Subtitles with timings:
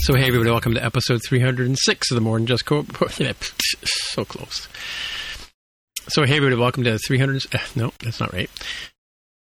[0.00, 2.68] So, hey, everybody, welcome to episode 306 of the Than Just.
[3.20, 3.32] Yeah,
[3.84, 4.66] so close.
[6.08, 7.54] So, hey, everybody, welcome to 300.
[7.54, 8.50] Uh, no, that's not right.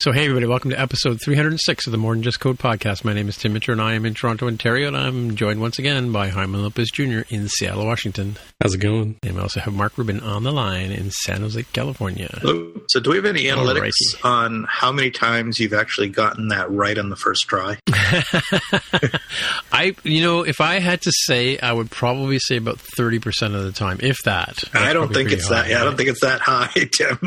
[0.02, 3.04] So, hey, everybody, welcome to episode 306 of the More Than Just Code podcast.
[3.04, 5.78] My name is Tim Mitchell, and I am in Toronto, Ontario, and I'm joined once
[5.78, 7.20] again by Jaime Lopez Jr.
[7.28, 8.38] in Seattle, Washington.
[8.62, 9.16] How's it going?
[9.22, 12.30] And we also have Mark Rubin on the line in San Jose, California.
[12.40, 12.72] Hello.
[12.88, 13.90] So, do we have any analytics
[14.22, 14.24] Alrighty.
[14.24, 17.76] on how many times you've actually gotten that right on the first try?
[19.70, 23.64] I, you know, if I had to say, I would probably say about 30% of
[23.64, 24.64] the time, if that.
[24.72, 25.68] I don't think it's high, that.
[25.68, 27.18] Yeah, I don't think it's that high, Tim.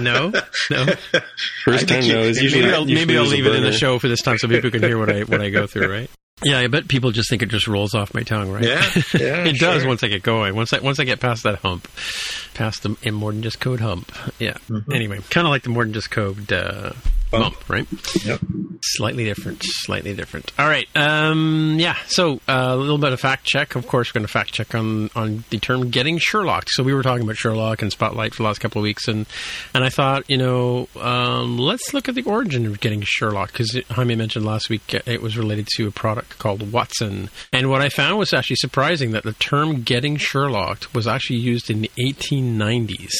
[0.00, 0.30] no,
[0.70, 0.86] no.
[1.64, 4.38] First time usually maybe I'll, maybe I'll leave it in the show for this time
[4.38, 6.10] so people can hear what I what I go through, right?
[6.44, 8.64] Yeah, I bet people just think it just rolls off my tongue, right?
[8.64, 8.82] Yeah,
[9.14, 9.72] yeah it sure.
[9.72, 10.54] does once I get going.
[10.54, 11.88] Once I once I get past that hump,
[12.54, 14.12] past the more than just code hump.
[14.38, 14.54] Yeah.
[14.68, 14.92] Mm-hmm.
[14.92, 16.92] Anyway, kind of like the more than just code uh,
[17.30, 17.86] bump, right?
[18.24, 18.40] Yep.
[18.82, 20.52] Slightly different, slightly different.
[20.58, 20.86] All right.
[20.94, 21.96] Um, yeah.
[22.06, 23.74] So uh, a little bit of fact check.
[23.74, 26.68] Of course, we're going to fact check on on the term getting Sherlocked.
[26.68, 29.26] So we were talking about Sherlock and Spotlight for the last couple of weeks, and
[29.74, 33.78] and I thought, you know, um, let's look at the origin of getting Sherlock because
[33.90, 37.88] Jaime mentioned last week it was related to a product called Watson, and what I
[37.88, 43.12] found was actually surprising that the term getting Sherlocked was actually used in the 1890s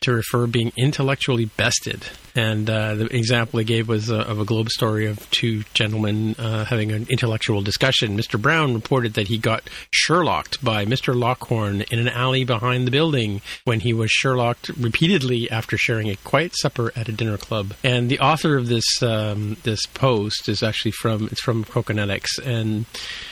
[0.00, 2.04] to refer being intellectually bested.
[2.34, 6.34] And uh, the example they gave was uh, of a Globe story of two gentlemen
[6.38, 8.16] uh, having an intellectual discussion.
[8.16, 8.40] Mr.
[8.40, 11.14] Brown reported that he got Sherlocked by Mr.
[11.18, 16.16] Lockhorn in an alley behind the building when he was Sherlocked repeatedly after sharing a
[16.16, 17.74] quiet supper at a dinner club.
[17.82, 22.86] And the author of this um, this post is actually from it's from Cocoanetics, and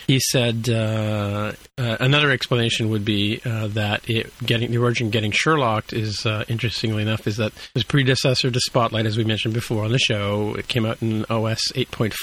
[0.07, 5.31] he said uh, uh, another explanation would be uh, that it getting the origin getting
[5.31, 9.85] Sherlocked is interestingly enough is that his predecessor to Spotlight Spotlight, as we mentioned before
[9.85, 10.55] on the show.
[10.55, 12.23] It came out in OS 8.5.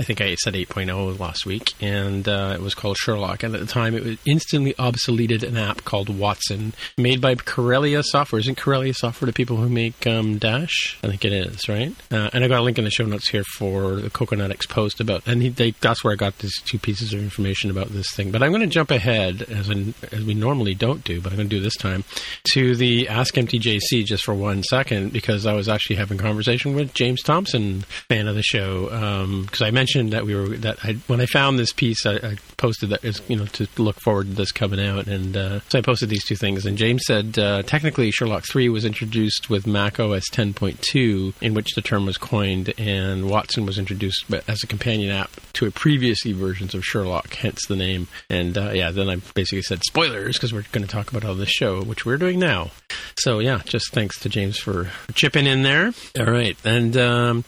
[0.00, 3.42] I think I said 8.0 last week, and uh, it was called Sherlock.
[3.42, 8.04] And at the time, it was instantly obsoleted an app called Watson, made by Karelia
[8.04, 8.38] Software.
[8.38, 10.96] Isn't Karelia Software the people who make um, Dash?
[11.02, 11.92] I think it is, right?
[12.12, 15.00] Uh, and I got a link in the show notes here for the Cocoanetics post
[15.00, 18.14] about, and he, they, that's where I got these two pieces of information about this
[18.14, 18.30] thing.
[18.30, 21.38] But I'm going to jump ahead, as, in, as we normally don't do, but I'm
[21.38, 22.04] going to do this time,
[22.52, 26.94] to the Ask MTJC just for one second, because I was actually having conversation with
[26.94, 28.84] James Thompson, fan of the show,
[29.42, 32.14] because um, I mentioned that we were that I, when I found this piece, I,
[32.16, 35.60] I posted that is you know to look forward to this coming out, and uh,
[35.68, 36.66] so I posted these two things.
[36.66, 41.74] And James said uh, technically Sherlock three was introduced with Mac OS 10.2, in which
[41.74, 46.32] the term was coined, and Watson was introduced as a companion app to a previously
[46.32, 48.08] versions of Sherlock, hence the name.
[48.28, 51.34] And uh, yeah, then I basically said spoilers because we're going to talk about all
[51.34, 52.70] this show, which we're doing now.
[53.16, 55.92] So yeah, just thanks to James for chipping in there.
[56.18, 57.44] All right, and um,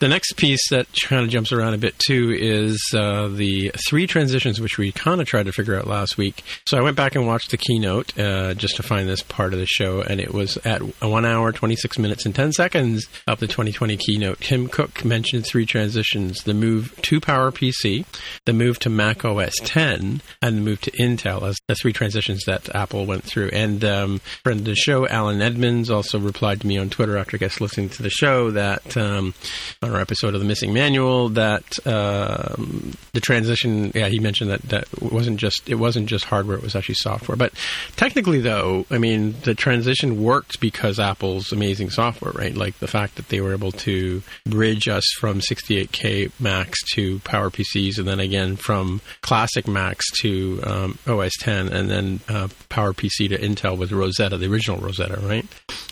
[0.00, 4.06] the next piece that kind of jumps around a bit too is uh, the three
[4.48, 6.42] transitions, which we kind of tried to figure out last week.
[6.66, 9.58] So I went back and watched the keynote uh, just to find this part of
[9.58, 13.40] the show, and it was at one hour, twenty six minutes, and ten seconds of
[13.40, 14.40] the 2020 keynote.
[14.40, 18.04] Tim Cook mentioned three transitions: the move to PowerPC,
[18.44, 22.44] the move to Mac OS 10, and the move to Intel as the three transitions
[22.46, 23.50] that Apple went through.
[23.52, 27.36] And um, friend of the show, Alan Edmonds, also replied to me on Twitter after
[27.36, 29.34] I guess listening to the show that um,
[29.82, 33.92] on our episode of the Missing Manual that um, the transition.
[33.94, 37.36] Yeah, he mentioned that that wasn't just it wasn't just hardware; it was actually software.
[37.36, 37.52] But
[37.96, 42.54] technically, though, I mean, the transition worked because Apple's amazing software, right?
[42.54, 47.50] Like the fact that they were able to bridge us from 68k Macs to Power
[47.50, 52.92] PCs, and then again from classic Macs to um, OS 10, and then uh, Power
[52.92, 55.44] PC to Intel with Rosetta, the original Rosetta, right?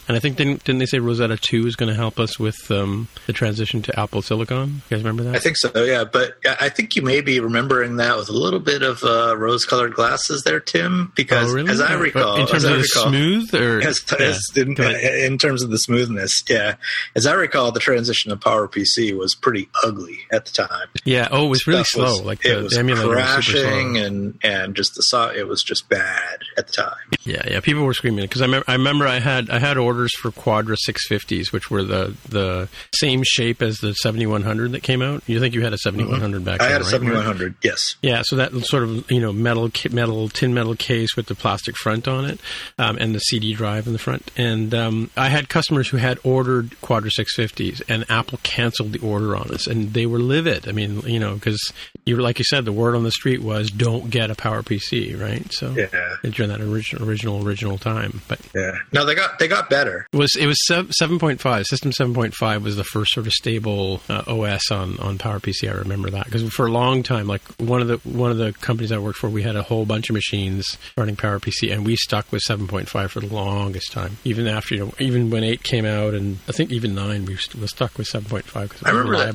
[0.07, 2.71] And I think didn't, didn't they say Rosetta 2 is going to help us with
[2.71, 4.81] um, the transition to Apple Silicon?
[4.89, 5.35] You guys remember that?
[5.35, 6.05] I think so, yeah.
[6.05, 9.93] But I think you may be remembering that with a little bit of uh, rose-colored
[9.93, 11.11] glasses there, Tim.
[11.15, 11.69] Because oh, really?
[11.69, 14.25] as I recall, in terms of recall, smooth or as, yeah.
[14.25, 16.75] as in, in, terms of the smoothness, yeah.
[17.15, 20.87] As I recall, the transition to PowerPC was pretty ugly at the time.
[21.05, 21.27] Yeah.
[21.31, 22.03] Oh, it was really slow.
[22.03, 25.29] Was, like it was the crashing was and and just the saw.
[25.29, 26.95] It was just bad at the time.
[27.23, 27.59] Yeah, yeah.
[27.59, 30.77] People were screaming because I, me- I remember I had I had orders for Quadra
[30.87, 35.23] 650s, which were the the same shape as the 7100 that came out.
[35.27, 36.71] You think you had a 7100 back I then?
[36.71, 36.91] had a right?
[36.91, 37.55] 7100.
[37.63, 37.95] Yes.
[38.01, 41.75] Yeah, so that sort of you know metal metal tin metal case with the plastic
[41.77, 42.39] front on it,
[42.77, 44.31] um, and the CD drive in the front.
[44.37, 49.35] And um, I had customers who had ordered Quadra 650s, and Apple canceled the order
[49.35, 50.67] on us, and they were livid.
[50.67, 51.73] I mean, you know, because
[52.07, 55.19] you like you said, the word on the street was don't get a Power PC,
[55.19, 55.45] right?
[55.53, 56.15] So Yeah.
[56.31, 58.71] during that original original original time, but Yeah.
[58.93, 60.07] No, they got they got better.
[60.11, 60.57] it was it was
[60.97, 61.65] seven point five.
[61.65, 65.69] System seven point five was the first sort of stable uh, OS on on PowerPC.
[65.69, 68.53] I remember that because for a long time, like one of the one of the
[68.53, 71.95] companies I worked for, we had a whole bunch of machines running PowerPC, and we
[71.95, 74.17] stuck with seven point five for the longest time.
[74.23, 77.35] Even after you know, even when eight came out, and I think even nine, we
[77.35, 79.29] st- was stuck with seven point five because it I was remember that.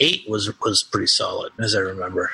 [0.00, 0.10] Reliable.
[0.10, 2.30] I thought eight was was pretty solid, as I remember.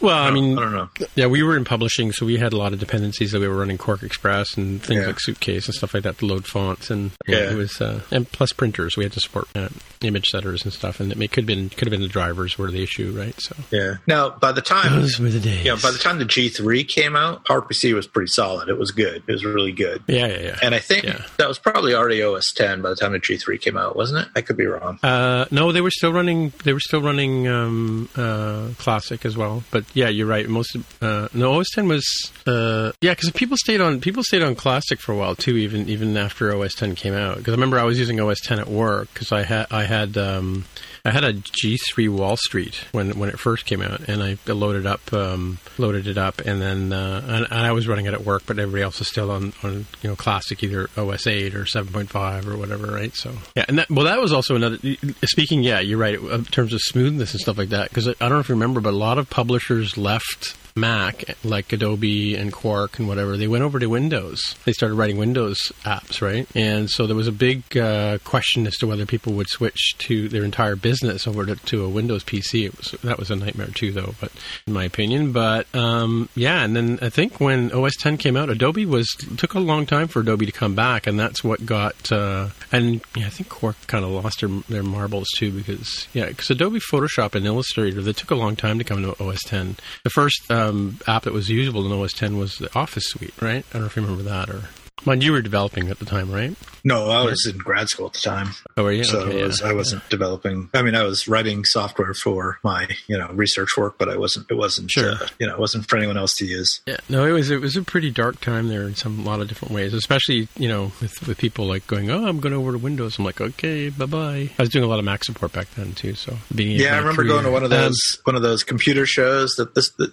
[0.00, 0.88] Well, I mean, I don't know.
[1.14, 3.56] Yeah, we were in publishing, so we had a lot of dependencies that we were
[3.56, 5.06] running QuarkXPress and things Yeah.
[5.06, 7.50] like Suitcase and stuff like that to load fonts, and yeah, Yeah.
[7.52, 8.96] it was uh, and plus printers.
[8.96, 9.68] We had to support uh,
[10.02, 12.70] image setters and stuff, and it could have been could have been the drivers were
[12.70, 13.34] the issue, right?
[13.40, 13.96] So Yeah.
[14.06, 15.64] Now, by the time those were the days.
[15.64, 18.68] you know, by the time the G3 came out, PowerPC was pretty solid.
[18.68, 19.22] It was good.
[19.26, 20.02] It was really good.
[20.06, 20.58] yeah, yeah, yeah.
[20.62, 21.22] And I think Yeah.
[21.38, 24.28] that was probably already OS 10 by the time the G3 came out, wasn't it?
[24.34, 24.98] I could be wrong.
[25.02, 26.52] Uh, no, they were still running.
[26.64, 29.64] They were still running um, uh, classic as well.
[29.70, 30.48] But yeah, you're right.
[30.48, 34.54] Most uh, no OS 10 was uh, yeah, because people stayed on people stayed on
[34.54, 37.38] classic for a while too, even even after OS 10 came out.
[37.38, 40.16] Because I remember I was using OS 10 at work because I had I had
[40.16, 40.64] um,
[41.04, 44.86] I had a G3 Wall Street when when it first came out, and I loaded
[44.86, 48.24] up um, loaded it up, and then uh, and, and I was running it at
[48.24, 51.64] work, but everybody else is still on on you know classic either OS 8 or
[51.64, 53.12] 7.5 or whatever, right?
[53.16, 54.78] So yeah, and that, well, that was also another.
[55.24, 57.88] Speaking, yeah, you're right in terms of smoothness and stuff like that.
[57.88, 61.72] Because I don't know if you remember, but a lot of publishers left Mac, like
[61.72, 64.54] Adobe and Quark and whatever, they went over to Windows.
[64.64, 66.46] They started writing Windows apps, right?
[66.54, 70.28] And so there was a big uh, question as to whether people would switch to
[70.28, 72.66] their entire business over to, to a Windows PC.
[72.66, 74.32] It was that was a nightmare too, though, but
[74.66, 75.32] in my opinion.
[75.32, 79.54] But um, yeah, and then I think when OS 10 came out, Adobe was took
[79.54, 82.10] a long time for Adobe to come back, and that's what got.
[82.10, 86.26] Uh, and yeah, I think Quark kind of lost their, their marbles too because yeah,
[86.26, 89.76] because Adobe Photoshop and Illustrator they took a long time to come to OS 10.
[90.04, 93.64] The first um, app that was usable in OS 10 was the Office Suite, right?
[93.70, 94.62] I don't know if you remember that or.
[95.04, 96.54] Mind you were developing at the time, right?
[96.84, 98.50] No, I was in grad school at the time.
[98.76, 99.02] Oh, were you?
[99.02, 99.68] So okay, I, was, yeah.
[99.68, 100.68] I wasn't developing.
[100.74, 104.48] I mean, I was writing software for my, you know, research work, but I wasn't.
[104.48, 104.92] It wasn't.
[104.92, 105.12] Sure.
[105.12, 106.80] Uh, you know, it wasn't for anyone else to use.
[106.86, 109.40] Yeah, no, it was it was a pretty dark time there in some a lot
[109.40, 112.70] of different ways, especially you know with with people like going, oh, I'm going over
[112.70, 113.18] to Windows.
[113.18, 114.50] I'm like, okay, bye bye.
[114.56, 116.98] I was doing a lot of Mac support back then too, so of Yeah, I
[116.98, 117.28] remember career.
[117.32, 119.90] going to one of Um, those one of those computer shows that this.
[119.98, 120.12] That,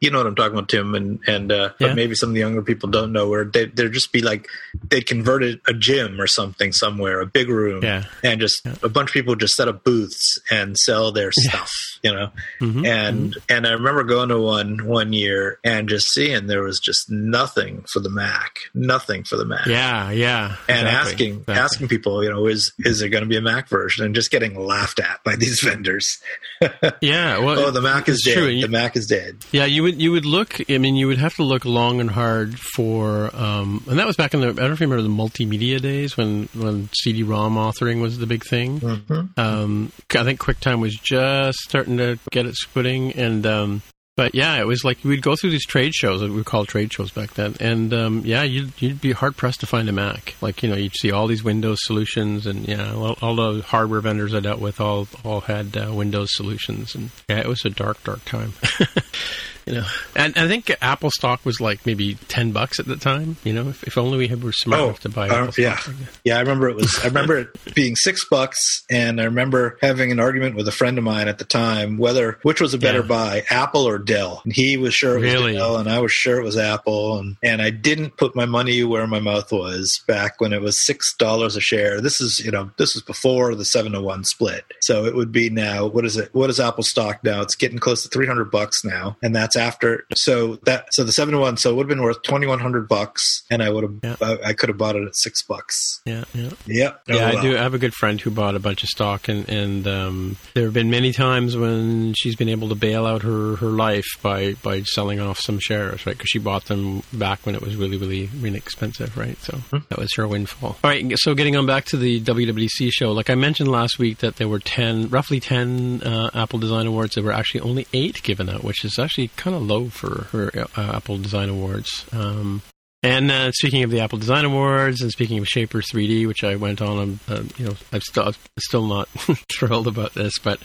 [0.00, 1.92] you know what I'm talking about, Tim, and and uh, Yeah.
[1.94, 4.46] maybe some of the younger people don't know where they there'd just be like
[4.90, 8.04] they converted a gym or something somewhere, a big room, Yeah.
[8.22, 11.70] and just a bunch of people just set up booths and sell their stuff,
[12.02, 12.30] you know.
[12.60, 12.86] Mhm.
[12.86, 17.10] And and I remember going to one one year and just seeing there was just
[17.10, 19.66] nothing for the Mac, nothing for the Mac.
[19.66, 21.54] Yeah, yeah, And exactly, asking exactly.
[21.54, 24.04] asking people, you know, is is there going to be a Mac version?
[24.04, 26.18] And just getting laughed at by these vendors.
[27.00, 28.34] Yeah, well, oh, the Mac is dead.
[28.34, 28.60] true.
[28.60, 29.38] The Mac is dead.
[29.50, 30.60] Yeah, you would you would look.
[30.70, 34.16] I mean, you would have to look long and hard for, um, and that was
[34.16, 34.48] back in the.
[34.48, 38.26] I don't know if you remember the multimedia days when when CD-ROM authoring was the
[38.26, 38.80] big thing.
[38.80, 39.40] Mm-hmm.
[39.40, 43.82] Um, I think QuickTime was just starting to get its footing, and um,
[44.16, 46.92] but yeah, it was like we'd go through these trade shows that we called trade
[46.92, 50.34] shows back then, and um, yeah, you'd you'd be hard pressed to find a Mac.
[50.40, 54.00] Like you know, you'd see all these Windows solutions, and yeah, all, all the hardware
[54.00, 57.70] vendors I dealt with all all had uh, Windows solutions, and yeah, it was a
[57.70, 58.54] dark, dark time.
[59.66, 59.84] You know,
[60.16, 63.36] and I think Apple stock was like maybe ten bucks at the time.
[63.44, 65.54] You know, if, if only we had, were smart Oh, enough to buy uh, Apple
[65.62, 65.94] yeah, stock.
[66.24, 66.36] yeah.
[66.36, 66.98] I remember it was.
[67.02, 70.98] I remember it being six bucks, and I remember having an argument with a friend
[70.98, 73.06] of mine at the time whether which was a better Yeah.
[73.06, 74.40] buy, Apple or Dell.
[74.44, 75.52] And he was sure it was Really?
[75.54, 77.18] Dell, and I was sure it was Apple.
[77.18, 80.78] And and I didn't put my money where my mouth was back when it was
[80.78, 82.00] six dollars a share.
[82.00, 85.30] This is you know this was before the seven to one split, so it would
[85.30, 85.86] be now.
[85.86, 86.30] What is it?
[86.34, 87.42] What is Apple stock now?
[87.42, 90.04] It's getting close to three hundred bucks now, and that's after.
[90.14, 92.58] So that so the seven to one, so it would have been worth twenty one
[92.60, 94.16] hundred bucks, and I would have Yeah.
[94.20, 96.00] I, I could have bought it at six bucks.
[96.04, 96.50] Yeah, yeah.
[96.66, 97.42] Yeah, Oh, I well.
[97.42, 97.56] do.
[97.58, 100.64] I have a good friend who bought a bunch of stock, and and um, there
[100.64, 104.54] have been many times when she's been able to bail out her, her life by,
[104.62, 106.16] by selling off some shares, right?
[106.16, 109.38] Because she bought them back when it was really really really expensive, right?
[109.42, 110.76] So that was her windfall.
[110.82, 114.18] All right, so getting on back to the WWDC show, like I mentioned last week,
[114.18, 117.14] that there were ten, roughly ten uh, Apple Design Awards.
[117.14, 120.50] There were actually only eight given out, which is actually kind of low for her
[120.76, 122.06] uh, Apple Design Awards.
[122.12, 122.62] Um,
[123.04, 126.80] And uh, speaking of the Apple Design Awards, and speaking of Shapr3D, which I went
[126.80, 129.08] on, I'm uh, you know I'm still I'm still not
[129.52, 130.60] thrilled about this, but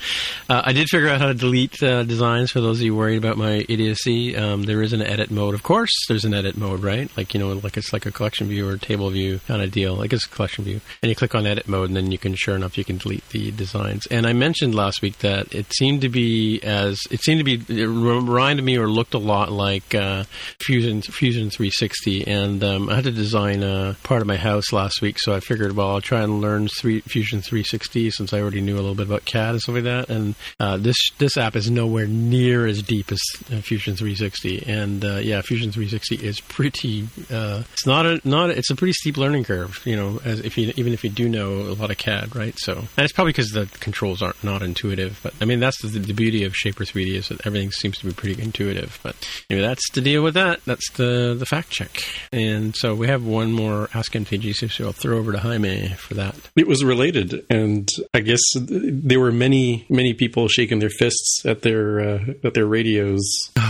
[0.48, 2.52] uh, I did figure out how to delete uh, designs.
[2.52, 5.56] For those of you worried about my idiocy, um, there is an edit mode.
[5.56, 7.10] Of course, there's an edit mode, right?
[7.18, 9.96] Like you know, like it's like a collection view or table view kind of deal.
[9.96, 12.36] Like it's a collection view, and you click on edit mode, and then you can,
[12.36, 14.06] sure enough, you can delete the designs.
[14.12, 17.82] And I mentioned last week that it seemed to be as it seemed to be
[17.82, 20.26] it reminded me or looked a lot like uh,
[20.62, 25.02] Fusion Fusion 360, and um, I had to design a part of my house last
[25.02, 28.62] week, so I figured, well, I'll try and learn three, Fusion 360 since I already
[28.62, 30.10] knew a little bit about CAD and stuff like that.
[30.10, 35.04] And uh, this this app is nowhere near as deep as uh, Fusion 360, and
[35.04, 37.08] uh, yeah, Fusion 360 is pretty.
[37.32, 40.58] Uh, it's not a not it's a pretty steep learning curve, you know, as if
[40.58, 42.58] you even if you do know a lot of CAD, right?
[42.60, 45.88] So, and it's probably because the controls aren't not intuitive, but I mean that's the,
[45.88, 49.00] the beauty of Shapr3D is that everything seems to be pretty intuitive.
[49.04, 49.16] But
[49.50, 50.64] anyway, that's the deal with that.
[50.66, 54.92] That's the the fact check, and so we have one more Ask MTG, so I'll
[54.92, 56.36] throw over to Jaime for that.
[56.56, 61.62] It was related, and I guess there were many, many people shaking their fists at
[61.62, 63.24] their uh, at their radios.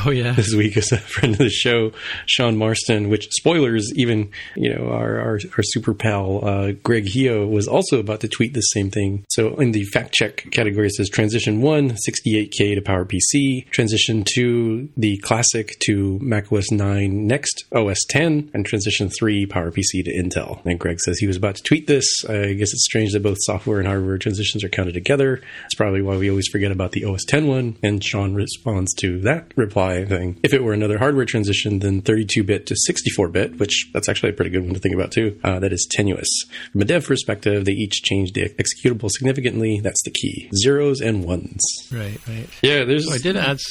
[0.06, 1.92] Oh yeah, this week as a friend of the show,
[2.28, 3.10] Sean Marston.
[3.10, 8.00] Which spoilers, even you know our our, our super pal uh, Greg Heo was also
[8.00, 9.26] about to tweet the same thing.
[9.30, 14.90] So in the fact check category, it says transition one, 68k to PowerPC, transition two,
[14.96, 20.64] the classic to macOS 9 Next OS 10, and transition three, PowerPC to Intel.
[20.66, 22.06] And Greg says he was about to tweet this.
[22.28, 25.42] I guess it's strange that both software and hardware transitions are counted together.
[25.66, 27.78] It's probably why we always forget about the OS 10 one.
[27.84, 30.40] And Sean responds to that reply thing.
[30.44, 34.30] If it were another hardware transition, then 32 bit to 64 bit, which that's actually
[34.30, 36.30] a pretty good one to think about too, uh, that is tenuous.
[36.72, 39.80] From a dev perspective, they each change the executable significantly.
[39.82, 40.50] That's the key.
[40.56, 41.62] Zeros and ones.
[41.92, 42.50] Right, right.
[42.62, 43.08] Yeah, there's.
[43.08, 43.58] So I did add.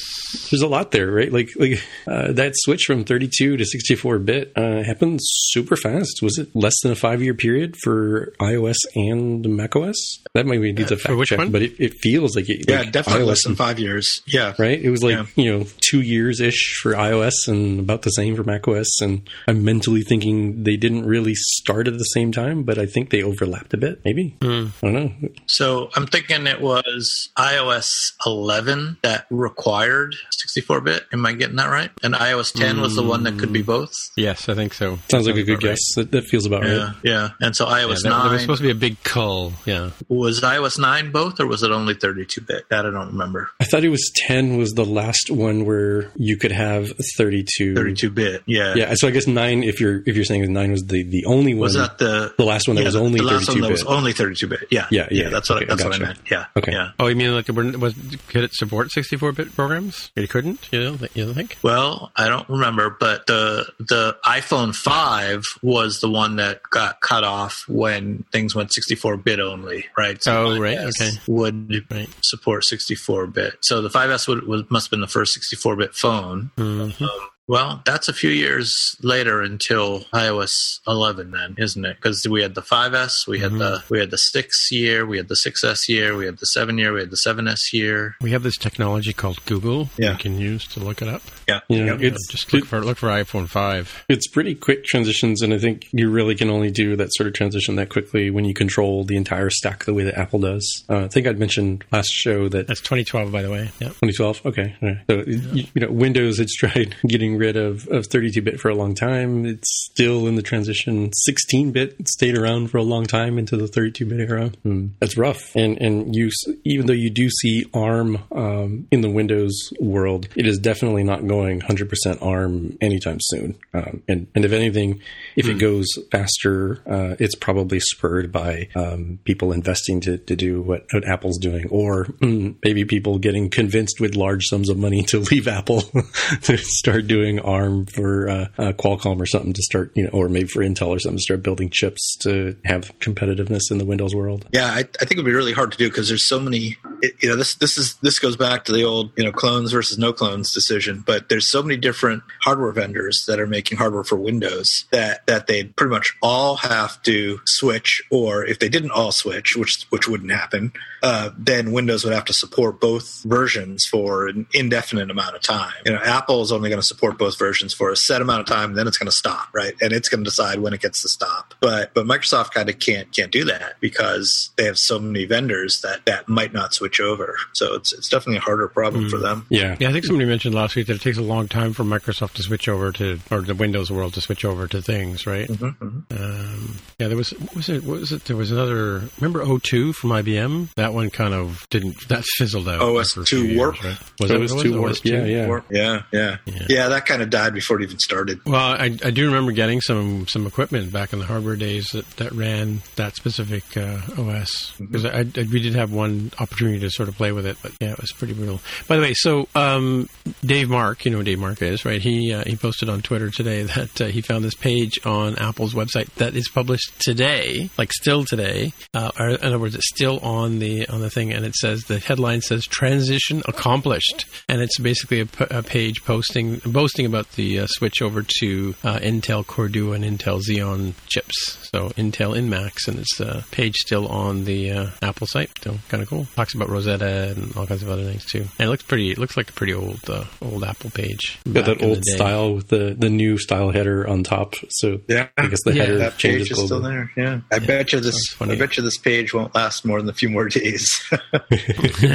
[0.51, 1.31] There's a lot there, right?
[1.31, 6.21] Like, like uh, that switch from 32 to 64 bit uh, happened super fast.
[6.21, 9.95] Was it less than a five year period for iOS and macOS?
[10.33, 11.51] That might be needs a fact check, one?
[11.51, 12.69] but it, it, feels like it.
[12.69, 14.21] Yeah, like definitely iOS less than five years.
[14.25, 14.53] Yeah.
[14.57, 14.79] Right?
[14.79, 15.25] It was like, Yeah.
[15.35, 19.01] you know, two years ish for iOS and about the same for macOS.
[19.01, 23.09] And I'm mentally thinking they didn't really start at the same time, but I think
[23.09, 24.35] they overlapped a bit, maybe.
[24.41, 24.67] Hmm.
[24.83, 25.29] I don't know.
[25.47, 31.05] So I'm thinking it was iOS 11 that required 64 bit.
[31.11, 31.91] Am I getting that right?
[32.03, 33.67] And iOS 10 was the one that could be hmm.
[33.67, 33.93] both.
[34.37, 34.99] Yes, I think so.
[35.09, 35.69] Sounds like a good about right.
[35.71, 35.95] guess.
[35.95, 36.95] That, that feels about Yeah, right.
[37.03, 37.29] yeah.
[37.41, 39.53] And so Yeah, iOS that, that was supposed to be a big cull.
[39.65, 39.91] Yeah.
[40.07, 42.69] was iOS 9 both, or was it only 32 bit?
[42.69, 43.49] That I don't remember.
[43.59, 47.75] I thought it was 10 was the last one where you could have 32.
[47.75, 48.43] 32 bit.
[48.45, 48.75] Yeah.
[48.75, 51.53] Yeah, so I guess 9 if you're if you're saying 9 was the the only
[51.53, 53.61] one Was that the the last one that yeah, was only the last one 32
[53.61, 54.67] that was only 32 bit?
[54.69, 54.87] Yeah.
[54.91, 56.19] Yeah, yeah, That's okay, what I, that's what I meant.
[56.29, 56.45] Yeah.
[56.55, 56.71] Okay.
[56.71, 56.91] Yeah.
[56.99, 57.95] Oh, you mean like it was
[58.27, 60.11] could it support 64-bit programs?
[60.15, 60.67] It couldn't.
[60.71, 61.57] You don't, you don't think?
[61.63, 67.23] Well, I don't remember, but the the iPhone 5 was the one that got cut
[67.23, 70.21] off when things went 64 bit only, right?
[70.27, 71.11] Oh, right, 5S okay.
[71.27, 72.09] Would Right.
[72.23, 73.53] support 64 bit.
[73.61, 76.51] So the 5S would, was, must have been the first 64 bit phone.
[76.57, 77.01] Mhm.
[77.01, 77.09] Um,
[77.47, 81.95] well, that's a few years later until iOS 11, then, isn't it?
[81.95, 85.27] Because we had the 5S, we had the we had the six year, we had
[85.27, 88.15] the 6S year, we had the seven year, we had the 7S year.
[88.21, 89.89] We have this technology called Google.
[89.97, 90.11] Yeah.
[90.13, 91.21] You can use to look it up.
[91.47, 91.97] Yeah, Yeah, yeah.
[91.99, 94.03] it's Just look for look for iPhone five.
[94.09, 97.33] it's pretty quick transitions and I think you really can only do that sort of
[97.33, 100.83] transition that quickly when you control the entire stack the way that Apple does.
[100.89, 103.69] Uh, I think I'd mentioned last show that That's 2012, by the way.
[103.79, 103.89] Yeah.
[104.01, 104.45] 2012.
[104.45, 104.97] Okay, all right.
[105.09, 108.95] so you, you know Windows has tried getting rid of, of 32-bit for a long
[108.95, 109.45] time.
[109.45, 111.11] It's still in the transition.
[111.29, 114.51] 16-bit stayed around for a long time into the 32-bit era.
[114.63, 114.87] Hmm.
[114.99, 115.55] That's rough.
[115.55, 116.29] And and you
[116.65, 121.27] even though you do see ARM um, in the Windows world, it is definitely not
[121.27, 123.57] going 100% ARM anytime soon.
[123.73, 125.01] Um, and and if anything,
[125.35, 130.61] if it goes faster, uh, it's probably spurred by um, people investing to, to do
[130.61, 135.03] what, what Apple's doing, or mm, maybe people getting convinced with large sums of money
[135.03, 135.81] to leave Apple
[136.41, 140.29] to start doing ARM for uh, uh, Qualcomm or something to start, you know, or
[140.29, 144.15] maybe for Intel or something to start building chips to have competitiveness in the Windows
[144.15, 144.47] world.
[144.51, 146.77] Yeah, I, I think it'd be really hard to do because there's so many.
[147.01, 149.71] It, you know, this this is this goes back to the old you know clones
[149.71, 151.03] versus no clones decision.
[151.05, 155.47] But there's so many different hardware vendors that are making hardware for Windows that that
[155.47, 160.07] they pretty much all have to switch, or if they didn't all switch, which which
[160.07, 160.71] wouldn't happen,
[161.03, 165.73] uh, then Windows would have to support both versions for an indefinite amount of time.
[165.85, 168.47] You know, Apple is only going to support both versions for a set amount of
[168.47, 169.73] time, then it's going to stop, right?
[169.81, 171.53] And it's going to decide when it gets to stop.
[171.59, 175.81] But but Microsoft kind of can't can't do that because they have so many vendors
[175.81, 177.37] that that might not switch switch over.
[177.53, 179.45] So it's it's definitely a harder problem for them.
[179.49, 179.75] Yeah.
[179.79, 182.33] Yeah, I think somebody mentioned last week that it takes a long time for Microsoft
[182.33, 185.49] to switch over to, or the Windows world to switch over to things, right?
[185.49, 187.83] Um, yeah, there was what was it?
[187.83, 188.25] What was it?
[188.25, 189.03] There was another.
[189.19, 190.73] Remember O2 from IBM?
[190.75, 192.07] That one kind of didn't.
[192.09, 192.81] That fizzled out.
[192.81, 193.83] OS2 after a few years, Warp?
[193.83, 193.97] right?
[194.19, 195.47] Was it OS2 Warp, yeah, yeah.
[195.47, 196.65] Or- yeah, yeah, Yeah.
[196.69, 198.39] yeah, That kind of died before it even started.
[198.45, 202.09] Well, I, I do remember getting some some equipment back in the hardware days that,
[202.17, 206.89] that ran that specific uh, OS because I, I, we did have one opportunity to
[206.89, 208.59] sort of play with it, but yeah, it was pretty brutal.
[208.87, 210.09] By the way, so um,
[210.45, 212.01] Dave Mark, you know who Dave Mark is, right?
[212.01, 215.73] He uh, he posted on Twitter today that uh, he found this page on Apple's
[215.73, 218.73] website that is published today, like still today.
[218.93, 221.83] Uh, or in other words, it's still on the on the thing, and it says
[221.85, 227.31] the headline says "Transition Accomplished," and it's basically a, p- a page posting boasting about
[227.33, 231.69] the uh, switch over to uh, Intel Core Duo and Intel Xeon chips.
[231.73, 235.51] So Intel in Macs, and it's a page still on the uh, Apple site.
[235.63, 236.25] So kind of cool.
[236.35, 238.45] Talks about Rosetta and all kinds of other things too.
[238.59, 239.11] And it looks pretty.
[239.11, 241.39] It looks like a pretty old uh, old Apple page.
[241.51, 244.55] Got that old style with the, the new style header on top.
[244.69, 247.11] So Yeah, I guess the Yeah, header that page is still there.
[247.17, 248.35] Yeah, I bet you this.
[248.41, 250.66] I bet you this page won't last more than a few more days.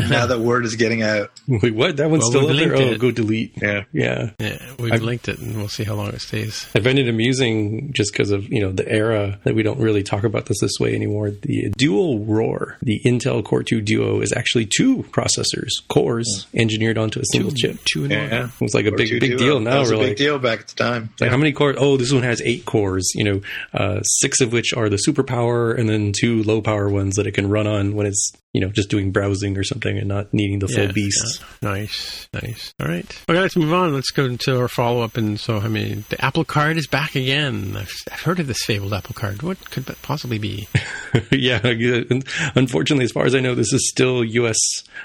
[0.09, 1.31] now that word is getting out.
[1.49, 1.97] Wait, what?
[1.97, 2.69] That one's Well, still up there?
[2.77, 2.99] linked Oh, it.
[2.99, 3.53] go delete.
[3.61, 4.31] Yeah, Yeah.
[4.39, 6.67] Yeah, we've I've- linked it, and we'll see how long it stays.
[6.75, 10.03] I find it amusing just because of you know the era that we don't really
[10.03, 11.31] talk about this this way anymore.
[11.31, 17.21] The dual roar, the Intel Core 2 Duo, is actually two processors, cores engineered onto
[17.21, 17.79] a single chip.
[17.85, 18.41] Two in yeah.
[18.43, 18.53] one.
[18.61, 19.39] It's like a big big duo.
[19.39, 19.81] deal That now.
[19.81, 21.11] was a big like, deal back at the time.
[21.21, 21.77] like how many cores?
[21.79, 23.11] Oh, this one has eight cores.
[23.15, 23.41] You know,
[23.75, 27.33] uh, six of which are the superpower, and then two low power ones that it
[27.33, 30.59] can run on when it's you know just doing browsing or something and not needing
[30.59, 31.41] the full beast.
[31.41, 31.71] yeah.
[31.71, 32.75] Nice, nice.
[32.81, 33.25] All right.
[33.29, 33.95] Okay, let's move on.
[33.95, 35.17] Let's go into our follow up.
[35.17, 37.77] And so, I mean, the Apple Card is back again.
[37.77, 39.43] I've, I've heard of this fabled Apple Card.
[39.43, 40.69] What could that possibly be?
[41.33, 41.61] yeah,
[42.55, 44.59] unfortunately, as far as I know, this is still U.S.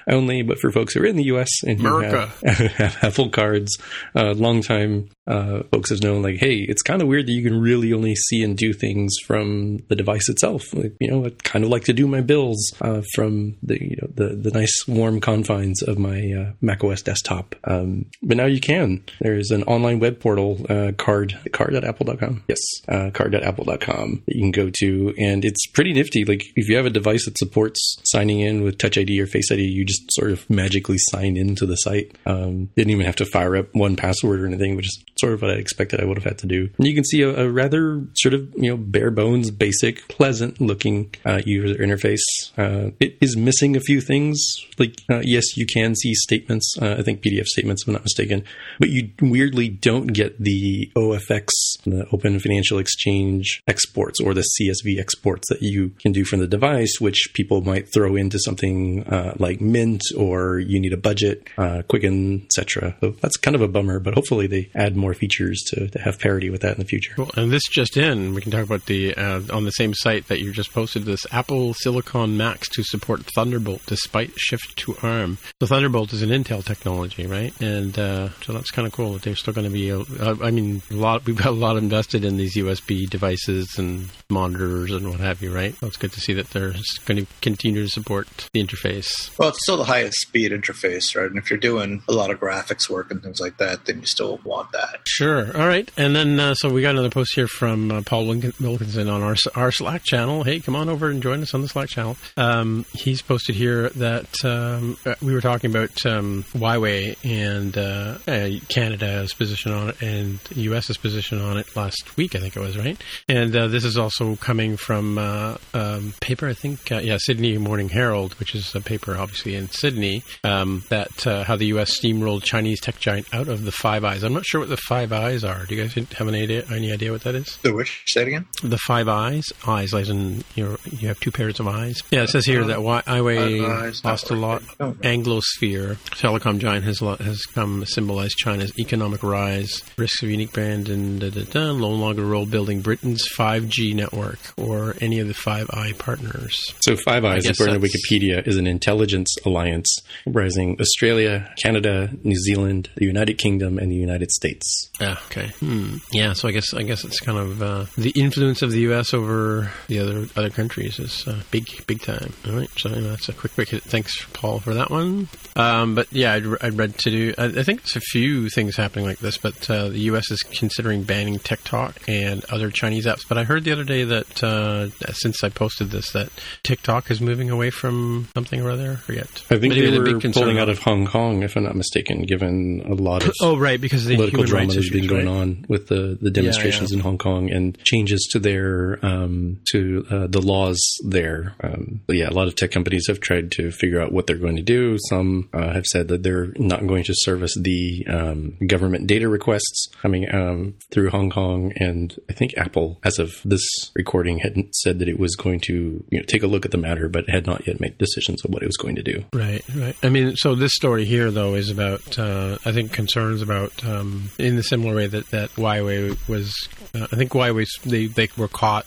[0.09, 0.41] only.
[0.41, 1.49] But for folks who are in the U.S.
[1.65, 3.77] and who have, have Apple cards,
[4.15, 7.43] uh, long time uh, folks have known, like, hey, it's kind of weird that you
[7.43, 10.73] can really only see and do things from the device itself.
[10.73, 13.97] Like, you know, I kind of like to do my bills uh, from the you
[14.01, 17.55] know the the nice warm confines of my uh, Mac OS desktop.
[17.65, 19.03] Um, but now you can.
[19.19, 22.43] There's an online web portal, uh, card card.apple.com.
[22.47, 26.25] Yes, uh, card.apple.com that you can go to, and it's pretty nifty.
[26.25, 29.51] Like if you have a device that supports signing in with Touch ID or Face
[29.51, 32.17] ID, you just sort of magically sign into the site.
[32.25, 35.51] Um, didn't even have to fire up 1Password or anything, which is sort of what
[35.51, 36.69] I expected I would have had to do.
[36.77, 40.59] And you can see a, a rather sort of you know bare bones, basic, pleasant
[40.61, 42.23] looking uh, user interface.
[42.57, 44.39] Uh, it is missing a few things.
[44.77, 46.75] Like uh, yes, you can see statements.
[46.81, 48.43] Uh, I think PDF statements, if I'm not mistaken,
[48.79, 51.47] but you weirdly don't get the OFX,
[51.85, 56.47] the Open Financial Exchange exports or the CSV exports that you can do from the
[56.47, 61.47] device, which people might throw into something uh, like Mint or you need a budget,
[61.57, 62.95] uh, Quicken, etc.
[63.01, 66.19] So that's kind of a bummer, but hopefully they add more features to, to have
[66.19, 67.13] parity with that in the future.
[67.15, 67.31] Cool.
[67.35, 70.39] And this just in, we can talk about the uh, on the same site that
[70.39, 75.37] you just posted this Apple Silicon Macs to support Thunderbolt despite shift to ARM.
[75.59, 77.53] The Thunderbolt is an Intel technology, right?
[77.61, 79.91] And uh, so that's kind of cool that they're still going to be.
[79.91, 81.25] Uh, I mean, a lot.
[81.25, 85.53] We've got a lot invested in these USB devices and monitors and what have you,
[85.53, 85.75] right?
[85.75, 86.73] So it's good to see that they're
[87.05, 89.37] going to continue to support the interface.
[89.37, 91.29] Well, it's still the highest speed interface, right?
[91.29, 94.05] And if you're doing a lot of graphics work and things like that, then you
[94.05, 94.96] still want that.
[95.05, 95.55] Sure.
[95.57, 95.89] All right.
[95.97, 99.21] And then, uh, so we got another post here from uh, Paul Wilkin- Wilkinson on
[99.23, 100.43] our our Slack channel.
[100.43, 102.17] Hey, come on over and join us on the Slack channel.
[102.35, 108.17] Um, he's posted here that um, uh, we were talking about um, Huawei and uh,
[108.27, 112.59] uh, Canada's position on it and U.S.'s position on it last week, I think it
[112.59, 113.01] was, right?
[113.27, 118.33] And uh, this is also coming from um, paper, I think, yeah, Sydney Morning Herald,
[118.39, 121.99] which is a paper obviously in Sydney, um, that how the U.S.
[121.99, 124.23] steamrolled Chinese tech giant out of the Five Eyes.
[124.23, 125.65] I'm not sure what the Five Eyes are.
[125.65, 126.63] Do you guys have any idea?
[126.71, 127.57] Any idea what that is?
[127.57, 128.03] The which?
[128.07, 128.45] Say it again.
[128.63, 132.01] The Five Eyes, eyes, as in you you have two pairs of eyes.
[132.09, 134.61] Yeah, it says here that Wi- Five Huawei Eyes lost a lot.
[134.79, 135.01] Network.
[135.01, 140.87] Anglosphere telecom giant has lo- has come symbolize China's economic rise, risks of unique brand,
[140.87, 145.33] and da, da, da, no longer role building Britain's 5G network or any of the
[145.33, 146.55] Five Eye partners.
[146.79, 149.89] So Five Eyes, according to Wikipedia, is an intelligence alliance
[150.23, 154.76] comprising Australia, Canada, New Zealand, the United Kingdom, and the United States.
[154.99, 155.17] Yeah.
[155.27, 155.47] Okay.
[155.59, 155.97] Hmm.
[156.11, 156.33] Yeah.
[156.33, 159.13] So I guess I guess it's kind of uh, the influence of the U.S.
[159.13, 162.33] over the other other countries is uh, big big time.
[162.45, 162.69] All right.
[162.77, 163.83] So you know, that's a quick quick hit.
[163.83, 165.27] Thanks, Paul, for that one.
[165.55, 167.33] Um, but yeah, I'd, I'd read to do.
[167.37, 170.29] I, I think there's a few things happening like this, but uh, the U.S.
[170.31, 173.27] is considering banning TikTok and other Chinese apps.
[173.27, 176.29] But I heard the other day that uh, since I posted this, that
[176.63, 178.93] TikTok is moving away from something or other.
[178.93, 179.27] I forget.
[179.49, 182.23] I think Maybe they the were pulling out of Hong Kong, if I'm not mistaken,
[182.23, 185.07] given a lot of Oh, right, because of the political human drama rights that's been
[185.07, 185.41] going right?
[185.41, 186.97] on with the, the demonstrations yeah.
[186.97, 191.55] in Hong Kong and changes to their um, to uh, the laws there.
[191.63, 194.37] Um, but yeah, a lot of tech companies have tried to figure out what they're
[194.37, 194.97] going to do.
[195.09, 199.87] Some uh, have said that they're not going to service the um, government data requests
[200.01, 204.99] coming um, through Hong Kong, and I think Apple, as of this recording, had said
[204.99, 207.45] that it was going to you know, take a look at the matter, but had
[207.45, 209.23] not yet made decisions on what it was going to do.
[209.33, 209.95] Right, right.
[210.03, 214.29] I mean, so this story here, though, is about, uh, I think, concerns about, um,
[214.47, 218.47] in the similar way that, that Huawei was, uh, I think Huawei, they, they were
[218.47, 218.85] caught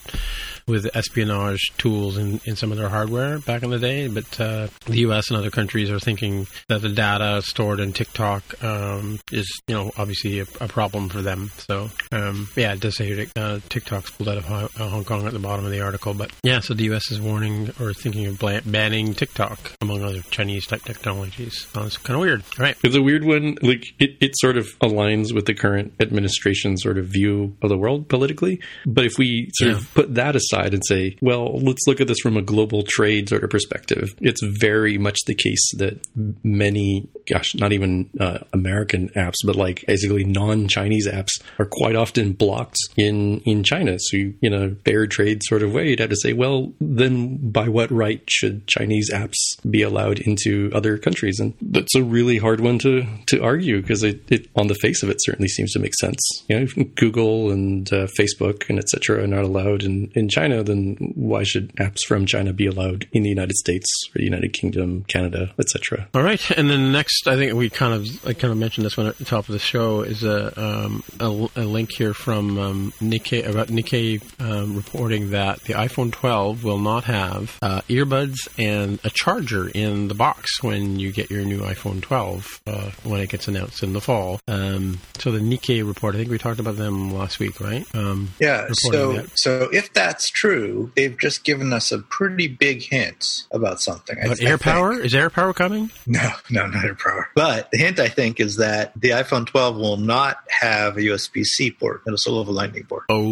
[0.70, 4.68] with espionage tools in, in some of their hardware back in the day, but uh,
[4.86, 5.28] the U.S.
[5.30, 9.90] and other countries are thinking that the data stored in TikTok um, is, you know,
[9.98, 11.50] obviously a, a problem for them.
[11.58, 15.32] So, um, yeah, it does say uh, TikTok's pulled out of Hong uh, Kong at
[15.32, 17.10] the bottom of the article, but yeah, so the U.S.
[17.10, 21.66] is warning or thinking of banning TikTok among other Chinese type technologies.
[21.74, 22.42] It's kind of weird.
[22.58, 22.76] All right.
[22.84, 23.56] It's a weird one.
[23.62, 27.76] Like it, it sort of aligns with the current administration sort of view of the
[27.76, 28.60] world politically.
[28.86, 29.76] But if we sort Yeah.
[29.78, 33.28] of put that aside and say, well, let's look at this from a global trade
[33.28, 36.06] sort of perspective, it's very much the case that
[36.42, 42.32] many, gosh, not even uh, American apps, but like basically non-Chinese apps are quite often
[42.32, 43.98] blocked in in China.
[43.98, 47.50] So you, in a fair trade sort of way, you'd have to say, well, then
[47.50, 49.36] by what right should Chinese apps
[49.68, 51.38] be allowed into other countries?
[51.38, 55.02] And that's a really hard one to to argue because it, it on the face
[55.02, 56.20] of it certainly seems to make sense.
[56.48, 59.22] You know, Google and uh, Facebook and etc.
[59.22, 63.22] are not allowed in in China, then why should apps from China be allowed in
[63.22, 66.08] the United States or the United Kingdom, Canada, etc.?
[66.14, 68.96] All right, and then next, I think we kind of I kind of mentioned this
[68.96, 71.26] one at the top of the show is a um, a,
[71.56, 76.78] a link here from um, Nikkei about Nikkei um, reporting that the iPhone 12 will
[76.78, 81.60] not have uh, earbuds and a charger in the box when you get your new
[81.60, 84.40] iPhone 12 uh, when it gets announced in the fall.
[84.48, 87.86] Um, so the Nikkei report, I think we talked about them last week, right?
[87.94, 88.68] Um, Yeah.
[88.72, 89.30] So, that.
[89.38, 94.16] so if that's true, they've just given us a pretty big hint about something.
[94.26, 95.90] But air power is air power coming?
[96.06, 97.28] No, no, not air power.
[97.34, 101.72] But the hint I think is that the iPhone 12 will not have a USB-C
[101.72, 102.02] port.
[102.06, 103.22] It'll still have a Lightning port Oh,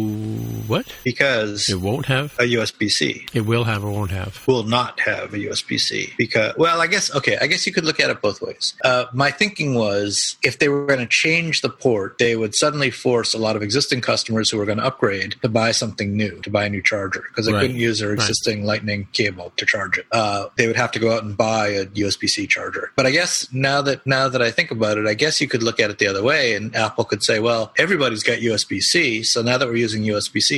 [0.69, 0.85] what?
[1.03, 2.33] because It won't have.
[2.39, 4.45] a USB-C It will have or won't have.
[4.47, 7.99] will not have a USB-C because well I guess okay I guess you could look
[7.99, 8.73] at it both ways.
[8.83, 12.91] Uh, my thinking was if they were going to change the port they would suddenly
[12.91, 16.39] force a lot of existing customers who were going to upgrade to buy something new
[16.41, 17.61] to buy a new charger because they Right.
[17.61, 18.19] couldn't use their Right.
[18.19, 20.05] existing lightning cable to charge it.
[20.11, 22.91] Uh, they would have to go out and buy a USB-C charger.
[22.95, 25.63] But I guess now that now that I think about it I guess you could
[25.63, 29.41] look at it the other way and Apple could say well everybody's got USB-C so
[29.41, 30.03] now that we're using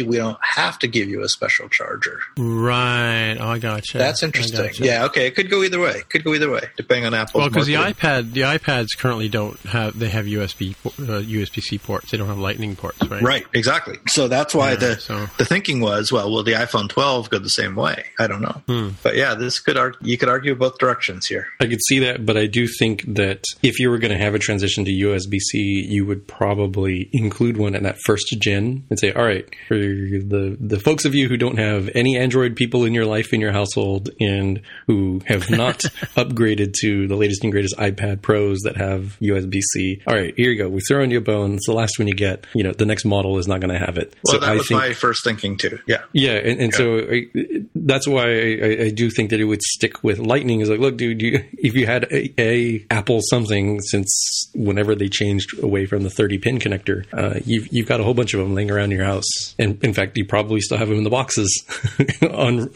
[0.02, 2.20] USB-C we don't have to give you a special charger.
[2.38, 3.38] Right.
[3.40, 3.98] Oh, I gotcha.
[3.98, 4.62] That's interesting.
[4.62, 4.84] gotcha.
[4.84, 5.28] Yeah, okay.
[5.28, 6.02] It could go either way.
[6.10, 7.40] Could go either way, depending on Apple.
[7.40, 7.96] Well, because the marketing.
[8.10, 9.98] iPad, the iPads currently don't have.
[9.98, 12.12] They have USB uh, USB C ports.
[12.12, 13.22] They don't have Lightning ports, right?
[13.22, 13.98] Right, exactly.
[14.08, 17.40] So that's why Yeah, the so- the thinking was, well, will the iPhone 12 go
[17.40, 18.06] the same way?
[18.20, 18.62] I don't know.
[18.68, 18.90] Hmm.
[19.04, 21.48] But yeah, this could argue, you could argue both directions here.
[21.60, 24.36] I could see that, but I do think that if you were going to have
[24.36, 29.00] a transition to USB C, you would probably include one in that first gen and
[29.00, 32.86] say, all right, for the, the folks of you who don't have any Android people
[32.86, 35.80] in your life, in your household, and who have not
[36.16, 40.52] upgraded to the latest and greatest iPad Pros that have USB C, all right, here
[40.52, 40.70] you go.
[40.70, 41.56] We throw in your bone.
[41.56, 42.46] It's the last one you get.
[42.54, 44.14] You know, the next model is not going to have it.
[44.24, 45.80] Well, so that I was think my first thinking too.
[45.88, 46.04] Yeah.
[46.14, 47.28] yeah, and, and so I,
[47.76, 50.62] that's why I, I do think that it would stick with Lightning.
[50.62, 55.10] Is like, look, dude, you, if you had a, a Apple something since whenever they
[55.10, 58.40] changed away from the 30 pin connector, uh, you've you've got a whole bunch of
[58.40, 61.10] them laying around your house, and in fact, you probably still have them in the
[61.10, 61.64] boxes,
[62.22, 62.70] un,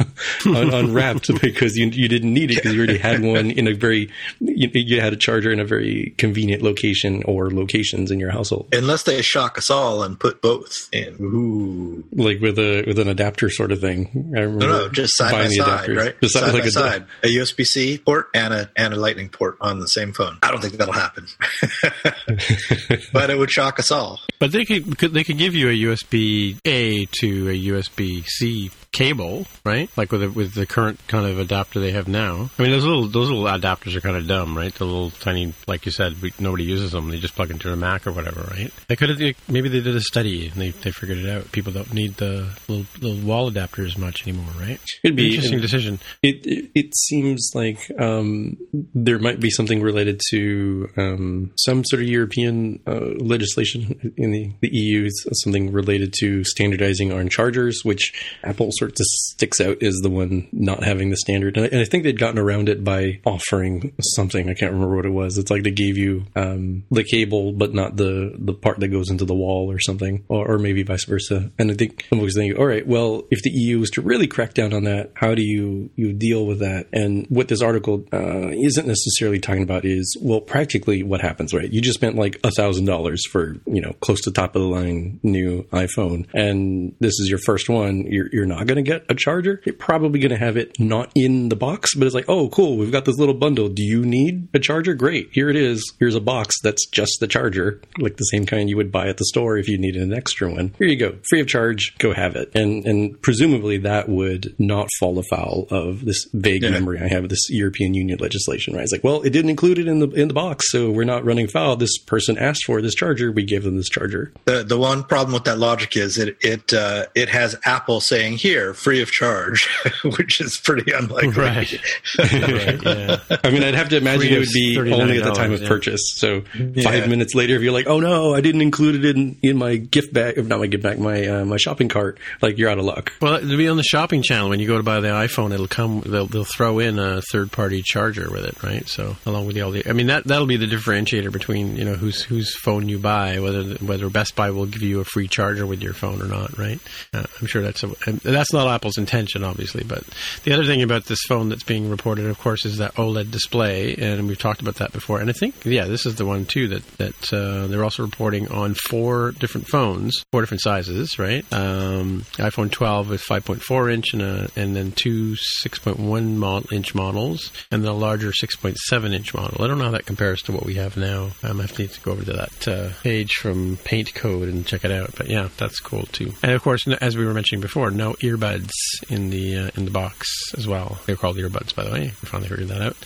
[0.45, 3.73] un, unwrapped because you you didn't need it because you already had one in a
[3.73, 8.31] very you, you had a charger in a very convenient location or locations in your
[8.31, 11.15] household, Unless they shock us all and put both in.
[11.21, 12.03] Ooh.
[12.13, 14.33] like with a with an adapter sort of thing.
[14.35, 15.97] I remember No, no, just side by side, adapters.
[15.97, 16.15] right?
[16.21, 17.05] Just side like by a- side.
[17.23, 20.37] A USB C port and a and a Lightning port on the same phone.
[20.43, 21.27] I don't think that'll happen,
[23.13, 24.19] but it would shock us all.
[24.39, 29.45] But they could, could they could give you a USB To a USB C cable,
[29.65, 29.89] right?
[29.97, 32.49] Like with the, with the current kind of adapter they have now.
[32.57, 34.73] I mean, those little those little adapters are kind of dumb, right?
[34.73, 37.09] The little tiny, like you said, we, nobody uses them.
[37.09, 38.71] They just plug into a Mac or whatever, right?
[38.87, 41.51] They could have maybe they did a study and they, they figured it out.
[41.51, 44.79] People don't need the little, little wall adapters much anymore, right?
[45.03, 45.99] It'd be Interesting decision.
[46.23, 48.57] It, it it seems like um,
[48.93, 54.51] there might be something related to um, some sort of European uh, legislation in the,
[54.61, 59.99] the EU, something related to standardizing on chargers, which Apple sort of sticks out is
[60.01, 61.57] the one not having the standard.
[61.57, 64.49] And I, and I think they'd gotten around it by offering something.
[64.49, 65.37] I can't remember what it was.
[65.37, 69.09] It's like they gave you um, the cable, but not the the part that goes
[69.09, 71.51] into the wall or something, or, or maybe vice versa.
[71.57, 74.27] And I think I was thinking, all right, well, if the EU was to really
[74.27, 76.87] crack down on that, how do you you deal with that?
[76.93, 81.71] And what this article uh, isn't necessarily talking about is well, practically what happens, right?
[81.71, 84.67] You just spent like a thousand dollars for you know close to top of the
[84.67, 88.05] line new iPhone, and this is your first one.
[88.07, 89.61] You're you're not going to get a charger.
[89.65, 92.77] You're probably going to have it not in the box, but it's like, oh, cool,
[92.77, 93.69] we've got this little bundle.
[93.69, 94.93] Do you need a charger?
[94.93, 95.93] Great, here it is.
[95.99, 99.17] Here's a box that's just the charger, like the same kind you would buy at
[99.17, 100.73] the store if you needed an extra one.
[100.77, 101.95] Here you go, free of charge.
[101.99, 102.51] Go have it.
[102.55, 106.69] And and presumably that would not fall afoul of this vague Yeah.
[106.71, 108.73] memory I have of this European Union legislation.
[108.75, 108.83] Right?
[108.83, 111.25] It's like, well, it didn't include it in the in the box, so we're not
[111.25, 111.75] running foul.
[111.75, 113.31] This person asked for this charger.
[113.31, 114.33] We gave them this charger.
[114.45, 118.37] The the one problem with that logic is it it uh, it has Apple saying
[118.37, 119.67] here free of charge,
[120.17, 121.25] which is pretty unlikely.
[121.45, 121.71] Right.
[122.17, 122.83] right.
[122.83, 123.19] Yeah.
[123.43, 124.47] I mean, I'd have to imagine Free it is
[124.77, 125.67] would be only at the time of yeah.
[125.67, 126.13] purchase.
[126.15, 126.83] So Yeah.
[126.83, 129.75] five minutes later, if you're like, "Oh no, I didn't include it in, in my
[129.75, 132.85] gift bag, not my gift bag, my uh, my shopping cart," like you're out of
[132.85, 133.11] luck.
[133.21, 135.53] Well, it'll be on the shopping channel when you go to buy the iPhone.
[135.53, 136.01] It'll come.
[136.05, 138.87] They'll, they'll throw in a third-party charger with it, right?
[138.87, 141.85] So along with the all the, I mean that that'll be the differentiator between you
[141.85, 145.27] know whose whose phone you buy, whether whether Best Buy will give you a free
[145.27, 146.79] charger with your phone or not, right?
[147.13, 149.83] Uh, I'm sure that's a, and that's not Apple's intention, obviously.
[149.83, 150.03] But
[150.43, 153.95] the other thing about this phone that's being reported, of course, is that OLED display,
[153.95, 155.19] and we've talked about that before.
[155.19, 158.47] And I think, yeah, this is the one too that that uh, they're also reporting
[158.49, 161.43] on four different phones, four different sizes, right?
[161.51, 167.51] Um, iPhone 12 with 5.4 inch and a, and then two 6.1 mod- inch models,
[167.71, 169.63] and the larger 6.7 inch model.
[169.63, 171.29] I don't know how that compares to what we have now.
[171.41, 174.49] Um, I have to need to go over to that uh, page from Paint Code
[174.49, 175.15] and check it out.
[175.17, 176.33] But yeah, that's cool too.
[176.43, 178.71] And of course, as we were mentioning before, no earbuds
[179.09, 180.99] in the uh, in the box as well.
[181.05, 182.01] They're called earbuds, by the way.
[182.21, 182.97] We finally figured that out.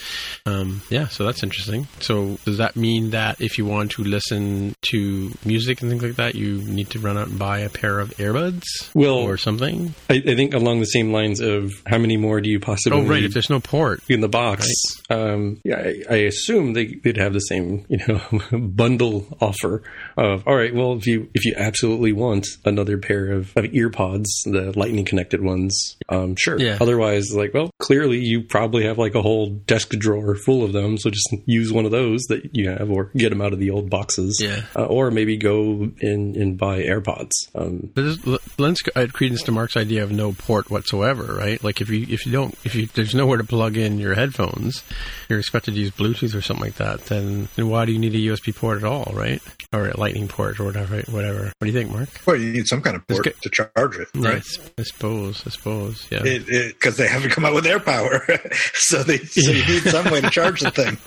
[0.46, 1.88] Um, yeah, so that's interesting.
[2.00, 6.16] So does that mean that if you want to listen to music and things like
[6.16, 8.64] that, you need to run out and buy a pair of earbuds
[8.94, 9.94] Well, or something?
[10.10, 13.04] I, I think along the same lines of how many more do you possibly Oh,
[13.04, 13.24] right.
[13.24, 14.68] If there's no port, in the box?
[15.10, 18.22] Um, yeah, I, I assume they, they'd have the same, you know,
[18.60, 19.84] bundle offer
[20.18, 20.74] of all right.
[20.74, 25.06] Well, if you if you absolutely want another pair of, of ear pods, the lightning
[25.20, 26.58] connected ones, um, sure.
[26.60, 26.78] Yeah.
[26.80, 30.98] Otherwise, like, well, clearly you probably have like a whole desk drawer full of them,
[30.98, 33.70] so just use one of those that you have, or get them out of the
[33.70, 34.40] old boxes.
[34.42, 34.62] Yeah.
[34.76, 37.32] Uh, or maybe go in and buy AirPods.
[37.54, 41.62] Um, But this, lends add credence to Mark's idea of no port whatsoever, right?
[41.64, 44.84] Like if you if you don't if you there's nowhere to plug in your headphones,
[45.28, 47.06] you're expected to use Bluetooth or something like that.
[47.08, 49.42] Then then why do you need a USB port at all, right?
[49.74, 51.02] Or a Lightning port or whatever.
[51.12, 51.52] Whatever.
[51.60, 52.10] What do you think, Mark?
[52.26, 53.42] Well, you need some kind of port good.
[53.42, 54.44] to charge it, Yeah, I right?
[54.44, 54.92] suppose.
[55.18, 56.08] I suppose.
[56.10, 56.22] Yeah.
[56.24, 58.26] Because they haven't come out with air power,
[58.74, 60.98] so they so you need some way to charge the thing.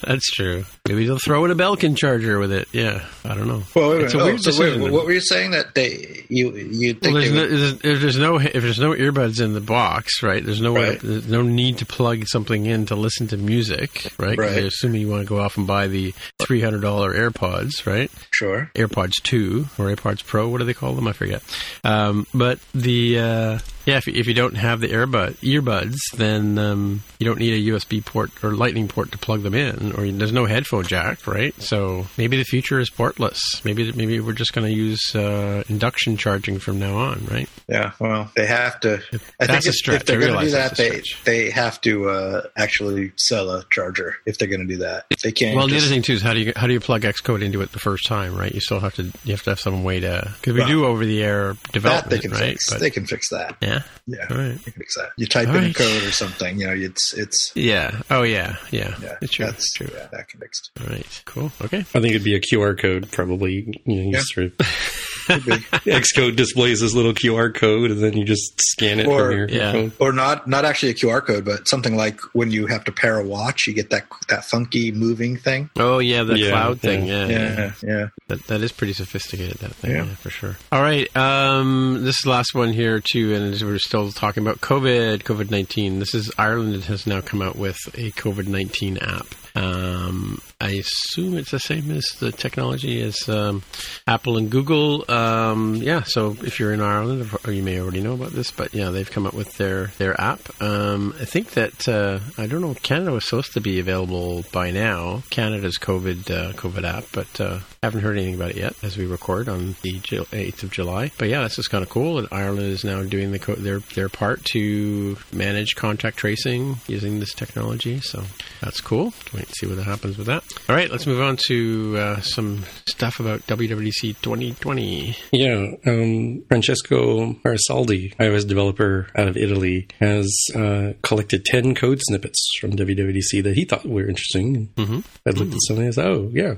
[0.06, 0.64] That's true.
[0.86, 2.68] Maybe they'll throw in a Belkin charger with it.
[2.72, 3.04] Yeah.
[3.24, 3.62] I don't know.
[3.74, 4.40] Well, wait a It's a minute.
[4.46, 7.46] Oh, so wait, what were you saying that they you you think Well, there's no,
[7.46, 10.44] there's, if there's no if there's no earbuds in the box, right?
[10.44, 14.38] There's no way, there's no need to plug something in to listen to music, right?
[14.38, 14.50] Right.
[14.50, 18.10] I assume you want to go off and buy the three hundred dollar AirPods, right?
[18.30, 18.70] sure?
[18.74, 21.08] AirPods two or AirPods Pro, what do they call them?
[21.08, 21.42] I forget.
[21.84, 27.02] Um, but the uh, yeah, if, if you don't have the earbud earbuds, then um,
[27.18, 30.32] you don't need a USB port or Lightning port to plug them in, or there's
[30.32, 31.54] no headphone jack, right?
[31.60, 33.40] So maybe the future is portless.
[33.64, 37.48] Maybe maybe we're just going to use uh, induction charging from now on, right?
[37.68, 37.92] Yeah.
[37.98, 39.02] Well, they have to.
[39.40, 42.08] I That's think a if, if they're going to do that, they they have to
[42.10, 45.06] uh, actually sell a charger if they're going to do that.
[45.10, 45.56] If They can't.
[45.56, 47.60] Well, the other thing too is how do you how do you plug Xcode into
[47.62, 48.52] it the first time, right?
[48.54, 50.84] You still have to you have to have some way to because we Well, do
[50.84, 52.40] over the air that development, they can right?
[52.50, 52.70] fix.
[52.70, 53.56] But- They can fix that.
[53.60, 54.26] yeah, Yeah.
[54.30, 54.54] all right.
[54.64, 55.10] They can fix that.
[55.16, 55.74] You type All in a right.
[55.76, 56.58] code or something.
[56.60, 58.00] You know, it's it's Yeah.
[58.10, 58.56] Oh yeah.
[58.70, 58.94] Yeah.
[59.02, 59.16] yeah.
[59.20, 59.46] It's true.
[59.46, 59.88] That's true.
[59.92, 60.60] Yeah, that can fix.
[60.80, 61.22] All right.
[61.26, 61.52] Cool.
[61.62, 61.78] Okay.
[61.80, 63.80] I think it'd be a QR code, probably.
[63.84, 64.20] You know, Yeah.
[64.24, 64.56] sort of
[65.28, 69.48] Xcode displays this little QR code, and then you just scan it Or- from your
[69.48, 69.72] yeah.
[69.72, 69.92] phone.
[69.98, 73.18] or not not actually a QR code, but something like when you have to pair
[73.18, 75.68] a watch, you get that that funky moving thing.
[75.76, 76.90] Oh yeah, the Yeah, cloud yeah.
[76.90, 77.06] thing.
[77.06, 77.38] Yeah, yeah.
[77.38, 78.06] Yeah, yeah.
[78.28, 79.58] That, that is pretty sophisticated.
[79.58, 80.04] That thing, yeah.
[80.04, 80.14] Yeah.
[80.14, 80.56] for sure.
[80.72, 84.42] All right, um, this is the last one here too, and as we're still talking
[84.42, 85.98] about COVID, COVID nineteen.
[85.98, 89.26] This is Ireland has now come out with a COVID nineteen app.
[89.54, 93.62] Um, I assume it's the same as the technology as um,
[94.08, 95.08] Apple and Google.
[95.08, 98.74] Um, yeah, so if you're in Ireland, or you may already know about this, but
[98.74, 100.40] yeah, they've come up with their their app.
[100.60, 102.74] Um, I think that uh, I don't know.
[102.74, 105.22] Canada was supposed to be available by now.
[105.30, 109.06] Canada's COVID uh, COVID app, but uh, haven't heard anything about it yet as we
[109.06, 111.12] record on the eighth of July.
[111.18, 112.20] But yeah, this is kind of cool.
[112.20, 117.20] that Ireland is now doing the co- their their part to manage contact tracing using
[117.20, 118.00] this technology.
[118.00, 118.24] So
[118.60, 119.14] that's cool.
[119.32, 120.42] Wait and see what happens with that.
[120.68, 125.16] All right, let's move on to uh, some stuff about WWDC 2020.
[125.32, 132.38] Yeah, um, Francesco Marisaldi, iOS developer out of Italy, has uh, collected 10 code snippets
[132.60, 134.68] from WWDC that he thought were interesting.
[134.76, 135.04] Mhm.
[135.26, 136.54] I looked at some and I said, oh, yeah.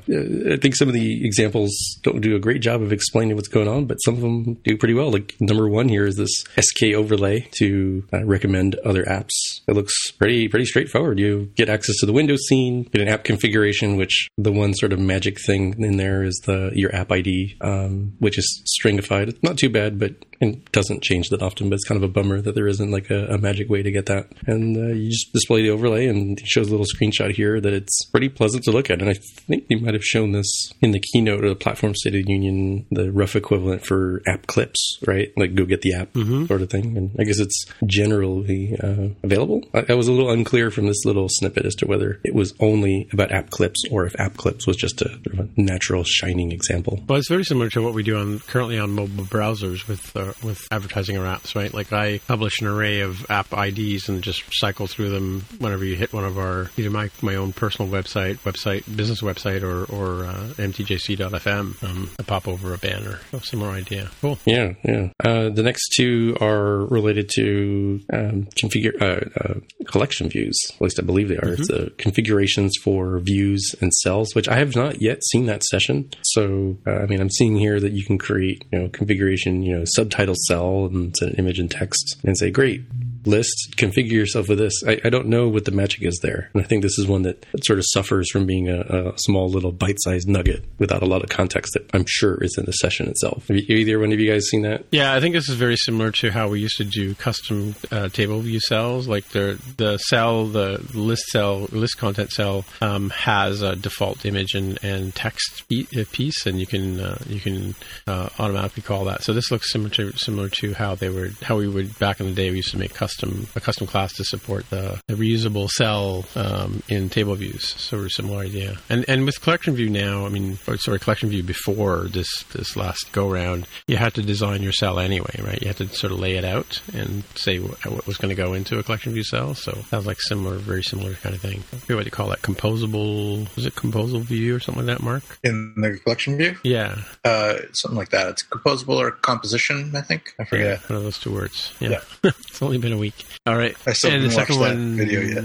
[0.53, 1.73] I think some of the examples
[2.03, 4.77] don't do a great job of explaining what's going on, but some of them do
[4.77, 5.11] pretty well.
[5.13, 9.31] Like number one here is this SK overlay to uh, recommend other apps.
[9.69, 11.19] It looks pretty pretty straightforward.
[11.21, 14.93] You get access to the Windows scene, get an app configuration, which the one sort
[14.93, 19.29] of magic thing in there is the your app ID, um, which is stringified.
[19.29, 21.69] It's not too bad, but it doesn't change that often.
[21.69, 23.91] But it's kind of a bummer that there isn't like a, a magic way to
[23.91, 24.29] get that.
[24.47, 27.73] And uh, you just display the overlay, and it shows a little screenshot here that
[27.73, 29.01] it's pretty pleasant to look at.
[29.01, 29.15] And I
[29.47, 32.33] think they might have shown this in the keynote of the Platform State of the
[32.33, 35.33] Union, the rough equivalent for app clips, right?
[35.37, 36.15] Like go get the app
[36.47, 36.97] sort of thing.
[36.97, 39.63] And I guess it's generally uh, available.
[39.75, 42.55] I, I was a little unclear from this little snippet as to whether it was
[42.61, 46.05] only about app clips or if app clips was just a, sort of a natural
[46.05, 47.01] shining example.
[47.09, 50.33] Well, it's very similar to what we do on currently on mobile browsers with uh,
[50.43, 51.73] with advertising our apps, right?
[51.73, 55.97] Like I publish an array of app IDs and just cycle through them whenever you
[55.97, 60.25] hit one of our either my my own personal website, website, business website, or or
[60.25, 61.83] uh, mtjc.fm.
[61.83, 63.19] Um, I pop over a banner.
[63.31, 64.11] So similar idea.
[64.21, 64.39] Cool.
[64.45, 65.09] Yeah, yeah.
[65.23, 70.59] Uh, the next two are related to um, configure uh, uh, collection views.
[70.75, 71.53] At least I believe they are.
[71.53, 76.11] It's the configurations for views and cells, which I have not yet seen that session.
[76.23, 79.77] So, uh, I mean, I'm seeing here that you can create, you know, configuration, you
[79.77, 82.83] know, subtitle cell and set an image and text, and say, great.
[83.27, 84.83] List, configure yourself with this.
[84.87, 86.49] I, I don't know what the magic is there.
[86.55, 89.49] And I think this is one that sort of suffers from being a, a small
[89.51, 92.73] little bite sized nugget without a lot of context that I'm sure is in the
[92.73, 93.47] session itself.
[93.49, 94.87] Have you, either one of you guys seen that?
[94.91, 98.09] Yeah, I think this is very similar to how we used to do custom uh,
[98.09, 99.07] table view cells.
[99.07, 104.55] Like the the cell, the list cell, list content cell um, has a default image
[104.55, 107.75] and, and text uh, piece, and you can uh, you can
[108.07, 109.25] uh, automatically call that.
[109.25, 112.27] So this looks similar to similar to how they were how we would back in
[112.27, 112.51] the day.
[112.51, 116.83] We used to make custom a custom class to support the, the reusable cell um,
[116.89, 117.75] in table views.
[117.79, 118.79] So a similar idea.
[118.89, 122.77] And and with collection view now, I mean, or sorry, collection view before this this
[122.77, 125.61] last go round, you had to design your cell anyway, right?
[125.61, 128.41] You had to sort of lay it out and say what, what was going to
[128.43, 129.55] go into a collection view cell.
[129.55, 131.63] So sounds like similar, very similar kind of thing.
[131.73, 133.55] I forget what you call that, composable?
[133.57, 135.23] Was it composable view or something like that, Mark?
[135.43, 138.29] In the collection view, Yeah, uh, something like that.
[138.29, 140.35] It's composable or composition, I think.
[140.39, 140.89] I yeah, forget.
[140.91, 141.73] one of those two words.
[141.81, 143.27] Yeah, it's only been a week.
[143.47, 145.45] All right, I still and the didn't watch second that one video yet.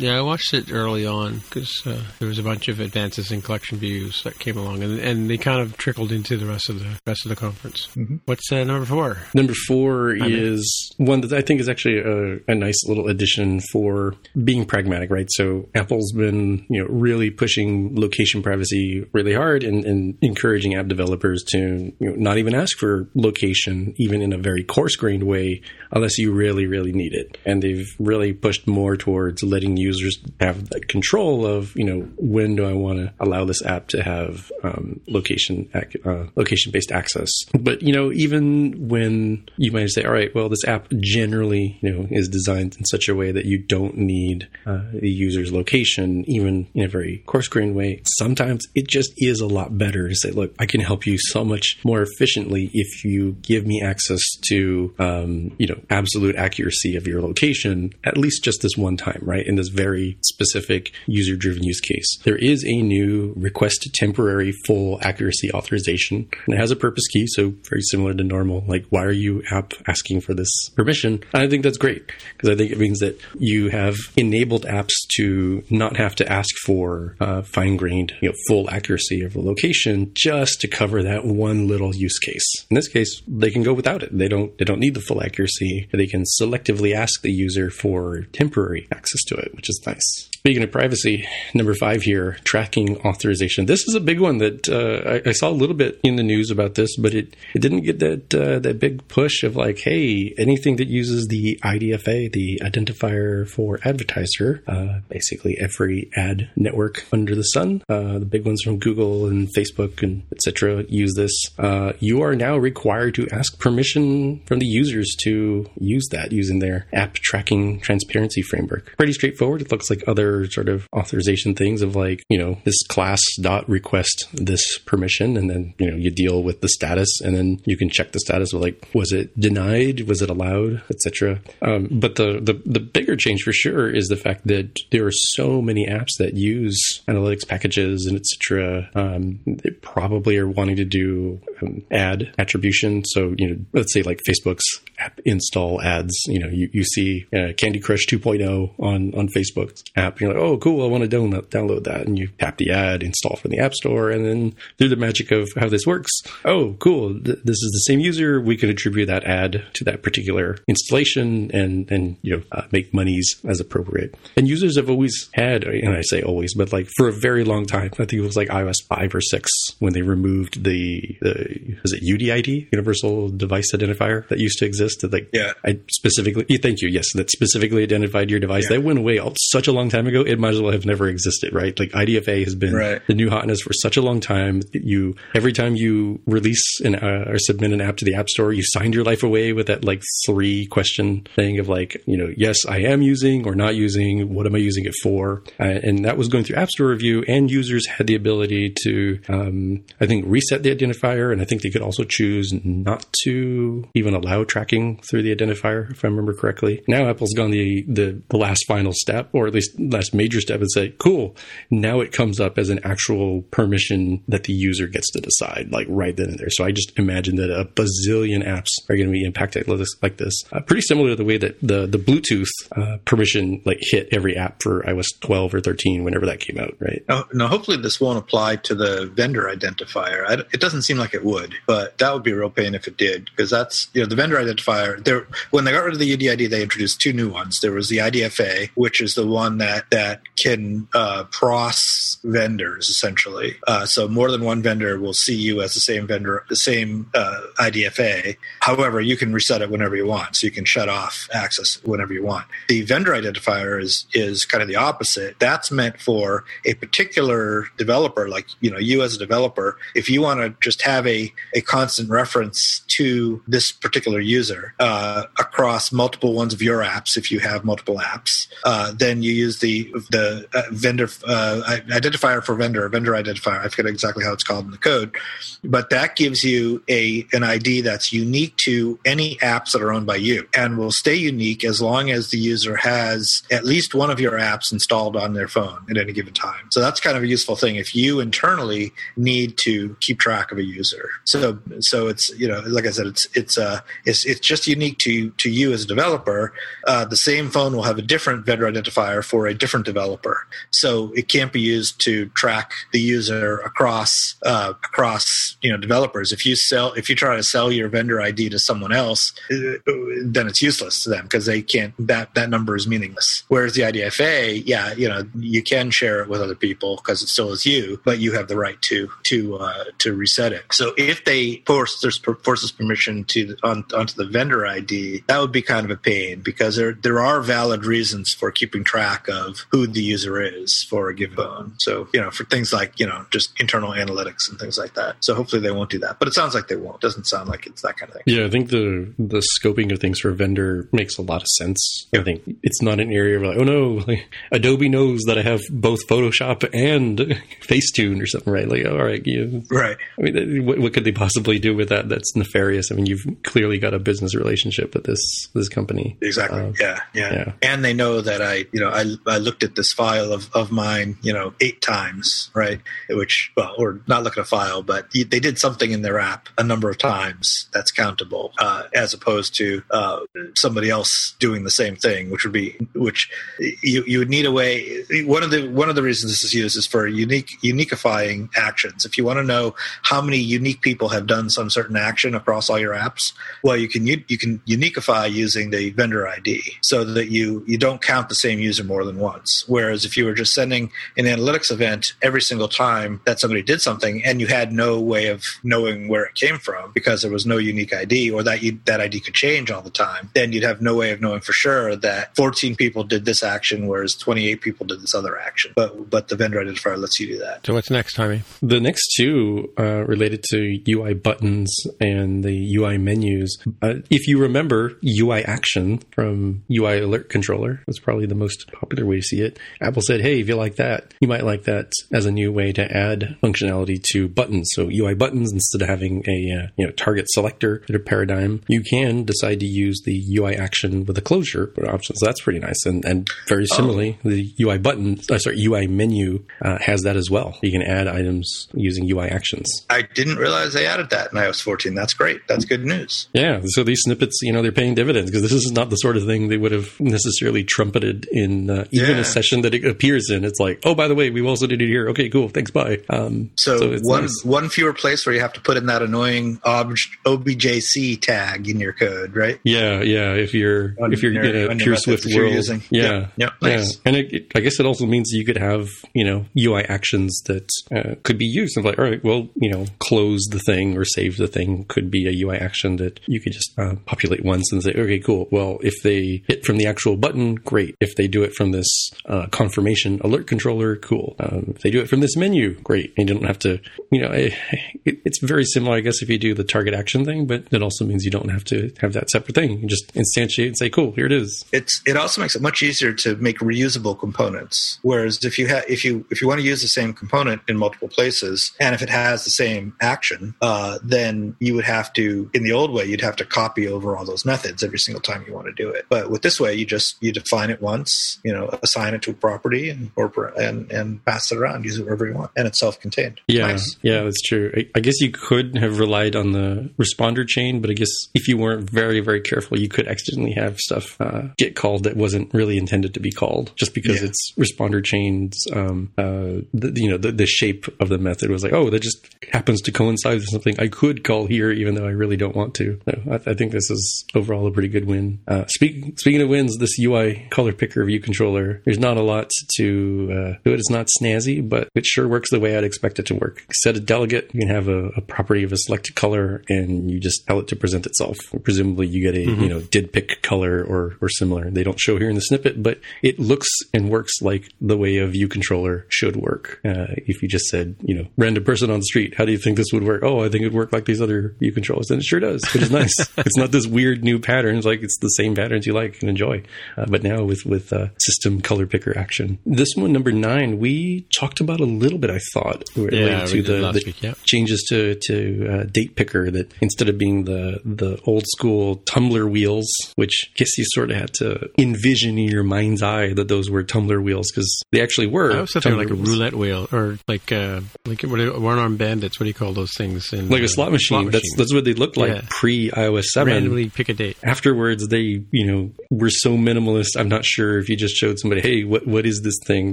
[0.00, 3.42] Yeah, I watched it early on because uh, there was a bunch of advances in
[3.42, 6.80] collection views that came along, and, and they kind of trickled into the rest of
[6.80, 7.86] the rest of the conference.
[7.88, 8.16] Mm-hmm.
[8.24, 9.18] What's uh, number four?
[9.34, 13.60] Number four mean- is one that I think is actually a, a nice little addition
[13.72, 15.28] for being pragmatic, right?
[15.32, 20.86] So Apple's been, you know, really pushing location privacy really hard and, and encouraging app
[20.86, 25.24] developers to you know, not even ask for location, even in a very coarse grained
[25.24, 25.60] way,
[25.92, 27.36] unless you really, really need it.
[27.44, 32.64] And they've really pushed more towards letting users have control of, you know, when do
[32.64, 37.30] I want to allow this app to have um, location uh, location based access.
[37.58, 41.90] But you know, even when you might say, all right, well, this app generally, you
[41.92, 46.24] know, is designed in such a way that you don't need uh, the user's location,
[46.28, 48.02] even in a very coarse grained way.
[48.18, 51.44] Sometimes it just is a lot better to say, look, I can help you so
[51.44, 57.06] much more efficiently if you give me access to, um, you know, absolute accuracy of
[57.06, 59.46] your location, at least just this one time, right?
[59.46, 62.18] In this very specific user driven use case.
[62.24, 67.26] There is a new request temporary full accuracy authorization and it has a purpose key.
[67.26, 68.64] So very similar to normal.
[68.66, 71.22] Like, why are you app asking for this permission?
[71.32, 75.62] I think that's great because I think it means that you have enabled apps to
[75.70, 80.12] not have to ask for uh, fine grained, you know, full accuracy of a location
[80.14, 82.46] just to cover that one little use case.
[82.70, 84.16] In this case, they can go without it.
[84.16, 85.88] They don't they don't need the full accuracy.
[85.92, 90.29] They can selectively ask the user for temporary access to it, which is nice.
[90.40, 93.66] Speaking of privacy, number five here, tracking authorization.
[93.66, 96.22] This is a big one that uh, I, I, saw a little bit in the
[96.22, 99.80] news about this, but it, it didn't get that uh, that big push of like,
[99.80, 107.04] hey, anything that uses the IDFA, the identifier for advertiser, uh, basically every ad network
[107.12, 110.86] under the sun, uh, the big ones from Google and Facebook and etc.
[110.88, 111.34] use this.
[111.58, 116.60] Uh, you are now required to ask permission from the users to use that using
[116.60, 118.96] their app tracking transparency framework.
[118.96, 119.60] Pretty straightforward.
[119.60, 123.68] It looks like other sort of authorization things of like, you know, this class dot
[123.68, 127.76] request this permission and then, you know, you deal with the status and then you
[127.76, 130.02] can check the status of like, was it denied?
[130.08, 130.82] Was it allowed?
[130.90, 131.40] Etc.
[131.62, 135.12] Um, but the, the, the bigger change for sure is the fact that there are
[135.12, 138.88] so many apps that use analytics packages and etc.
[138.94, 143.04] Um, they probably are wanting to do um, ad attribution.
[143.04, 144.64] So, you know, let's say like Facebook's
[144.98, 149.82] app install ads, you know, you, you see uh, Candy Crush 2.0 on, on Facebook's
[149.96, 152.06] app you're like, oh, cool, I want to download, download that.
[152.06, 155.30] And you tap the ad, install from the App Store, and then through the magic
[155.30, 156.10] of how this works,
[156.44, 158.40] oh, cool, th- this is the same user.
[158.40, 162.92] We can attribute that ad to that particular installation and, and you know, uh, make
[162.92, 164.14] monies as appropriate.
[164.36, 167.66] And users have always had, and I say always, but like for a very long
[167.66, 171.78] time, I think it was like iOS 5 or 6 when they removed the, the
[171.84, 175.00] is it UDID, Universal Device Identifier, that used to exist.
[175.00, 175.52] That like, yeah.
[175.64, 178.64] I specifically, thank you, yes, that specifically identified your device.
[178.64, 178.76] Yeah.
[178.76, 181.08] That went away all, such a long time ago, it might as well have never
[181.08, 181.78] existed, right?
[181.78, 183.02] Like IDFA has been right.
[183.06, 184.62] the new hotness for such a long time.
[184.72, 188.52] You every time you release an uh, or submit an app to the App Store,
[188.52, 192.32] you signed your life away with that like three question thing of like, you know,
[192.36, 194.34] yes, I am using or not using.
[194.34, 195.42] What am I using it for?
[195.58, 199.20] Uh, and that was going through App Store review, and users had the ability to,
[199.28, 203.88] um, I think, reset the identifier, and I think they could also choose not to
[203.94, 206.82] even allow tracking through the identifier, if I remember correctly.
[206.88, 209.72] Now Apple's gone the the, the last final step, or at least
[210.12, 211.36] major step and say, cool,
[211.70, 215.86] now it comes up as an actual permission that the user gets to decide, like
[215.88, 216.50] right then and there.
[216.50, 220.44] So I just imagine that a bazillion apps are going to be impacted like this.
[220.52, 224.36] Uh, pretty similar to the way that the, the Bluetooth uh, permission like hit every
[224.36, 227.02] app for iOS 12 or 13 whenever that came out, right?
[227.08, 230.24] Oh, now, hopefully this won't apply to the vendor identifier.
[230.26, 232.86] I, it doesn't seem like it would, but that would be a real pain if
[232.86, 235.98] it did, because that's, you know, the vendor identifier, there, when they got rid of
[235.98, 237.60] the UDID, they introduced two new ones.
[237.60, 243.56] There was the IDFA, which is the one that, that can uh, cross vendors essentially.
[243.66, 247.10] Uh, so more than one vendor will see you as the same vendor, the same
[247.14, 248.36] uh, IDFA.
[248.60, 252.12] However, you can reset it whenever you want, so you can shut off access whenever
[252.12, 252.46] you want.
[252.68, 255.38] The vendor identifier is is kind of the opposite.
[255.38, 259.76] That's meant for a particular developer, like you know you as a developer.
[259.94, 265.24] If you want to just have a a constant reference to this particular user uh,
[265.38, 269.58] across multiple ones of your apps, if you have multiple apps, uh, then you use
[269.58, 269.79] the
[270.10, 273.64] the uh, vendor uh, identifier for vendor, vendor identifier.
[273.64, 275.16] I forget exactly how it's called in the code,
[275.64, 280.06] but that gives you a an ID that's unique to any apps that are owned
[280.06, 284.10] by you, and will stay unique as long as the user has at least one
[284.10, 286.68] of your apps installed on their phone at any given time.
[286.70, 290.58] So that's kind of a useful thing if you internally need to keep track of
[290.58, 291.08] a user.
[291.24, 294.98] So so it's you know like I said, it's it's uh it's it's just unique
[294.98, 296.52] to to you as a developer.
[296.86, 300.46] Uh, the same phone will have a different vendor identifier for a different developer.
[300.70, 306.32] So it can't be used to track the user across uh, across you know developers.
[306.32, 309.78] If you sell if you try to sell your vendor ID to someone else, uh,
[310.24, 313.44] then it's useless to them because they can't that that number is meaningless.
[313.48, 317.28] Whereas the IDFA, yeah, you know you can share it with other people because it
[317.28, 320.64] still is you, but you have the right to to uh, to reset it.
[320.72, 325.52] So if they force there's forces permission to on, onto the vendor ID, that would
[325.52, 329.59] be kind of a pain because there there are valid reasons for keeping track of
[329.70, 331.74] who the user is for a given phone.
[331.80, 335.16] So, you know, for things like, you know, just internal analytics and things like that.
[335.20, 336.18] So hopefully they won't do that.
[336.18, 336.96] But it sounds like they won't.
[336.96, 338.22] It doesn't sound like it's that kind of thing.
[338.26, 341.48] Yeah, I think the the scoping of things for a vendor makes a lot of
[341.48, 342.08] sense.
[342.12, 342.20] Yeah.
[342.20, 345.42] I think it's not an area where like, oh no, like, Adobe knows that I
[345.42, 347.18] have both Photoshop and
[347.62, 348.68] Facetune or something, right?
[348.68, 349.96] Like, all right, you, right.
[350.18, 352.08] I mean, what, what could they possibly do with that?
[352.08, 352.90] That's nefarious.
[352.90, 356.16] I mean, you've clearly got a business business relationship with this this company.
[356.20, 356.60] Exactly.
[356.60, 357.52] Um, yeah, yeah, yeah.
[357.62, 360.70] And they know that I, you know, I, I looked at this file of, of
[360.70, 362.80] mine, you know, eight times, right?
[363.08, 366.48] Which, well, or not look at a file, but they did something in their app
[366.58, 370.20] a number of times that's countable, uh, as opposed to uh,
[370.54, 374.52] somebody else doing the same thing, which would be, which you, you would need a
[374.52, 375.04] way.
[375.24, 379.04] One of the one of the reasons this is used is for unique uniquifying actions.
[379.04, 382.70] If you want to know how many unique people have done some certain action across
[382.70, 383.32] all your apps,
[383.62, 388.02] well, you can you can uniquify using the vendor ID so that you you don't
[388.02, 389.64] count the same user more than once.
[389.66, 393.80] Whereas if you were just sending an analytics event every single time that somebody did
[393.80, 397.46] something and you had no way of knowing where it came from because there was
[397.46, 400.64] no unique ID or that you, that ID could change all the time, then you'd
[400.64, 404.60] have no way of knowing for sure that 14 people did this action whereas 28
[404.60, 405.72] people did this other action.
[405.74, 407.66] But but the vendor identifier lets you do that.
[407.66, 408.42] So what's next, Tommy?
[408.62, 411.70] The next two uh, related to UI buttons
[412.00, 413.58] and the UI menus.
[413.82, 419.04] Uh, if you remember UI action from UI alert controller was probably the most popular
[419.06, 419.58] way to see it.
[419.80, 422.72] Apple said, "Hey, if you like that, you might like that as a new way
[422.72, 424.70] to add functionality to buttons.
[424.74, 428.82] So UI buttons instead of having a uh, you know target selector or paradigm, you
[428.82, 432.16] can decide to use the UI action with a closure option.
[432.16, 432.84] So that's pretty nice.
[432.86, 437.30] And and very similarly, the UI button, uh, sorry, UI menu uh, has that as
[437.30, 437.58] well.
[437.62, 439.68] You can add items using UI actions.
[439.88, 441.94] I didn't realize they added that in iOS 14.
[441.94, 442.40] That's great.
[442.48, 443.28] That's good news.
[443.32, 446.16] Yeah, so these snippets, you know, they're paying dividends because this is not the sort
[446.16, 449.20] of thing they would have necessarily trumpeted in uh, even Yeah.
[449.22, 450.44] a session that it appears in.
[450.44, 452.08] It's like, oh, by the way, we also did it here.
[452.10, 452.98] Okay, cool, thanks, bye.
[453.10, 454.44] Um, So, it's one nice.
[454.44, 456.94] one fewer place where you have to put in that annoying ob-
[457.26, 459.58] OBJC tag in your code, right?
[459.64, 460.34] Yeah, yeah.
[460.34, 463.98] If you're On if you're your- in a pure Swift world, yeah, Yeah, yeah, nice.
[464.04, 467.40] and it, it- I guess it also means you could have you know UI actions
[467.46, 468.76] that uh, could be used.
[468.76, 472.10] Of like, all right, well, you know, close the thing or save the thing could
[472.10, 475.48] be a UI action that you could just uh, populate once and say, okay, cool.
[475.50, 477.94] Well, if they hit from the actual button, great.
[478.00, 478.88] If they do it from this
[479.26, 481.36] uh, confirmation alert controller, cool.
[481.38, 483.12] Um, if they do it from this menu, great.
[483.16, 483.80] And you don't have to,
[484.10, 484.54] you know, it,
[485.04, 487.82] it, it's very similar, I guess, if you do the target action thing, but it
[487.82, 489.80] also means you don't have to have that separate thing.
[489.80, 491.64] You just instantiate and say, cool, here it is.
[491.72, 494.98] It's it also makes it much easier to make reusable components.
[495.02, 497.76] Whereas if you have if you if you want to use the same component in
[497.76, 502.50] multiple places, and if it has the same action, uh, then you would have to
[502.54, 505.44] in the old way you'd have to copy over all those methods every single time
[505.46, 506.06] you want to do it.
[506.08, 509.30] But with this way, you just you define it once, you know, assign it to
[509.30, 512.66] a property and or and and pass it around, use it wherever you want, and
[512.66, 513.40] it's self-contained.
[513.48, 513.96] Yeah, Nice.
[514.02, 514.72] yeah, that's true.
[514.76, 518.48] I, I guess you could have relied on the responder chain, but I guess if
[518.48, 522.52] you weren't very, very careful, you could accidentally have stuff uh, get called that wasn't
[522.54, 524.28] really intended to be called, just because Yeah.
[524.28, 525.64] it's responder chains.
[525.72, 529.02] Um, uh, the, you know, the, the shape of the method was like, oh, that
[529.02, 532.56] just happens to coincide with something I could call here, even though I really don't
[532.56, 532.98] want to.
[533.04, 535.40] So I, I think this is overall a pretty good win.
[535.46, 539.50] Uh, speak, speaking of wins, this UI color picker view controller, there's not a lot
[539.76, 540.80] to uh, do it.
[540.80, 543.64] It's not snazzy, but it sure works the way I'd expect it to work.
[543.72, 547.20] Set a delegate, you can have a, a property of a selected color, and you
[547.20, 548.38] just tell it to present itself.
[548.62, 551.70] Presumably, you get a you know did pick color or or similar.
[551.70, 555.18] They don't show here in the snippet, but it looks and works like the way
[555.18, 556.80] a view controller should work.
[556.84, 559.58] Uh, if you just said, you know, random person on the street, how do you
[559.58, 560.22] think this would work?
[560.22, 562.82] Oh, I think it'd work like these other view controllers, and it sure does, which
[562.82, 563.14] is nice.
[563.38, 566.62] it's not this weird new patterns; like it's the same patterns you like and enjoy.
[566.96, 571.26] Uh, but now with with uh, system color picker action, this one number nine, we
[571.40, 572.30] talked about a little bit.
[572.30, 574.34] I thought related Yeah, to the, the week, yeah.
[574.44, 575.36] changes to to
[575.72, 580.52] uh, date picker that instead of being the the old school tumbler wheels, which I
[580.58, 584.20] guess you sort of had to envision in your mind's eye that those were tumbler
[584.20, 585.52] wheels because they actually were.
[585.52, 589.38] I was were like a roulette wheel or like uh, like one armed bandits.
[589.40, 590.32] What do you call those things?
[590.32, 591.30] In, like uh, a slot machine.
[591.30, 592.42] That's that's what they looked like Yeah.
[592.48, 593.52] pre iOS seven.
[593.54, 594.36] randomly pick a date.
[594.44, 597.16] Afterwards, they you know were so minimalist.
[597.18, 599.92] I'm not sure if you just showed somebody, hey, what what is this thing?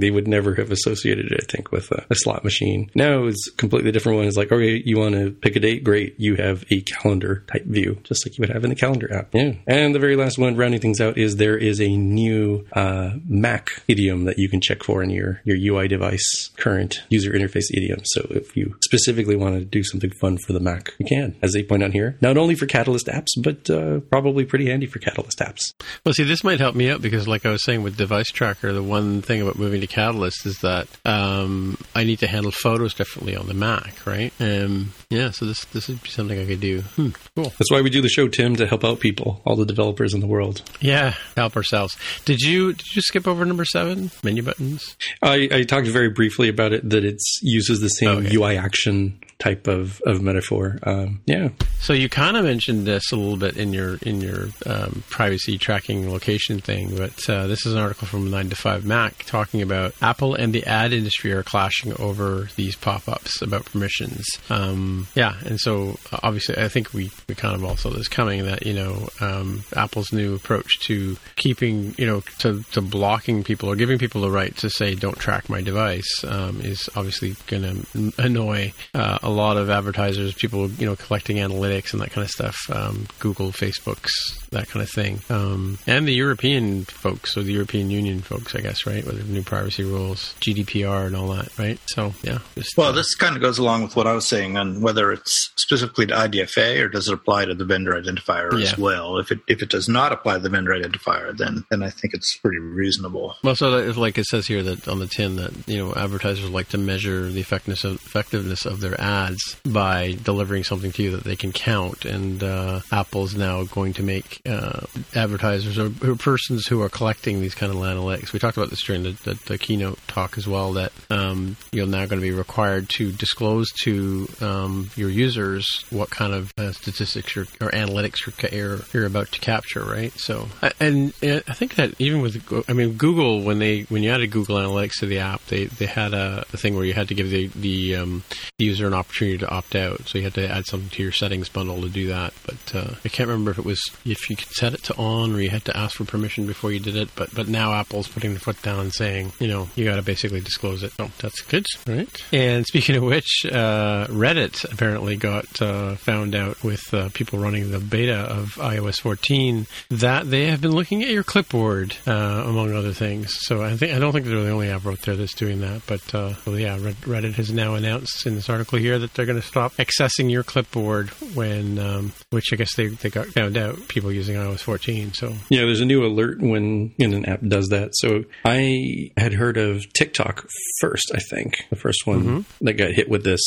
[0.00, 1.40] They would never have associated it.
[1.42, 2.90] I think with a, a slot machine.
[2.94, 4.26] Now it's a completely different one.
[4.26, 5.84] It's like, okay, you want to pick a date?
[5.84, 9.12] Great, you have a calendar type view, just like you would have in the calendar
[9.12, 9.34] app.
[9.34, 9.54] Yeah.
[9.66, 13.82] And the very last one, rounding things out, is there is a new uh, Mac
[13.88, 18.00] idiom that you can check for in your your UI device current user interface idiom.
[18.04, 21.52] So if you specifically want to do something fun for the Mac, you can, as
[21.52, 22.16] they point out here.
[22.20, 25.60] Not only for Catalyst apps, but uh, probably pretty handy for Catalyst apps.
[26.04, 28.82] Well, see, this might help me out because, like I was saying with Device The
[28.82, 33.36] one thing about moving to Catalyst is that um, I need to handle photos differently
[33.36, 34.32] on the Mac, right?
[34.40, 36.80] Um, yeah, so this this would be something I could do.
[36.82, 37.44] Hmm, cool.
[37.58, 40.20] That's why we do the show, Tim, to help out people, all the developers in
[40.20, 40.62] the world.
[40.80, 41.96] Yeah, help ourselves.
[42.24, 44.96] Did you did you skip over number seven menu buttons?
[45.22, 48.34] I, I talked very briefly about it that it uses the same Okay.
[48.36, 50.78] UI action type of, of metaphor.
[50.82, 51.50] Um, yeah.
[51.80, 55.58] So you kind of mentioned this a little bit in your in your um, privacy
[55.58, 59.62] tracking location thing, but uh, this is an article from Nine to Five Mac talking
[59.62, 64.26] about Apple and the ad industry are clashing over these pop-ups about permissions.
[64.50, 68.08] Um, yeah, and so uh, obviously, I think we, we kind of all saw this
[68.08, 73.44] coming that you know um, Apple's new approach to keeping you know to, to blocking
[73.44, 77.36] people or giving people the right to say don't track my device um, is obviously
[77.46, 82.10] going to annoy uh, a lot of advertisers, people you know collecting analytics and that
[82.10, 84.12] kind of stuff, um, Google, Facebook's
[84.50, 88.60] that kind of thing, um, and the European folks or the European Union folks, I
[88.60, 91.78] guess, right, with the new privacy rules, GDPR, and all that, right?
[91.86, 92.38] So yeah.
[92.56, 95.12] Just, Well, uh, this kind of goes along with what I was saying on whether
[95.12, 98.64] it's specifically to IDFA or does it apply to the vendor identifier Yeah.
[98.72, 99.18] as well.
[99.18, 102.14] If it if it does not apply to the vendor identifier, then then I think
[102.14, 103.36] it's pretty reasonable.
[103.44, 106.48] Well, so that, like it says here that on the tin that you know advertisers
[106.48, 111.10] like to measure the effectiveness of, effectiveness of their ads by delivering something to you
[111.12, 114.80] that they can count, and uh, Apple's now going to make uh,
[115.14, 118.32] advertisers or, or persons who are collecting these kind of analytics.
[118.32, 120.72] We talked about this during the, the, the keynote talk as well.
[120.72, 126.10] That um, you're now going to be required to disclose to um, your users what
[126.10, 130.12] kind of uh, statistics or analytics you're, you're about to capture, right?
[130.18, 130.48] So,
[130.80, 134.30] and uh, I think that even with, I mean, Google when they when you added
[134.30, 137.14] Google Analytics to the app, they they had a, a thing where you had to
[137.14, 138.22] give the the, um,
[138.58, 140.08] the user an opportunity to opt out.
[140.08, 142.32] So you had to add something to your settings bundle to do that.
[142.46, 145.34] But uh, I can't remember if it was if you could set it to on
[145.34, 147.08] or you had to ask for permission before you did it.
[147.14, 150.02] But but now Apple's putting the foot down and saying, you know, you got to
[150.02, 150.92] basically disclose it.
[150.98, 152.08] Oh, that's good, right?
[152.32, 157.70] And speaking of which, uh, Reddit apparently got uh, found out with uh, people running
[157.70, 162.74] the beta of iOS 14 that they have been looking at your clipboard, uh, among
[162.74, 163.36] other things.
[163.40, 165.82] So I think I don't think they're the only app out there that's doing that.
[165.86, 169.40] But uh, well, yeah, Reddit has now announced in this article here that they're going
[169.40, 173.88] to stop accessing your clipboard when, um, which I guess they they got found out
[173.88, 175.12] people using iOS 14.
[175.14, 177.90] So Yeah, there's a new alert when an app does that.
[177.94, 180.46] So I had heard of TikTok
[180.80, 181.66] first, I think.
[181.70, 183.40] The first one that got hit with this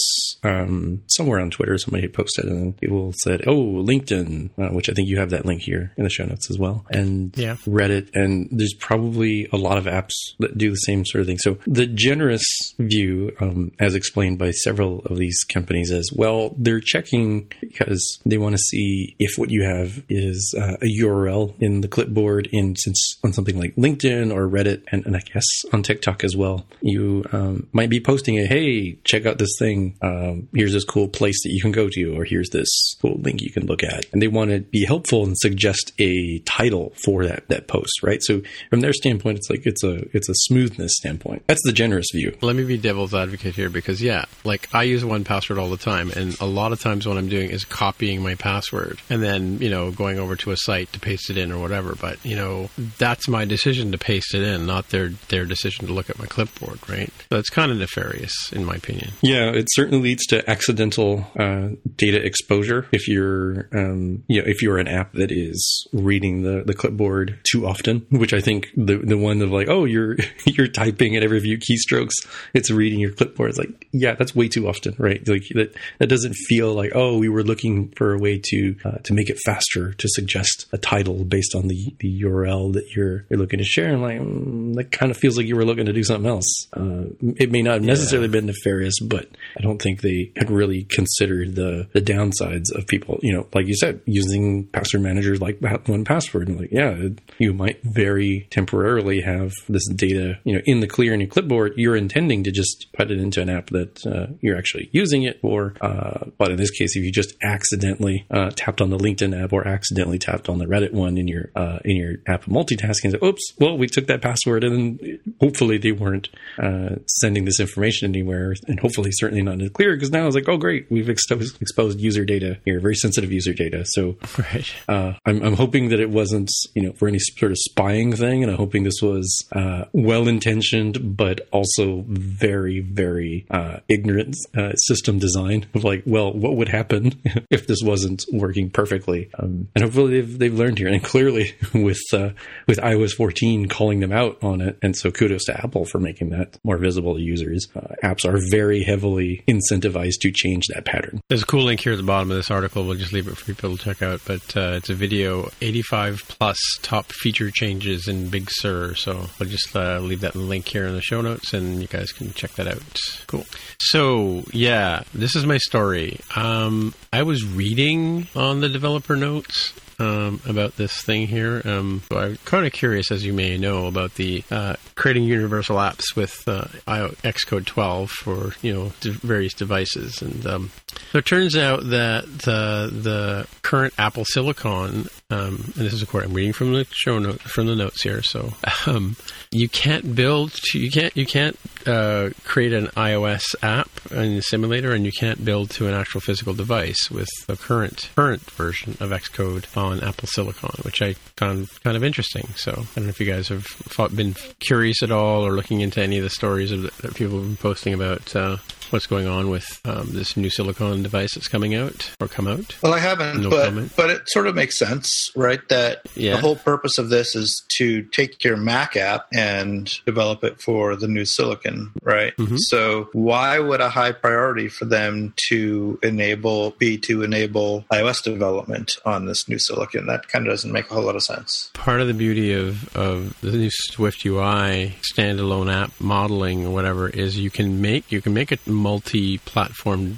[0.44, 4.94] um, somewhere on Twitter, somebody had posted, and people said, "Oh, LinkedIn," uh, which I
[4.94, 7.56] think you have that link here in the show notes as well, and Yeah.
[7.68, 11.38] Reddit, and there's probably a lot of apps that do the same sort of thing.
[11.38, 12.44] So the generous
[12.80, 18.38] view, um, as explained by several of these companies, is well, they're checking because they
[18.38, 22.76] want to see if what you have is uh, a URL in the clipboard in
[22.76, 26.66] since on something like LinkedIn or Reddit, and, and I guess on TikTok as well.
[26.82, 29.98] You um, might be posting a hey, check out this thing.
[30.02, 33.42] Um, here's this cool place that you can go to, or here's this cool link
[33.42, 37.26] you can look at, and they want to be helpful and suggest a title for
[37.26, 38.22] that that post, right?
[38.22, 41.44] So from their standpoint, it's like it's a it's a smoothness standpoint.
[41.48, 42.38] That's the generous view.
[42.42, 45.78] Let me be devil's advocate here because yeah, like I use one password all the
[45.78, 49.60] time, and a lot of times what I'm doing is copying my password and then
[49.60, 51.96] you know going over to a site to paste it in or whatever.
[51.96, 55.94] But you know that's my decision to paste it in, not their their decision to
[55.94, 57.12] look at my clipboard, right?
[57.32, 59.12] So it's kind of nefarious in my opinion.
[59.22, 64.62] Yeah, it certainly leads to accidental uh, data exposure if you're, um, you know, if
[64.62, 68.06] you're an app that is reading the, the clipboard too often.
[68.10, 71.58] Which I think the the one of like, oh, you're you're typing at every few
[71.58, 72.14] keystrokes,
[72.54, 73.50] it's reading your clipboard.
[73.52, 75.11] It's like, yeah, that's way too often, right?
[75.28, 78.98] Like that that doesn't feel like, oh, we were looking for a way to uh,
[79.04, 83.26] to make it faster to suggest a title based on the, the URL that you're
[83.30, 83.92] you're looking to share.
[83.92, 86.68] And like, mm, that kind of feels like you were looking to do something else.
[86.74, 87.06] Uh,
[87.38, 91.56] it may not have necessarily been nefarious, but I don't think they had really considered
[91.56, 93.20] the the downsides of people.
[93.22, 96.48] You know, like you said, using password managers like 1Password.
[96.48, 96.96] And like, yeah,
[97.38, 101.74] you might very temporarily have this data, you know, in the clear in your clipboard.
[101.76, 105.40] You're intending to just put it into an app that uh, you're actually using it
[105.42, 105.74] for.
[105.82, 109.52] Uh, but in this case, if you just accidentally uh, tapped on the LinkedIn app
[109.54, 113.22] or accidentally tapped on the Reddit one in your uh, in your app of multitasking,
[113.24, 116.30] oops, well, we took that password, and then hopefully they weren't
[116.62, 120.36] uh, sending this information anywhere, and hopefully certainly not in the clear because now it's
[120.36, 123.84] like, oh great, we've exposed, exposed user data here, very sensitive user data.
[123.86, 124.74] So Right.
[124.88, 128.44] uh, I'm, I'm hoping that it wasn't, you know, for any sort of spying thing,
[128.44, 134.74] and I'm hoping this was uh, well intentioned, but also very, very uh, ignorant uh,
[134.92, 137.14] system design of like, well, what would happen
[137.50, 139.30] if this wasn't working perfectly?
[139.40, 142.32] Um, and hopefully they've they've learned here, and clearly with uh,
[142.68, 146.30] with iOS 14 calling them out on it, and so kudos to Apple for making
[146.30, 147.68] that more visible to users.
[147.76, 151.22] Uh, apps are very heavily incentivized to change that pattern.
[151.30, 152.86] There's a cool link here at the bottom of this article.
[152.86, 154.22] We'll just leave it for people to check out.
[154.26, 158.96] But uh, it's a video 85 plus top feature changes in Big Sur.
[158.96, 162.12] So I'll just uh, leave that link here in the show notes and you guys
[162.12, 162.98] can check that out.
[163.28, 163.46] Cool.
[163.80, 166.20] So, yeah, yeah, this is my story.
[166.36, 171.62] Um, I was reading on the developer notes um, about this thing here.
[171.64, 175.76] Um, so I'm kind of curious, as you may know, about the uh, creating universal
[175.78, 180.20] apps with uh, Xcode 12 for you know various devices.
[180.24, 180.72] And um,
[181.12, 186.06] so it turns out that the the current Apple Silicon, um, and this is a
[186.06, 188.24] quote I'm reading from the show note from the notes here.
[188.24, 188.54] So
[188.88, 189.18] um,
[189.52, 194.94] you can't build, you can't you can't uh, create an iOS app in the simulator,
[194.94, 199.10] and you can't build to an actual physical device with the current current version of
[199.10, 202.48] Xcode on Apple Silicon, which I found kind of interesting.
[202.56, 203.68] So I don't know if you guys have
[204.16, 207.58] been curious at all or looking into any of the stories that people have been
[207.58, 208.58] posting about uh,
[208.92, 212.78] what's going on with um, this new silicon device that's coming out or come out?
[212.82, 213.94] Well, I haven't, no but comment.
[213.96, 215.60] but it sort of makes sense, right?
[215.70, 216.36] That yeah.
[216.36, 220.96] the whole purpose of this is to take your Mac app and develop it for
[220.96, 222.36] the new silicon, right?
[222.38, 222.58] Mm-hmm.
[222.58, 228.98] So why would a high priority for them to enable be to enable iOS development
[229.06, 230.08] on this new silicon?
[230.08, 231.72] That kind of doesn't make a whole lot of sense.
[231.74, 237.10] Part of the beauty of of the new Swift UI standalone app modeling or whatever
[237.10, 240.18] is you can make you can make it multi-platform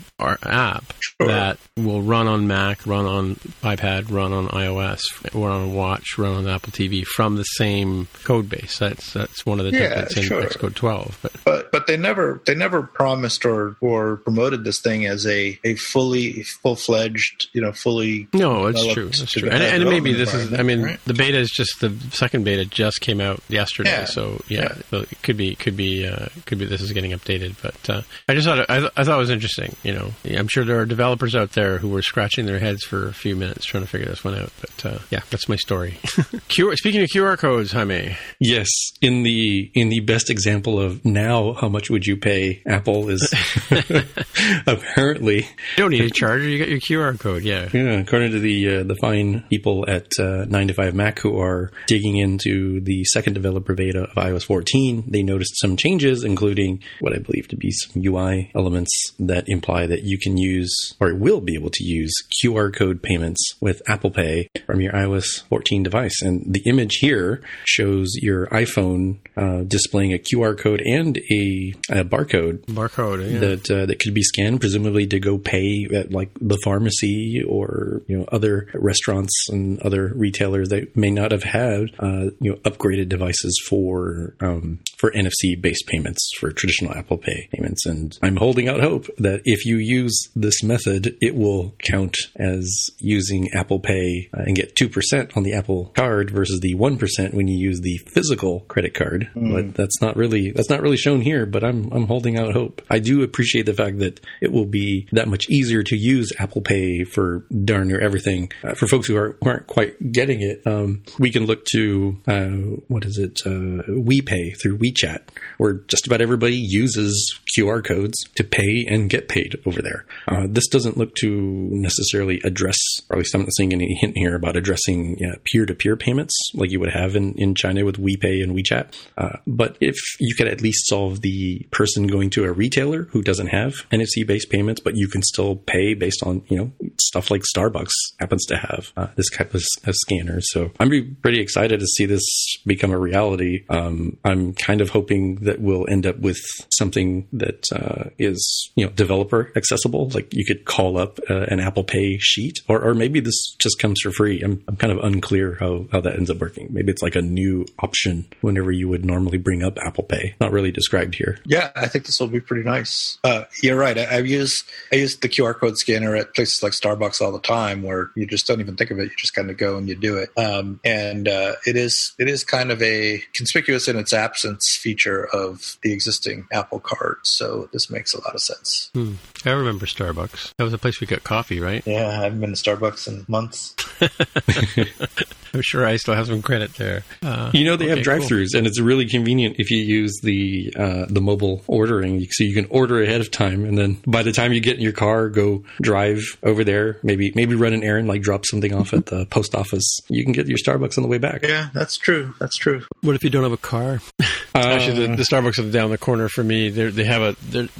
[0.53, 1.27] app sure.
[1.27, 5.01] that will run on Mac, run on iPad, run on iOS,
[5.33, 8.79] run on Watch, run on Apple TV from the same code base.
[8.79, 10.43] That's that's one of the yeah, templates in sure.
[10.43, 11.19] Xcode 12.
[11.21, 11.33] But.
[11.43, 15.75] but but they never they never promised or or promoted this thing as a a
[15.75, 20.33] fully full fledged you know fully no it's true that's true and, and maybe this
[20.33, 20.99] is I mean right?
[21.05, 24.05] the beta is just the second beta just came out yesterday yeah.
[24.05, 24.99] so yeah, yeah.
[24.99, 28.35] It could be could be uh, could be this is getting updated but uh, I
[28.35, 30.11] just thought it, I, I thought it was interesting you know
[30.43, 33.35] I'm sure there are developers out there who were scratching their heads for a few
[33.35, 35.91] minutes trying to figure this one out but uh, yeah that's my story
[36.49, 38.67] QR, speaking of QR codes Jaime yes
[39.01, 42.61] in the in the best example of now how much would you pay?
[42.67, 43.33] Apple is
[44.67, 46.47] apparently you don't need a charger.
[46.47, 47.43] You got your QR code.
[47.43, 47.99] Yeah, yeah.
[47.99, 51.71] According to the uh, the fine people at uh, Nine to Five Mac who are
[51.87, 57.13] digging into the second developer beta of iOS 14, they noticed some changes, including what
[57.13, 61.41] I believe to be some UI elements that imply that you can use or will
[61.41, 62.13] be able to use
[62.43, 66.21] QR code payments with Apple Pay from your iOS 14 device.
[66.21, 72.03] And the image here shows your iPhone uh, displaying a QR code and a a,
[72.03, 73.39] barcode barcode yeah.
[73.39, 78.01] that uh, that could be scanned, presumably to go pay at like the pharmacy or
[78.07, 82.55] you know other restaurants and other retailers that may not have had uh, you know
[82.57, 87.85] upgraded devices for um, for NFC based payments for traditional Apple Pay payments.
[87.85, 92.89] And I'm holding out hope that if you use this method, it will count as
[92.99, 96.97] using Apple Pay uh, and get two percent on the Apple card versus the one
[96.97, 99.22] percent when you use the physical credit card.
[99.35, 99.53] Mm.
[99.53, 102.81] But that's not really that's not really shown here but I'm I'm holding out hope.
[102.89, 106.61] I do appreciate the fact that it will be that much easier to use Apple
[106.61, 108.51] Pay for darn near everything.
[108.63, 112.17] Uh, for folks who, are, who aren't quite getting it, um, we can look to
[112.27, 112.47] uh,
[112.87, 113.41] what is it?
[113.45, 115.21] Uh, WePay through WeChat,
[115.57, 120.05] where just about everybody uses QR codes to pay and get paid over there.
[120.27, 122.77] Uh, this doesn't look to necessarily address,
[123.09, 126.35] or at least I'm not seeing any hint here about addressing peer to peer payments
[126.53, 128.93] like you would have in, in China with WePay and WeChat.
[129.17, 133.21] Uh, but if you could at least solve the person going to a retailer who
[133.21, 137.29] doesn't have NFC based payments, but you can still pay based on, you know, stuff
[137.31, 140.39] like Starbucks happens to have uh, this type of, of scanner.
[140.41, 142.23] So I'm pretty excited to see this
[142.65, 143.65] become a reality.
[143.69, 146.39] Um, I'm kind of hoping that we'll end up with
[146.71, 150.09] something that uh, is, you know, developer accessible.
[150.09, 153.79] Like you could call up uh, an Apple Pay sheet, or, or maybe this just
[153.79, 154.41] comes for free.
[154.41, 156.67] I'm, I'm kind of unclear how, how that ends up working.
[156.71, 160.35] Maybe it's like a new option whenever you would normally bring up Apple Pay.
[160.39, 161.37] Not really described here.
[161.45, 163.17] Yeah, I think this will be pretty nice.
[163.23, 163.97] Uh, you're right.
[163.97, 167.39] I, I, use I use the QR code scanner at places like Starbucks all the
[167.39, 169.03] time, where you just don't even think of it.
[169.03, 170.29] You just kind of go and you do it.
[170.37, 175.27] Um, and uh, it is it is kind of a conspicuous in its absence feature
[175.33, 177.17] of the existing Apple Card.
[177.23, 178.89] So this makes a lot of sense.
[178.93, 179.13] Hmm.
[179.45, 180.53] I remember Starbucks.
[180.57, 181.85] That was a place we got coffee, right?
[181.85, 183.75] Yeah, I haven't been to Starbucks in months.
[185.55, 187.03] I'm sure I still have some credit there.
[187.21, 188.59] Uh, you know they okay, have drive-throughs, cool.
[188.59, 192.65] and it's really convenient if you use the uh, the mobile ordering, so you can
[192.69, 195.63] order ahead of time, and then by the time you get in your car, go
[195.81, 199.53] drive over there, maybe maybe run an errand, like drop something off at the post
[199.55, 199.99] office.
[200.09, 201.43] You can get your Starbucks on the way back.
[201.43, 202.33] Yeah, that's true.
[202.39, 202.83] That's true.
[203.01, 204.01] What if you don't have a car?
[204.19, 204.23] Uh,
[204.55, 206.69] Actually, the, the, Starbucks down the corner for me.
[206.69, 207.29] They have a.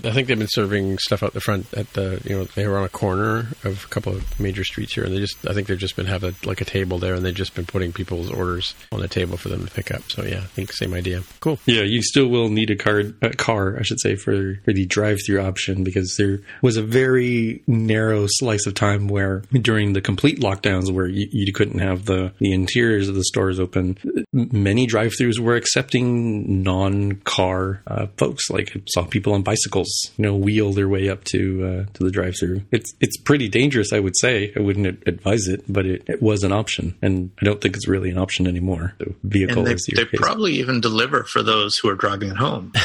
[0.04, 2.22] I think they've been serving stuff out the front at the.
[2.24, 5.14] You know, they were on a corner of a couple of major streets here, and
[5.14, 5.48] they just.
[5.48, 7.63] I think they've just been have a like a table there, and they've just been
[7.66, 10.04] putting people's orders on the table for them to pick up.
[10.12, 11.24] So yeah, I think same idea.
[11.40, 11.60] Cool.
[11.66, 14.86] Yeah, you still will need a card, a car, I should say, for, for the
[14.86, 20.40] drive-through option because there was a very narrow slice of time where during the complete
[20.40, 23.98] lockdowns where you, you couldn't have the, the interiors of the stores open,
[24.32, 28.50] many drive-throughs were accepting non-car uh, folks.
[28.50, 32.04] Like I saw people on bicycles, you know, wheel their way up to uh, to
[32.04, 32.62] the drive-through.
[32.72, 34.54] It's it's pretty dangerous, I would say.
[34.56, 37.88] I wouldn't advise it, but it, it was an option, and I don't think it's
[37.88, 38.94] really an option anymore.
[38.98, 42.38] The vehicle and they, is they probably even deliver for those who are driving at
[42.38, 42.72] home.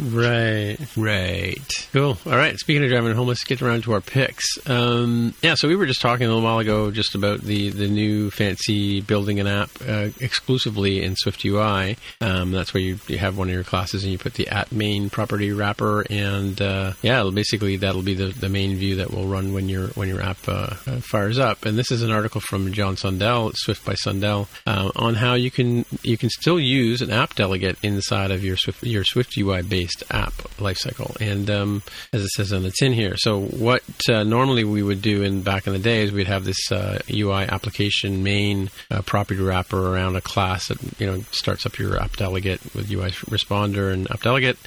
[0.00, 1.88] right, right.
[1.92, 2.18] Cool.
[2.26, 2.58] All right.
[2.58, 4.44] Speaking of driving at home, let's get around to our picks.
[4.68, 7.88] Um, yeah, so we were just talking a little while ago just about the the
[7.88, 11.96] new fancy building an app uh, exclusively in Swift UI.
[12.20, 14.72] Um, that's where you, you have one of your classes and you put the at
[14.72, 19.26] main property wrapper, and uh, yeah, basically that'll be the, the main view that will
[19.26, 21.66] run when your when your app uh, uh, fires up.
[21.66, 25.50] And this is an article from John Sundell, Swift by Sundell, uh, on how you
[25.50, 29.62] can you can still use an app delegate inside of your Swift your Swift UI
[29.62, 31.16] based app lifecycle.
[31.20, 35.02] And um, as it says on the tin here, so what uh, normally we would
[35.02, 38.70] do in back in the days, we'd have this UI application main
[39.04, 43.10] property wrapper around a class that you know starts up your app delegate with UI
[43.30, 44.58] responder and app delegate,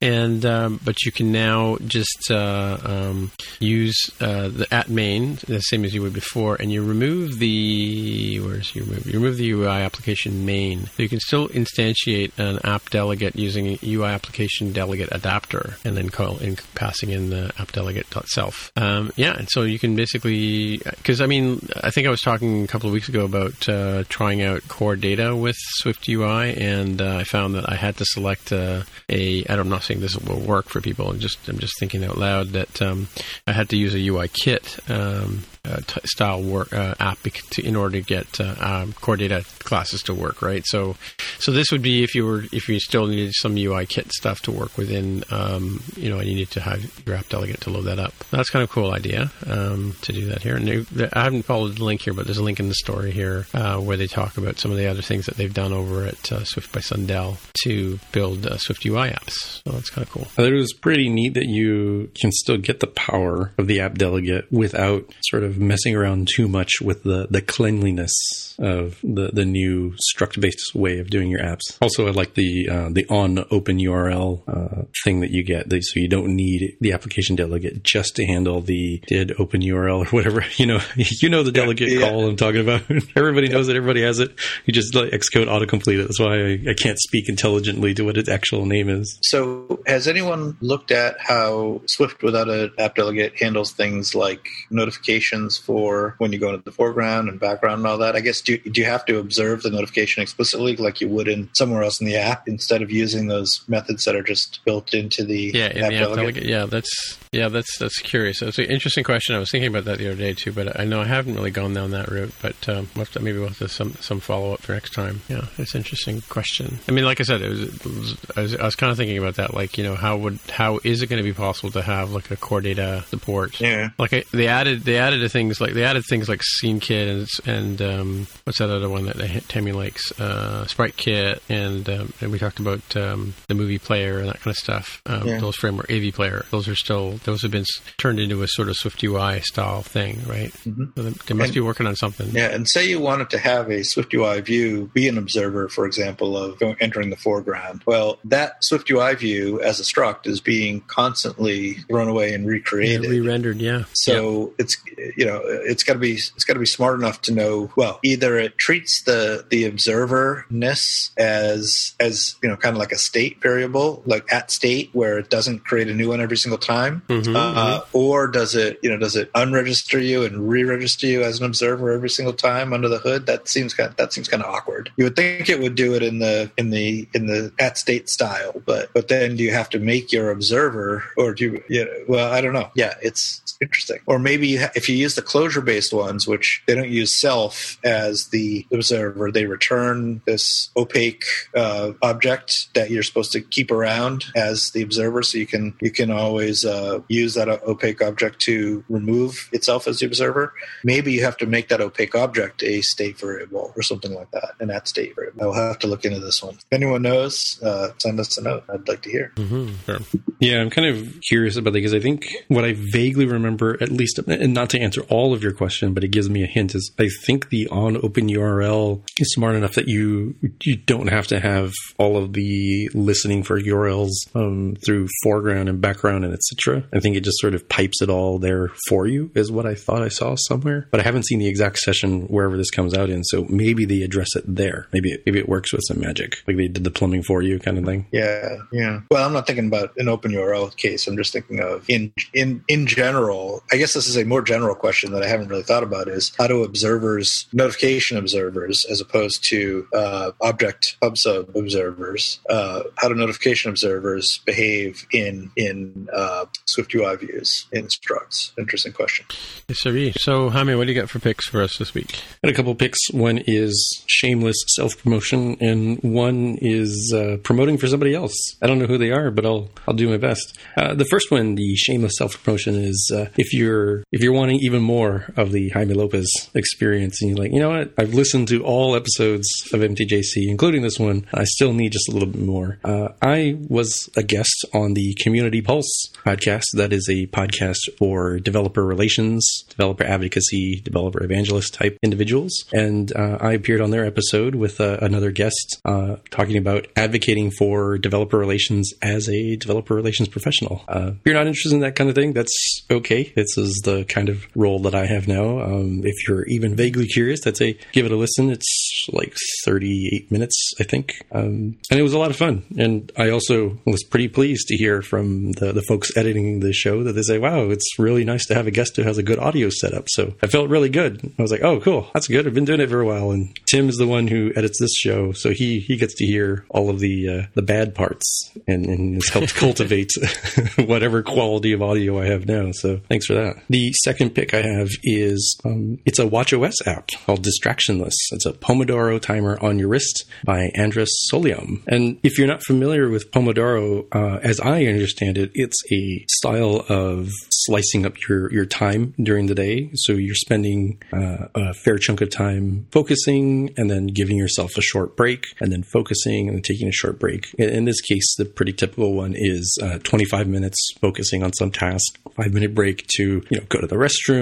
[0.00, 3.30] and um, but you can now just uh, um,
[3.60, 8.40] use uh, the at main the same as you would before, and you remove the
[8.40, 10.86] where's you remove you remove the UI application main.
[10.86, 15.96] So you can still instantiate an app delegate using a UI application delegate adapter, and
[15.96, 18.72] then call in passing in the app delegate self.
[18.76, 22.64] Um, yeah, and so you can basically because I mean I think I was talking
[22.64, 27.00] a couple of weeks ago about uh, trying out core data with Swift UI, and
[27.00, 29.44] uh, I found that I had to select uh, a.
[29.48, 31.10] I'm not saying this will work for people.
[31.10, 33.08] I'm just I'm just thinking out loud that um,
[33.46, 37.62] I had to use a UI kit um, uh, t- style work uh, app to,
[37.62, 40.64] in order to get uh, um, core data classes to work, right?
[40.66, 40.96] So,
[41.38, 44.40] so this would be if you were if you still needed some UI kit stuff
[44.42, 47.70] to work within, um, you know, and you need to have your app delegate to
[47.70, 48.14] load that up.
[48.30, 50.56] That's kind of a cool idea um, to do that here.
[50.56, 53.10] And they, I haven't followed the link here, but there's a link in the story
[53.10, 56.04] here uh, where they talk about some of the other things that they've done over
[56.06, 59.62] at uh, Swift by Sundell to build Swift UI apps.
[59.64, 60.22] So that's kind of cool.
[60.22, 63.80] I thought it was pretty neat that you can still get the power of the
[63.80, 69.30] app delegate without sort of messing around too much with the, the cleanliness of the,
[69.32, 71.78] the new struct based way of doing your apps.
[71.80, 76.00] Also, I like the uh, the on open URL uh, thing that you get, so
[76.00, 80.44] you don't need the application delegate just to handle the did open URL or whatever.
[80.58, 82.10] You know, you know the delegate yeah, yeah.
[82.10, 82.82] call I'm talking about.
[83.16, 83.76] everybody knows it.
[83.76, 84.32] Everybody has it.
[84.64, 86.02] You just like Xcode autocomplete it.
[86.04, 89.18] That's why I, I can't speak intelligently to what its actual name is.
[89.22, 95.37] So, has anyone looked at how Swift without an app delegate handles things like notifications
[95.46, 98.16] for when you go into the foreground and background and all that?
[98.16, 101.48] I guess do, do you have to observe the notification explicitly like you would in
[101.54, 105.24] somewhere else in the app instead of using those methods that are just built into
[105.24, 106.44] the yeah app the app delegate?
[106.44, 108.42] Yeah, that's yeah that's that's curious.
[108.42, 109.36] It's an interesting question.
[109.36, 111.50] I was thinking about that the other day too, but I know I haven't really
[111.50, 112.32] gone down that route.
[112.42, 115.20] But um, we'll to, maybe we'll have to some some follow up for next time.
[115.28, 116.78] Yeah, it's an interesting question.
[116.88, 118.96] I mean, like I said, it was, it was, I was, I was kind of
[118.96, 119.54] thinking about that.
[119.54, 122.30] Like, you know, how would how is it going to be possible to have like
[122.30, 123.60] a core data support?
[123.60, 127.08] Yeah, like I, they added they added things like they added things like Scene Kit
[127.08, 129.16] and and um, what's that other one that
[129.48, 130.18] Tammy likes?
[130.20, 134.40] Uh, Sprite Kit and um, and we talked about um, the movie player and that
[134.40, 135.00] kind of stuff.
[135.06, 135.38] Um, yeah.
[135.38, 137.64] Those framework AV player, those are still those have been
[137.98, 140.52] turned into a sort of Swift UI style thing, right?
[140.52, 140.84] Mm-hmm.
[140.96, 142.30] So they, they must and, be working on something.
[142.30, 145.86] Yeah, and say you wanted to have a Swift UI view be an observer, for
[145.86, 147.82] example, of entering the foreground.
[147.86, 153.04] Well, that Swift UI view as a struct is being constantly thrown away and recreated,
[153.04, 153.58] yeah, re-rendered.
[153.58, 153.84] Yeah.
[153.92, 154.64] So yeah.
[154.64, 154.76] it's
[155.18, 157.98] you know it's got to be it's got to be smart enough to know well
[158.02, 162.98] either it treats the the observer ness as as you know kind of like a
[162.98, 167.02] state variable like at state where it doesn't create a new one every single time
[167.08, 167.96] mm-hmm, uh, mm-hmm.
[167.96, 171.90] or does it you know does it unregister you and re-register you as an observer
[171.90, 173.26] every single time under the hood?
[173.26, 174.90] That seems kind of, that seems kind of awkward.
[174.96, 178.08] You would think it would do it in the in the in the at state
[178.08, 181.84] style but but then do you have to make your observer or do you, you
[181.84, 182.70] know, well i don't know.
[182.74, 183.98] Yeah it's, it's interesting.
[184.06, 188.28] Or maybe if you use the closure based ones which they don't use self as
[188.28, 189.30] the observer.
[189.30, 195.22] They return this opaque uh, object that you're supposed to keep around as the observer.
[195.22, 200.00] So you can you can always uh, use that opaque object to remove itself as
[200.00, 200.52] the observer.
[200.84, 204.52] Maybe you have to make that opaque object a state variable or something like that
[204.60, 205.42] an at state variable.
[205.42, 206.54] I'll have to look into this one.
[206.54, 208.64] If anyone knows uh, send us a note.
[208.68, 209.32] I'd like to hear.
[209.36, 209.74] Mm-hmm.
[209.84, 210.20] sure.
[210.40, 213.90] yeah i'm kind of curious about that because i think what i vaguely remember at
[213.90, 216.46] least and not to answer answer all of your question, but it gives me a
[216.46, 216.74] hint.
[216.74, 221.26] Is I think the on open URL is smart enough that you you don't have
[221.28, 226.84] to have all of the listening for URLs um, through foreground and background and etc.
[226.92, 229.30] I think it just sort of pipes it all there for you.
[229.34, 232.56] Is what I thought I saw somewhere, but I haven't seen the exact session wherever
[232.56, 233.24] this comes out in.
[233.24, 234.86] So maybe they address it there.
[234.92, 237.58] Maybe it, maybe it works with some magic, like they did the plumbing for you
[237.58, 238.06] kind of thing.
[238.12, 239.00] Yeah, yeah.
[239.10, 241.06] Well, I'm not thinking about an open URL case.
[241.06, 243.62] I'm just thinking of in in in general.
[243.72, 246.32] I guess this is a more general question that I haven't really thought about: is
[246.38, 253.08] how do observers, notification observers, as opposed to uh, object pub sub observers, uh, how
[253.08, 258.56] do notification observers behave in in uh, Swift UI views in structs?
[258.58, 259.26] Interesting question.
[259.68, 260.12] Yes, sir.
[260.16, 262.22] So, Jaime, what do you got for picks for us this week?
[262.42, 262.98] Got a couple picks.
[263.10, 268.34] One is shameless self promotion, and one is uh, promoting for somebody else.
[268.62, 270.58] I don't know who they are, but I'll I'll do my best.
[270.76, 274.58] Uh, the first one, the shameless self promotion, is uh, if you're if you're wanting
[274.60, 278.48] even more of the Jaime Lopez experience, and you're like, you know what, I've listened
[278.48, 281.26] to all episodes of MTJC, including this one.
[281.32, 282.78] I still need just a little bit more.
[282.84, 286.64] Uh, I was a guest on the Community Pulse podcast.
[286.74, 293.38] That is a podcast for developer relations, developer advocacy, developer evangelist type individuals, and uh,
[293.40, 298.38] I appeared on their episode with uh, another guest uh, talking about advocating for developer
[298.38, 300.84] relations as a developer relations professional.
[300.88, 303.32] Uh, if you're not interested in that kind of thing, that's okay.
[303.34, 305.60] This is the kind of role that I have now.
[305.60, 308.50] Um, if you're even vaguely curious, I'd say give it a listen.
[308.50, 311.14] It's like 38 minutes, I think.
[311.32, 312.64] Um, and it was a lot of fun.
[312.78, 317.02] And I also was pretty pleased to hear from the, the folks editing the show
[317.04, 319.38] that they say, wow, it's really nice to have a guest who has a good
[319.38, 320.04] audio setup.
[320.08, 321.32] So I felt really good.
[321.38, 322.10] I was like, oh, cool.
[322.12, 322.46] That's good.
[322.46, 323.30] I've been doing it for a while.
[323.30, 325.32] And Tim is the one who edits this show.
[325.32, 329.14] So he, he gets to hear all of the, uh, the bad parts and, and
[329.14, 330.10] has helped cultivate
[330.76, 332.72] whatever quality of audio I have now.
[332.72, 333.62] So thanks for that.
[333.68, 338.14] The second pick I have is, um, it's a WatchOS app called Distractionless.
[338.32, 341.82] It's a Pomodoro timer on your wrist by Andres Solium.
[341.86, 346.84] And if you're not familiar with Pomodoro, uh, as I understand it, it's a style
[346.88, 349.90] of slicing up your, your time during the day.
[349.94, 354.82] So you're spending uh, a fair chunk of time focusing and then giving yourself a
[354.82, 357.52] short break and then focusing and then taking a short break.
[357.58, 361.70] In, in this case, the pretty typical one is uh, 25 minutes focusing on some
[361.70, 364.37] task, five minute break to, you know, go to the restroom,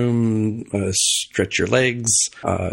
[0.73, 2.11] uh, stretch your legs,
[2.45, 2.71] uh,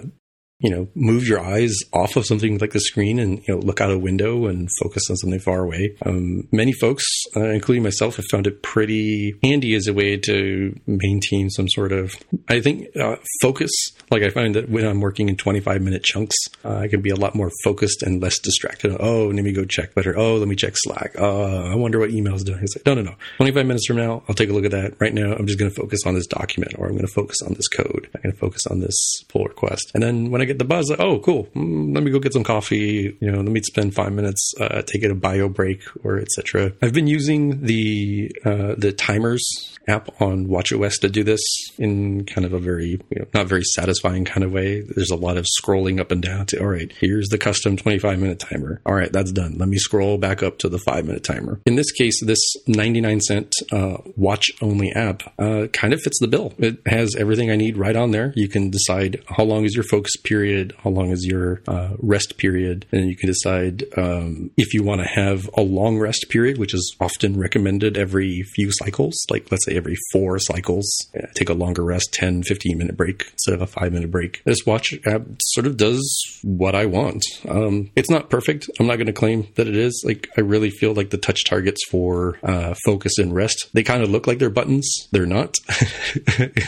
[0.60, 3.82] you know, move your eyes off of something like the screen and, you know, look
[3.82, 5.96] out a window and focus on something far away.
[6.06, 7.04] Um, many folks,
[7.36, 11.92] uh, including myself, have found it pretty handy as a way to maintain some sort
[11.92, 12.16] of,
[12.48, 13.72] I think, uh, focus.
[14.10, 17.10] Like I find that when I'm working in 25 minute chunks, uh, I can be
[17.10, 18.96] a lot more focused and less distracted.
[19.00, 20.18] Oh, let me go check Twitter.
[20.18, 21.16] Oh, let me check Slack.
[21.20, 22.60] Uh, I wonder what email's doing.
[22.62, 23.16] It's like, no, no, no.
[23.38, 24.94] 25 minutes from now, I'll take a look at that.
[25.00, 27.42] Right now, I'm just going to focus on this document or I'm going to focus
[27.42, 28.10] on this code.
[28.16, 29.92] I'm going to focus on this pull request.
[29.94, 31.46] And then when I get the buzz, like, oh, cool.
[31.56, 33.16] Mm, let me go get some coffee.
[33.22, 36.74] You know, let me spend five minutes, uh, take a bio break or etc.
[36.82, 41.42] I've been using the uh, the timers app on WatchOS to do this
[41.78, 44.82] in kind of a very you know, not very satisfying kind of way.
[44.82, 46.92] There's a lot of scrolling up and down to all right.
[47.00, 48.82] Here's the custom 25 minute timer.
[48.86, 49.58] All right, that's done.
[49.58, 51.60] Let me scroll back up to the five minute timer.
[51.66, 56.28] In this case, this 99 cent uh, watch only app uh, kind of fits the
[56.28, 56.54] bill.
[56.58, 58.34] It has everything I need right on there.
[58.36, 62.38] You can decide how long is your focus period, how long is your uh, rest
[62.38, 66.58] period, and you can decide um, if you want to have a long rest period,
[66.58, 70.88] which is often recommended every few cycles, like let's say every four cycles,
[71.36, 74.42] take a longer rest, 10, 15 minute break instead of a five minute break.
[74.46, 77.24] This watch app sort of does what I want.
[77.48, 78.70] Um, it's not perfect.
[78.80, 80.04] I'm not going to claim that it is.
[80.06, 84.04] Like, I really feel like the touch targets for uh, focus and rest, they kind
[84.04, 85.08] of look like they're buttons.
[85.12, 85.56] They're not.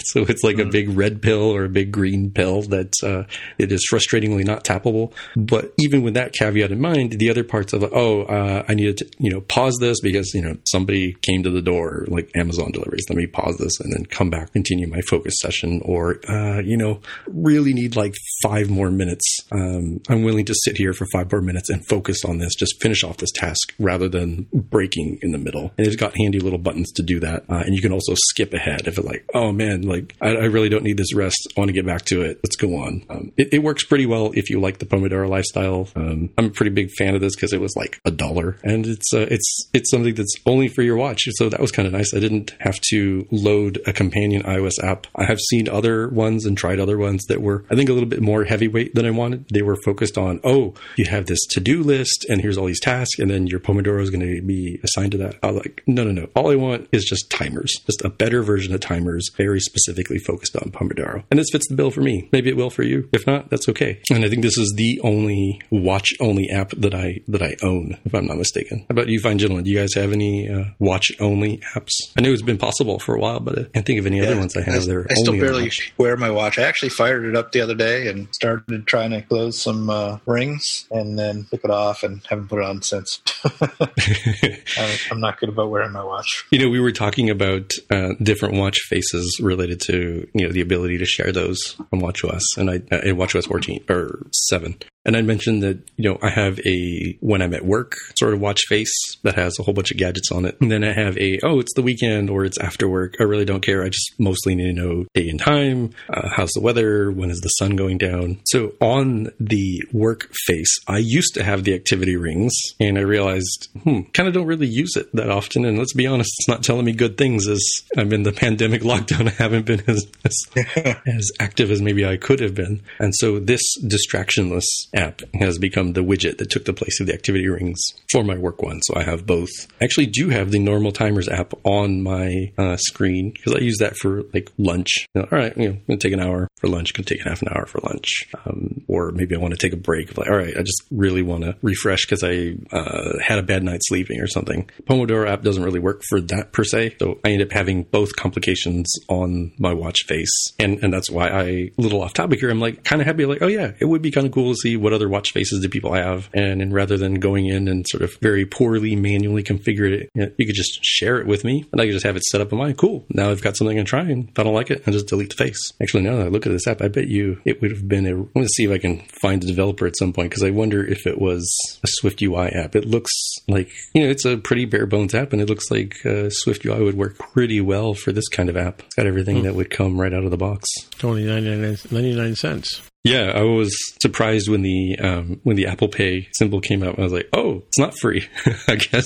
[0.03, 0.67] so it's like mm.
[0.67, 3.23] a big red pill or a big green pill that uh,
[3.57, 5.13] it is frustratingly not tappable.
[5.35, 8.97] But even with that caveat in mind, the other parts of oh, uh, I needed
[8.97, 12.71] to you know pause this because you know somebody came to the door, like Amazon
[12.95, 13.09] deliveries.
[13.09, 16.77] Let me pause this and then come back, continue my focus session, or uh, you
[16.77, 19.39] know really need like five more minutes.
[19.51, 22.81] Um, I'm willing to sit here for five more minutes and focus on this, just
[22.81, 25.71] finish off this task rather than breaking in the middle.
[25.77, 28.53] And it's got handy little buttons to do that, uh, and you can also skip
[28.53, 31.37] ahead if it's like oh man, like I, I, really don't need this rest.
[31.55, 32.39] I want to get back to it.
[32.43, 33.05] Let's go on.
[33.09, 35.87] Um, it it, it, works pretty well if you like the Pomodoro lifestyle.
[35.95, 38.85] Um, I'm a pretty big fan of this because it was like a dollar, and
[38.85, 41.23] it's uh, it's it's something that's only for your watch.
[41.31, 42.13] So that was kind of nice.
[42.13, 45.07] I didn't have to load a companion iOS app.
[45.15, 48.09] I have seen other ones and tried other ones that were, I think, a little
[48.09, 49.45] bit more heavyweight than I wanted.
[49.49, 52.79] They were focused on, oh, you have this to do list, and here's all these
[52.79, 55.35] tasks, and then your Pomodoro is going to be assigned to that.
[55.41, 56.27] I was like, no, no, no.
[56.35, 60.55] All I want is just timers, just a better version of timers, very specifically focused
[60.55, 61.23] on Pomodoro.
[61.31, 62.29] And this fits the bill for me.
[62.31, 63.09] Maybe it will for you.
[63.11, 64.01] If not, that's okay.
[64.11, 67.97] And I think this is the only watch only app that I that I own,
[68.05, 68.79] if I'm not mistaken.
[68.81, 69.63] How about you, fine gentlemen?
[69.63, 71.91] Do you guys have any uh, watch only apps?
[72.17, 74.25] I know it's been possible for a while, but I can't think of any yeah,
[74.25, 74.85] other ones I have.
[74.85, 76.59] There, I still barely wear my watch.
[76.59, 80.19] I actually fired it up the other day and started trying to close some uh,
[80.25, 83.21] rings, and then took it off and haven't put it on since.
[85.11, 86.45] I'm not good about wearing my watch.
[86.51, 90.61] You know, we were talking about uh, different watch faces related to you know the
[90.61, 94.75] ability to share those on WatchOS and I uh, in WatchOS 14 or 7.
[95.05, 98.41] And I mentioned that, you know, I have a when I'm at work sort of
[98.41, 98.93] watch face
[99.23, 100.59] that has a whole bunch of gadgets on it.
[100.59, 103.15] And then I have a, oh, it's the weekend or it's after work.
[103.19, 103.83] I really don't care.
[103.83, 105.91] I just mostly need to know day and time.
[106.09, 107.11] Uh, how's the weather?
[107.11, 108.39] When is the sun going down?
[108.45, 113.69] So on the work face, I used to have the activity rings and I realized,
[113.83, 115.65] hmm, kind of don't really use it that often.
[115.65, 117.63] And let's be honest, it's not telling me good things as
[117.95, 119.27] I'm in the pandemic lockdown.
[119.27, 122.81] I haven't been as, as, as active as maybe I could have been.
[122.99, 127.13] And so this distractionless app has become the widget that took the place of the
[127.13, 127.79] activity rings
[128.11, 128.81] for my work one.
[128.83, 129.49] So I have both.
[129.81, 133.77] I actually do have the normal timers app on my uh, screen because I use
[133.79, 135.07] that for like lunch.
[135.13, 137.13] You know, all right, you know, going to take an hour for lunch, going to
[137.13, 138.29] take half an hour for lunch.
[138.45, 140.17] Um, or maybe I want to take a break.
[140.17, 143.63] Like, all right, I just really want to refresh because I uh, had a bad
[143.63, 144.69] night sleeping or something.
[144.83, 146.95] Pomodoro app doesn't really work for that per se.
[146.99, 150.31] So I end up having both complications on my watch face.
[150.59, 153.25] And, and that's why I, a little off topic here, I'm like kind of happy,
[153.25, 155.61] like, oh yeah, it would be kind of cool to see what other watch faces
[155.61, 156.29] do people have.
[156.31, 160.21] And, and rather than going in and sort of very poorly manually configure it, you,
[160.21, 162.39] know, you could just share it with me and I could just have it set
[162.39, 162.75] up in mine.
[162.75, 163.03] Cool.
[163.09, 165.35] Now I've got something to try and if I don't like it, I just delete
[165.35, 165.59] the face.
[165.81, 168.05] Actually, now that I look at this app, I bet you it would have been
[168.05, 170.43] a, I'm going to see if I can find a developer at some point because
[170.43, 171.51] I wonder if it was
[171.83, 172.75] a SwiftUI app.
[172.75, 173.11] It looks
[173.47, 176.85] like, you know, it's a pretty bare bones app and it looks like uh, SwiftUI
[176.85, 178.81] would work pretty well for this kind of app.
[178.81, 179.43] It's got everything hmm.
[179.45, 180.67] that would come right out of the box.
[181.03, 182.81] Only 99, 99 cents.
[183.05, 186.97] Yeah, I was surprised when the um, when the Apple Pay symbol came out.
[186.97, 188.27] I was like, "Oh, it's not free."
[188.67, 189.05] I guess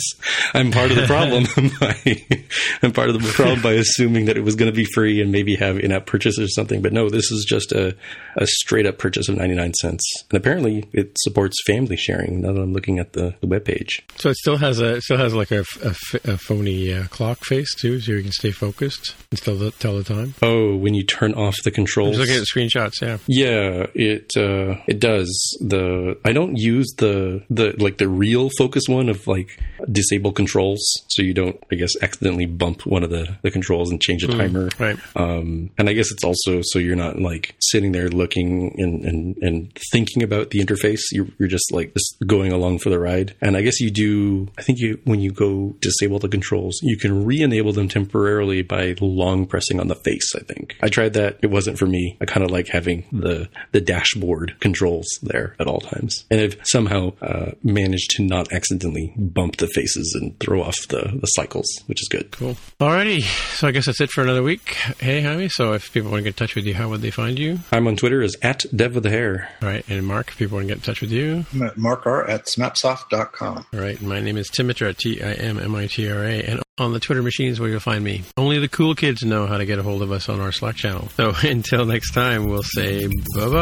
[0.53, 1.43] I'm part of the problem.
[2.81, 5.33] I'm part of the problem by assuming that it was going to be free and
[5.33, 6.81] maybe have in-app purchases or something.
[6.81, 7.93] But no, this is just a,
[8.37, 10.09] a straight up purchase of 99 cents.
[10.31, 12.39] And apparently, it supports family sharing.
[12.39, 15.17] Now that I'm looking at the, the web page, so it still has a still
[15.17, 19.13] has like a, a, a phony uh, clock face too, so you can stay focused
[19.29, 20.35] and still tell the time.
[20.41, 22.15] Oh, when you turn off the controls.
[22.15, 23.01] I'm looking at the screenshots.
[23.01, 23.17] Yeah.
[23.27, 28.83] Yeah it uh, it does the I don't use the the like the real focus
[28.87, 29.59] one of like
[29.91, 30.81] disable controls.
[31.09, 34.27] So you don't I guess accidentally bump one of the the controls and change a
[34.27, 34.69] mm, timer.
[34.79, 34.97] right.
[35.15, 39.37] Um, and I guess it's also so you're not like sitting there looking and and,
[39.41, 41.01] and thinking about the interface.
[41.11, 43.35] You're, you're just like just going along for the ride.
[43.41, 46.97] And I guess you do I think you when you go disable the controls you
[46.97, 50.75] can re-enable them temporarily by long pressing on the face I think.
[50.81, 51.39] I tried that.
[51.41, 52.17] It wasn't for me.
[52.21, 53.49] I kind of like having the
[53.79, 56.25] the dashboard controls there at all times.
[56.29, 61.17] And I've somehow uh, managed to not accidentally bump the faces and throw off the,
[61.19, 62.31] the cycles, which is good.
[62.31, 62.57] Cool.
[62.81, 63.21] Alrighty.
[63.55, 64.73] So I guess that's it for another week.
[64.99, 65.47] Hey, Jaime.
[65.47, 67.59] So if people want to get in touch with you, how would they find you?
[67.71, 69.49] I'm on Twitter as at Dev with the Hair.
[69.61, 69.87] All right.
[69.87, 71.45] And Mark, if people want to get in touch with you?
[71.53, 73.65] I'm at Mark R at smapsoft.com.
[73.73, 74.01] All right.
[74.01, 76.43] My name is Timitra, T I M M I T R A.
[76.43, 78.23] And on the Twitter machines where you'll find me.
[78.37, 80.75] Only the cool kids know how to get a hold of us on our Slack
[80.75, 81.09] channel.
[81.09, 83.58] So until next time, we'll say bye bye.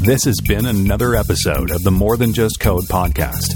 [0.00, 3.54] This has been another episode of the More Than Just Code podcast.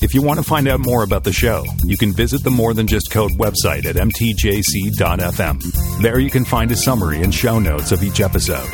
[0.00, 2.72] If you want to find out more about the show, you can visit the More
[2.72, 5.62] Than Just Code website at mtjc.fm.
[6.02, 8.70] There you can find a summary and show notes of each episode.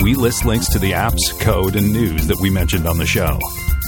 [0.00, 3.38] We list links to the apps, code, and news that we mentioned on the show.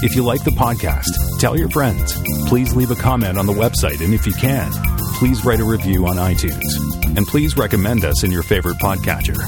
[0.02, 2.20] If you like the podcast, tell your friends.
[2.48, 4.70] Please leave a comment on the website, and if you can,
[5.14, 7.16] please write a review on iTunes.
[7.16, 9.38] And please recommend us in your favorite podcatcher.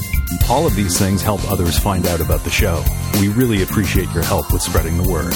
[0.49, 2.83] All of these things help others find out about the show.
[3.21, 5.35] We really appreciate your help with spreading the word.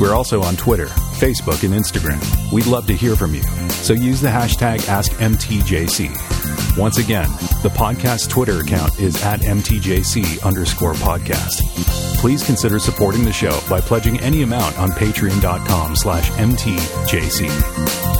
[0.00, 2.20] We're also on Twitter, Facebook, and Instagram.
[2.52, 6.76] We'd love to hear from you, so use the hashtag AskMTJC.
[6.76, 7.28] Once again,
[7.62, 11.60] the podcast Twitter account is at MTJC underscore podcast.
[12.20, 17.48] Please consider supporting the show by pledging any amount on patreon.com slash mtjc.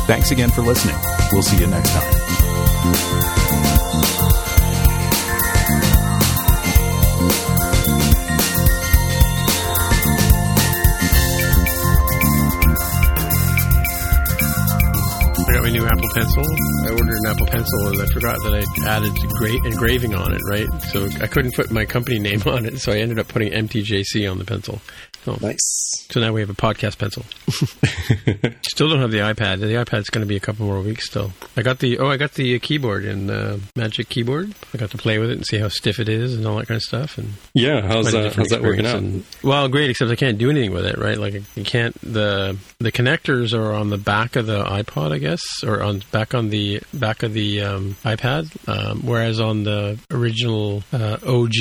[0.06, 0.96] Thanks again for listening.
[1.32, 3.30] We'll see you next time.
[15.70, 16.42] my new Apple Pencil.
[16.84, 20.40] I ordered an Apple Pencil and I forgot that I added great engraving on it,
[20.48, 20.68] right?
[20.90, 24.30] So I couldn't put my company name on it, so I ended up putting MTJC
[24.30, 24.80] on the pencil.
[25.24, 26.06] So, Nice.
[26.10, 27.24] so now we have a podcast pencil.
[28.62, 29.60] still don't have the iPad.
[29.60, 31.32] The iPad's going to be a couple more weeks still.
[31.58, 34.54] I got the oh, I got the keyboard and uh, Magic Keyboard.
[34.72, 36.68] I got to play with it and see how stiff it is and all that
[36.68, 37.18] kind of stuff.
[37.18, 38.34] And Yeah, how's that?
[38.34, 38.96] How's that working out?
[38.96, 41.18] And- well, great, except I can't do anything with it, right?
[41.18, 45.42] Like you can't the the connectors are on the back of the iPod, I guess,
[45.62, 50.82] or on back on the back of the um, iPad, um, whereas on the original
[50.94, 51.52] uh, OG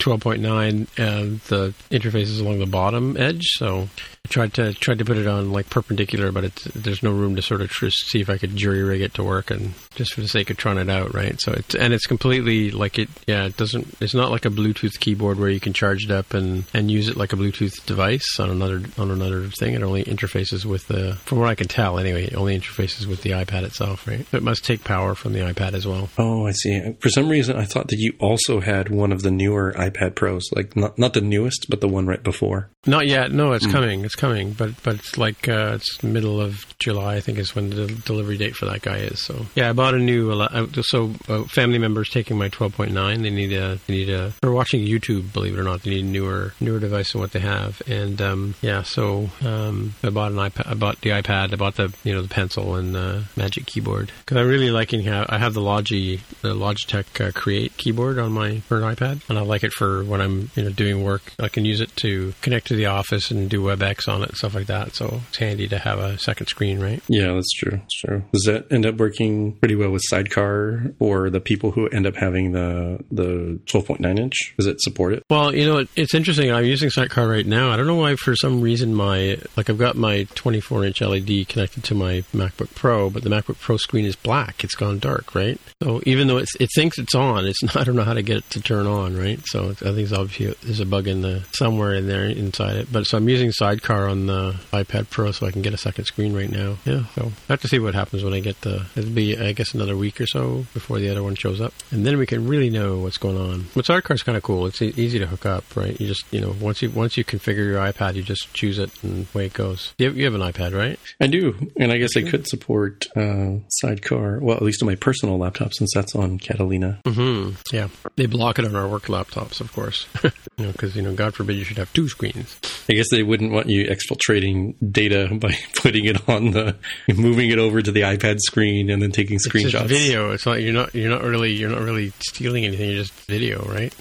[0.00, 3.46] 12.9, uh, the interface is along the bottom edge.
[3.56, 3.88] So
[4.28, 7.42] tried to tried to put it on like perpendicular, but it's, there's no room to
[7.42, 10.20] sort of tr- see if I could jury rig it to work, and just for
[10.20, 11.40] the sake of trying it out, right?
[11.40, 13.08] So it's and it's completely like it.
[13.26, 13.96] Yeah, it doesn't.
[14.00, 17.08] It's not like a Bluetooth keyboard where you can charge it up and and use
[17.08, 19.74] it like a Bluetooth device on another on another thing.
[19.74, 22.24] It only interfaces with the, from what I can tell, anyway.
[22.24, 24.26] It only interfaces with the iPad itself, right?
[24.32, 26.08] It must take power from the iPad as well.
[26.18, 26.96] Oh, I see.
[27.00, 30.48] For some reason, I thought that you also had one of the newer iPad Pros,
[30.52, 32.70] like not not the newest, but the one right before.
[32.86, 33.32] Not yet.
[33.32, 33.72] No, it's hmm.
[33.72, 34.04] coming.
[34.10, 34.54] It's coming.
[34.54, 37.14] But but it's like uh, it's middle of July.
[37.14, 39.22] I think is when the delivery date for that guy is.
[39.24, 40.32] So yeah, I bought a new.
[40.32, 43.22] uh, So uh, family members taking my 12.9.
[43.22, 43.78] They need a.
[43.86, 44.32] They need a.
[44.42, 45.32] They're watching YouTube.
[45.32, 47.80] Believe it or not, they need a newer newer device than what they have.
[47.86, 50.66] And um, yeah, so um, I bought an iPad.
[50.66, 51.52] I bought the iPad.
[51.52, 55.04] I bought the you know the pencil and the Magic Keyboard because I'm really liking
[55.04, 59.38] how I have the Logi the Logitech uh, Create keyboard on my for iPad, and
[59.38, 61.32] I like it for when I'm you know doing work.
[61.38, 64.36] I can use it to connect to the office and do WebEx on it and
[64.36, 64.94] stuff like that.
[64.94, 67.02] So it's handy to have a second screen, right?
[67.08, 67.78] Yeah, that's true.
[67.78, 68.22] That's true.
[68.32, 72.16] Does that end up working pretty well with Sidecar or the people who end up
[72.16, 74.54] having the the 12.9 inch?
[74.56, 75.22] Does it support it?
[75.30, 76.52] Well, you know, it, it's interesting.
[76.52, 77.70] I'm using Sidecar right now.
[77.70, 81.48] I don't know why, for some reason, my like I've got my 24 inch LED
[81.48, 84.64] connected to my MacBook Pro, but the MacBook Pro screen is black.
[84.64, 85.58] It's gone dark, right?
[85.82, 87.76] So even though it's, it thinks it's on, it's not.
[87.76, 89.40] I don't know how to get it to turn on, right?
[89.46, 92.76] So it's, I think it's obviously there's a bug in the somewhere in there inside
[92.76, 92.92] it.
[92.92, 96.04] But so I'm using Sidecar on the iPad Pro, so I can get a second
[96.04, 96.76] screen right now.
[96.84, 97.04] Yeah.
[97.14, 98.86] So I have to see what happens when I get the.
[98.96, 102.06] It'll be, I guess, another week or so before the other one shows up, and
[102.06, 103.66] then we can really know what's going on.
[103.74, 104.66] But Sidecar is kind of cool.
[104.66, 105.98] It's e- easy to hook up, right?
[106.00, 108.90] You just, you know, once you once you configure your iPad, you just choose it
[109.02, 109.94] and away it goes.
[109.98, 110.98] You have, you have an iPad, right?
[111.20, 114.38] I do, and I guess I could support uh, Sidecar.
[114.40, 117.00] Well, at least on my personal laptop, since that's on Catalina.
[117.04, 117.52] Mm-hmm.
[117.74, 117.88] Yeah.
[118.16, 120.06] They block it on our work laptops, of course.
[120.24, 122.58] you know, because you know, God forbid you should have two screens.
[122.90, 126.74] I guess they wouldn't want you exfiltrating data by putting it on the,
[127.08, 129.70] moving it over to the iPad screen and then taking It's screenshots.
[129.70, 130.32] just video.
[130.32, 132.90] It's not you're not you're not really you're not really stealing anything.
[132.90, 133.94] You're just video, right?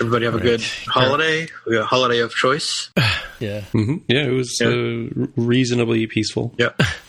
[0.00, 0.44] Everybody have a Right.
[0.44, 1.48] good holiday.
[1.66, 2.90] We got a holiday of choice.
[3.40, 3.60] Yeah.
[3.70, 4.66] hmm Yeah, it was Yeah.
[4.66, 6.56] Uh, reasonably peaceful.
[6.58, 6.82] Yep.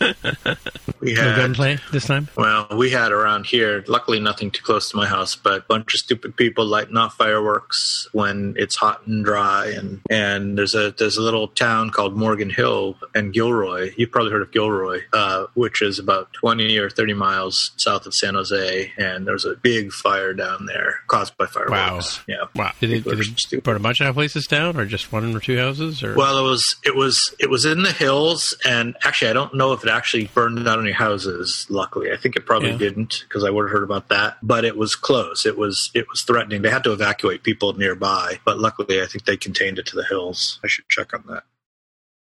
[1.00, 2.28] we No had gunplay this time.
[2.36, 3.82] well, we had around here.
[3.88, 7.16] Luckily, nothing too close to my house, but a bunch of stupid people lighting off
[7.16, 9.72] fireworks when it's hot and dry.
[9.76, 13.90] And and there's a there's a little town called Morgan Hill and Gilroy.
[13.96, 18.14] You've probably heard of Gilroy, uh, which is about 20 or 30 miles south of
[18.14, 18.92] San Jose.
[18.96, 22.20] And there's a big fire down there caused by fireworks.
[22.28, 22.44] Yeah.
[22.54, 22.70] Wow.
[22.80, 25.58] Did it, did it burn a bunch of places down, or just one or two
[25.58, 26.02] houses?
[26.02, 29.54] Or Well, it was it was it was in the hills, and actually, I don't
[29.54, 31.66] know if it actually burned down any houses.
[31.68, 32.78] Luckily, I think it probably Yeah.
[32.78, 34.38] didn't because I would have heard about that.
[34.42, 35.44] But it was close.
[35.44, 36.62] It was it was threatening.
[36.62, 40.04] They had to evacuate people nearby, but luckily, I think they contained it to the
[40.04, 40.58] hills.
[40.64, 41.44] I should check on that.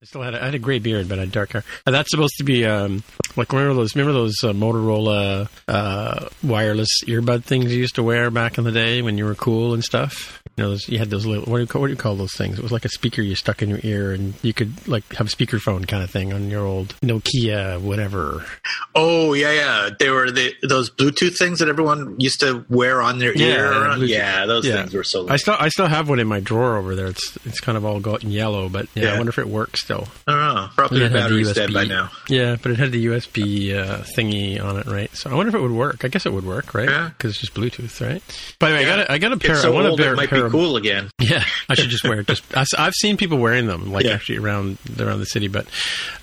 [0.02, 1.64] I still had a, I had a gray beard, but I had dark hair.
[1.86, 3.02] And that's supposed to be um,
[3.35, 8.31] like remember those remember those uh, Motorola uh, wireless earbud things you used to wear
[8.31, 10.43] back in the day when you were cool and stuff.
[10.59, 12.14] You know, those, you had those little what do you call what do you call
[12.14, 12.59] those things?
[12.59, 15.28] It was like a speaker you stuck in your ear, and you could like have
[15.28, 18.44] a speakerphone kind of thing on your old Nokia whatever.
[18.94, 19.90] Oh yeah, yeah.
[19.98, 23.70] They were the those Bluetooth things that everyone used to wear on their Yeah, ear.
[23.97, 24.09] Bluetooth.
[24.09, 24.77] Yeah, those Yeah.
[24.82, 25.27] things were so.
[25.28, 27.06] I still I still have one in my drawer over there.
[27.06, 30.08] It's it's kind of all gotten yellow, but yeah, I wonder if it works still.
[30.26, 30.68] I don't know.
[30.76, 31.74] Probably the had the battery's dead USB.
[31.74, 32.10] by now.
[32.28, 35.14] Yeah, but it had the USB uh, thingy on it, right?
[35.16, 36.04] So I wonder if it would work.
[36.04, 36.88] I guess it would work, right?
[36.88, 37.10] Yeah.
[37.16, 38.20] Because it's just Bluetooth, right?
[38.58, 39.52] By the way, I got a, I got a pair.
[39.52, 41.08] It's so I want old a pair, it might pair be of, cool again.
[41.20, 42.26] Yeah, I should just wear it.
[42.26, 44.12] Just I- I've seen people wearing them, like Yeah.
[44.14, 45.46] actually around around the city.
[45.48, 45.66] But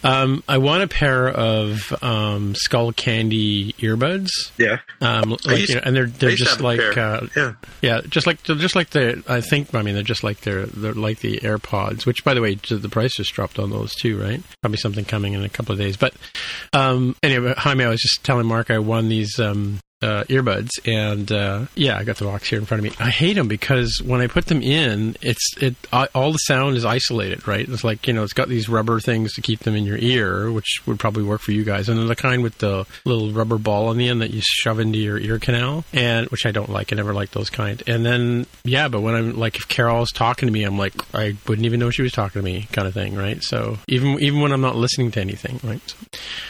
[0.03, 4.27] um, I want a pair of um, Skullcandy earbuds.
[4.57, 4.80] Yeah.
[5.02, 7.53] Um, like, used- you know, and they're they're just like uh, Yeah.
[7.81, 10.94] yeah, just like just like the I think I mean they're just like they're they're
[10.94, 14.42] like the AirPods, which by the way the price just dropped on those too, right?
[14.62, 15.98] Probably something coming in a couple of days.
[15.98, 16.14] But
[16.74, 21.32] um, anyway, Jaime, I was just telling Mark I won these um, uh, earbuds, and
[21.32, 22.96] uh, yeah, I got the box here in front of me.
[23.04, 26.84] I hate them because when I put them in, it's it all the sound is
[26.84, 27.68] isolated, right?
[27.68, 30.52] It's like you know, it's got these rubber things to keep them in your ear,
[30.52, 33.58] which would probably work for you guys, and then the kind with the little rubber
[33.58, 36.70] ball on the end that you shove into your ear canal, and which I don't
[36.70, 36.92] like.
[36.92, 37.82] I never like those kind.
[37.88, 41.38] And then yeah, but when I'm like, if Carol's talking to me, I'm like, I
[41.48, 43.42] wouldn't even know she was talking to me, kind of thing, right?
[43.42, 45.82] So even even when I'm not listening to anything, right?
[45.88, 45.98] So,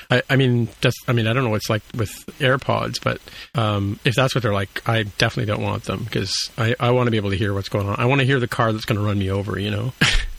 [0.09, 3.21] I, I mean, just I mean, I don't know what it's like with AirPods, but
[3.55, 7.07] um, if that's what they're like, I definitely don't want them because I, I want
[7.07, 7.99] to be able to hear what's going on.
[7.99, 9.93] I want to hear the car that's going to run me over, you know.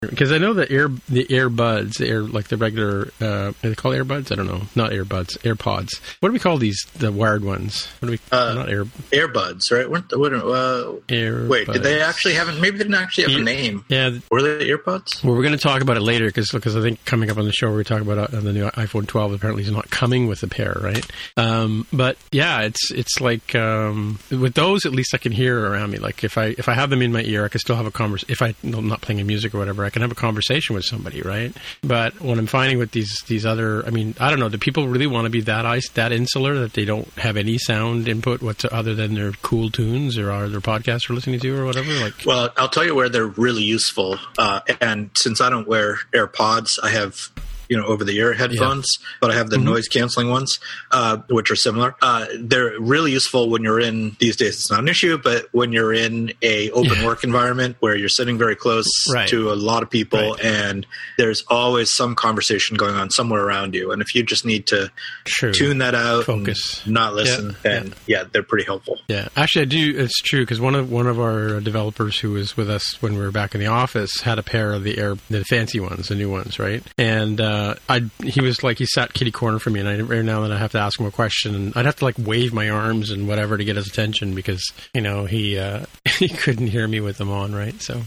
[0.00, 3.74] Because I know the ear the earbuds, the air like the regular, uh, are they
[3.74, 4.32] called earbuds?
[4.32, 6.00] I don't know, not earbuds, AirPods.
[6.20, 6.86] What do we call these?
[6.96, 7.86] The wired ones?
[7.98, 8.18] What do we?
[8.32, 9.90] Uh, not air Earbuds, right?
[9.90, 11.46] Weren't, what, uh, air.
[11.46, 12.46] wait, did they actually have?
[12.58, 13.84] Maybe they didn't actually have a name.
[13.90, 15.22] Yeah, Were they earbuds?
[15.22, 17.44] Well, we're going to talk about it later because because I think coming up on
[17.44, 19.34] the show, we're going to talk about uh, the new iPhone 12.
[19.34, 21.06] Apparently, is not coming with a pair, right?
[21.36, 25.90] Um, but yeah, it's it's like um, with those, at least I can hear around
[25.90, 25.98] me.
[25.98, 27.90] Like if I if I have them in my ear, I can still have a
[27.90, 28.32] conversation.
[28.32, 30.84] If I, I'm not playing a music or whatever, I can have a conversation with
[30.84, 31.54] somebody, right?
[31.82, 34.48] But what I'm finding with these these other, I mean, I don't know.
[34.48, 37.58] Do people really want to be that ice that insular that they don't have any
[37.58, 41.56] sound input what's other than their cool tunes or are their podcasts they're listening to
[41.56, 41.92] or whatever?
[42.00, 44.18] Like, Well, I'll tell you where they're really useful.
[44.38, 47.30] Uh, and since I don't wear AirPods, I have
[47.70, 50.58] you know over the ear headphones, but I have the noise canceling ones,
[50.90, 51.94] uh, which are similar.
[52.02, 54.56] Uh, they're really useful when you're in these days.
[54.56, 57.06] It's not an issue, but when you're in a open Yeah.
[57.06, 59.28] work environment where you're sitting very close Right.
[59.28, 60.44] to a lot of people, Right.
[60.44, 60.86] and
[61.16, 64.90] there's always some conversation going on somewhere around you, and if you just need to
[65.24, 65.52] true.
[65.52, 66.82] tune that out, Focus.
[66.84, 68.98] and not listen, Yeah, then yeah, they're pretty helpful.
[69.08, 69.94] Yeah, actually, I do.
[69.96, 73.20] It's true because one of one of our developers who was with us when we
[73.20, 76.16] were back in the office had a pair of the air, the fancy ones, the
[76.16, 76.82] new ones, right?
[76.98, 80.22] And uh, I, he was like, he sat kitty corner for me, and I every
[80.22, 82.16] now and then I have to ask him a question, and I'd have to like
[82.18, 85.84] wave my arms and whatever to get his attention because you know he uh,
[86.18, 87.80] he couldn't hear me with them on, right?
[87.80, 88.02] So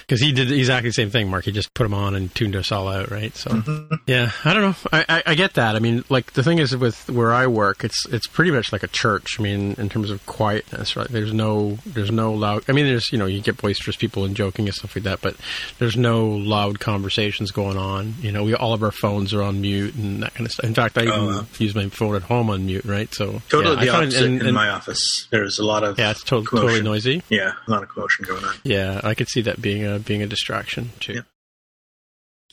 [0.00, 1.44] because he did exactly the same thing, Mark.
[1.44, 3.34] He just put them on and tuned us all out, right?
[3.36, 3.62] So
[4.06, 4.76] yeah, I don't know.
[4.92, 5.76] I, I, I get that.
[5.76, 8.82] I mean, like the thing is with where I work, it's it's pretty much like
[8.82, 9.38] a church.
[9.38, 11.08] I mean, in terms of quietness, right?
[11.08, 12.64] There's no there's no loud.
[12.68, 15.20] I mean, there's you know you get boisterous people and joking and stuff like that,
[15.20, 15.36] but
[15.78, 18.14] there's no loud conversations going on.
[18.20, 20.64] You know, we all of our phones are on mute and that kind of stuff.
[20.66, 21.46] In fact, I even Oh, wow.
[21.58, 23.12] use my phone at home on mute, right?
[23.14, 25.28] So Totally yeah, I the find- opposite and- in my office.
[25.30, 27.22] There's a lot of yeah, it's to- totally noisy.
[27.28, 28.54] Yeah, a lot of commotion going on.
[28.64, 31.14] Yeah, I could see that being a being a distraction too.
[31.14, 31.20] Yeah.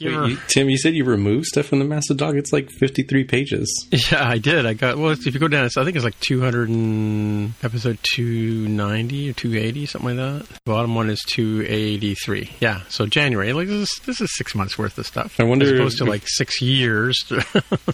[0.01, 2.35] Wait, you- Tim, you said you removed stuff from the Massive Dog.
[2.35, 3.87] It's like 53 pages.
[4.11, 4.65] Yeah, I did.
[4.65, 5.11] I got well.
[5.11, 9.29] If you go down, it's, I think it's like two hundred and episode two ninety
[9.29, 10.47] or two eighty, something like that.
[10.49, 12.49] The bottom one is two eighty three.
[12.59, 13.53] Yeah, so January.
[13.53, 15.39] Like this is this is six months worth of stuff.
[15.39, 17.17] I wonder as opposed to like six years.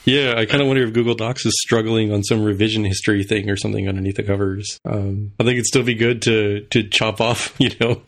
[0.06, 3.50] Yeah, I kind of wonder if Google Docs is struggling on some revision history thing
[3.50, 4.80] or something underneath the covers.
[4.86, 8.02] Um, I think it'd still be good to to chop off, you know,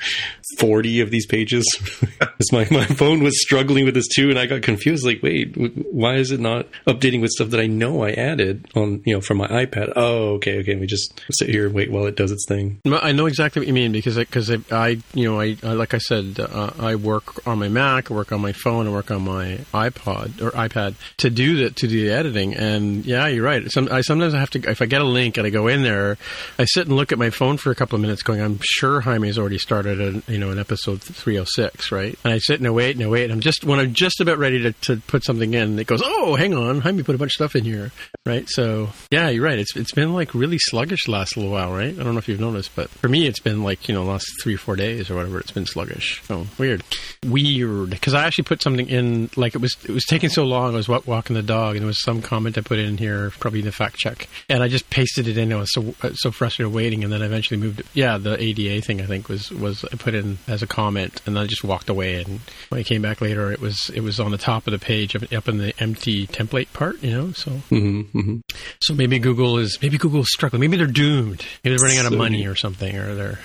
[0.58, 1.66] 40 of these pages.
[2.52, 5.06] my, my phone was struggling with this too, and I got confused.
[5.06, 9.02] Like, wait, why is it not updating with stuff that I know I added on,
[9.06, 9.94] you know, from my iPad?
[9.96, 10.76] Oh, okay, okay.
[10.76, 12.80] We just sit here and wait while it does its thing.
[12.86, 15.94] I know exactly what you mean because because I, I, you know I, I like
[15.94, 19.12] I said uh, I work on my Mac, I work on my phone, I work
[19.12, 22.54] on my iPod or iPad to do the to do the editing.
[22.56, 23.70] And yeah, you're right.
[23.72, 25.84] Some I sometimes I have to if I get a link and I go in
[25.84, 26.18] there,
[26.58, 29.02] I sit and look at my phone for a couple of minutes, going, I'm sure
[29.02, 32.18] Jaime's already started a you know an episode 306, right?
[32.24, 33.26] And I sit and I wait and I wait.
[33.26, 36.02] And I'm just when I'm just about ready to, to put something in, it goes,
[36.04, 37.92] oh, hang on, Jaime put a bunch of stuff in here,
[38.26, 38.48] right?
[38.50, 39.58] So yeah, you're right.
[39.58, 41.94] It's it's been like really sluggish last little while, right?
[41.98, 44.28] I don't know if you've noticed, but for me, it's been like you know last
[44.42, 45.40] three or four days or whatever.
[45.40, 46.22] It's been sluggish.
[46.24, 46.84] So weird,
[47.26, 47.92] weird.
[47.92, 50.74] Because I actually put something in like it was it was taking so long.
[50.74, 53.62] I was walking the dog, and there was some comment I put in here, probably
[53.62, 55.54] the fact check, and I just pasted it in.
[55.54, 57.80] I was so uh, so frustrated waiting, and then I eventually moved.
[57.80, 57.86] It.
[57.94, 61.36] Yeah, the ADA thing I think was was I put in as a comment, and
[61.36, 62.22] then I just walked away.
[62.22, 64.80] And when I came back later, it was it was on the top of the
[64.80, 67.02] page, up up in the empty template part.
[67.04, 68.38] You know, so hmm hmm
[68.82, 70.60] so maybe Google is maybe Google's struggling.
[70.62, 71.46] Maybe they're doomed.
[71.64, 73.40] Maybe they're running out of So- money or something, or they're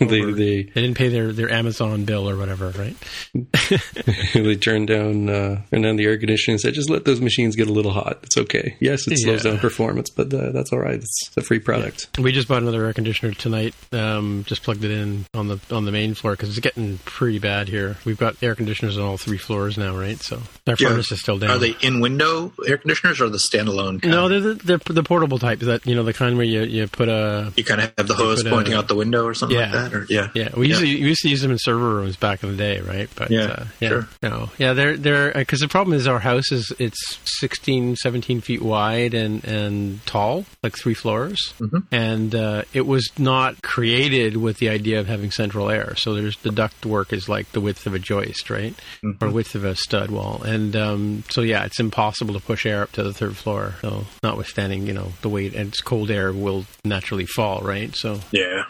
[0.00, 2.96] they, over- they they didn't pay their, their Amazon bill or whatever, right?
[4.34, 7.56] they turned down uh, turned down the air conditioning and said, just let those machines
[7.56, 8.18] get a little hot.
[8.22, 8.76] It's okay.
[8.80, 9.52] Yes, it slows Yeah.
[9.52, 10.94] down performance, but uh, that's all right.
[11.00, 12.08] It's a free product.
[12.18, 13.74] We just bought another air conditioner tonight.
[13.92, 17.38] Um, just plugged it in on the on the main floor because it's getting pretty
[17.38, 17.96] bad here.
[18.04, 20.20] We've got air conditioners on all three floors now, right?
[20.22, 20.88] So our Yeah.
[20.88, 21.50] furnace is still down.
[21.50, 24.00] Are they in window air conditioners or the standalone?
[24.00, 24.12] kind?
[24.12, 25.58] No, they're the, they're the portable type.
[25.60, 28.14] That you know the kind where you, you put a You kind of have the
[28.14, 29.64] hose put a- pointing out the window or something Yeah.
[29.72, 29.94] like that.
[29.94, 30.48] Or yeah, yeah.
[30.56, 32.80] We used to we used to use them in server rooms back in the day,
[32.80, 33.08] right?
[33.16, 34.08] But Yeah, uh, yeah, sure.
[34.22, 34.72] no, yeah.
[34.72, 39.44] They're they're because the problem is our house is it's 16, 17 feet wide and
[39.44, 41.78] and tall, like three floors, Mm-hmm.
[41.92, 45.94] and uh, it was not created with the idea of having central air.
[45.96, 48.74] So there's the duct work is like the width of a joist, right,
[49.04, 49.24] Mm-hmm.
[49.24, 52.82] or width of a stud wall, and um, so yeah, it's impossible to push air
[52.82, 53.74] up to the third floor.
[53.80, 57.96] So notwithstanding, you know, the weight and it's cold air will naturally fall, right?
[57.96, 58.64] So yeah.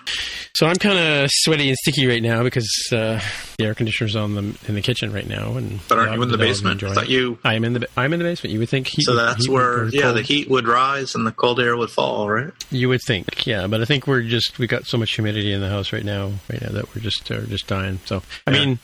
[0.54, 3.20] so I'm kind of sweaty and sticky right now because uh,
[3.58, 5.56] the air conditioner's on the in the kitchen right now.
[5.56, 6.74] And But aren't you in the basement?
[6.74, 7.10] enjoying I thought it.
[7.10, 7.88] you- I am in the.
[7.96, 8.52] I'm in the basement.
[8.52, 9.02] You would think heat.
[9.02, 11.90] So that's heat where yeah cold- the heat would rise and the cold air would
[11.90, 12.52] fall, right?
[12.70, 15.60] You would think, yeah, but I think we're just we got so much humidity in
[15.60, 17.98] the house right now, right now that we're just uh, just dying.
[18.04, 18.58] So I Yeah.
[18.64, 18.78] mean,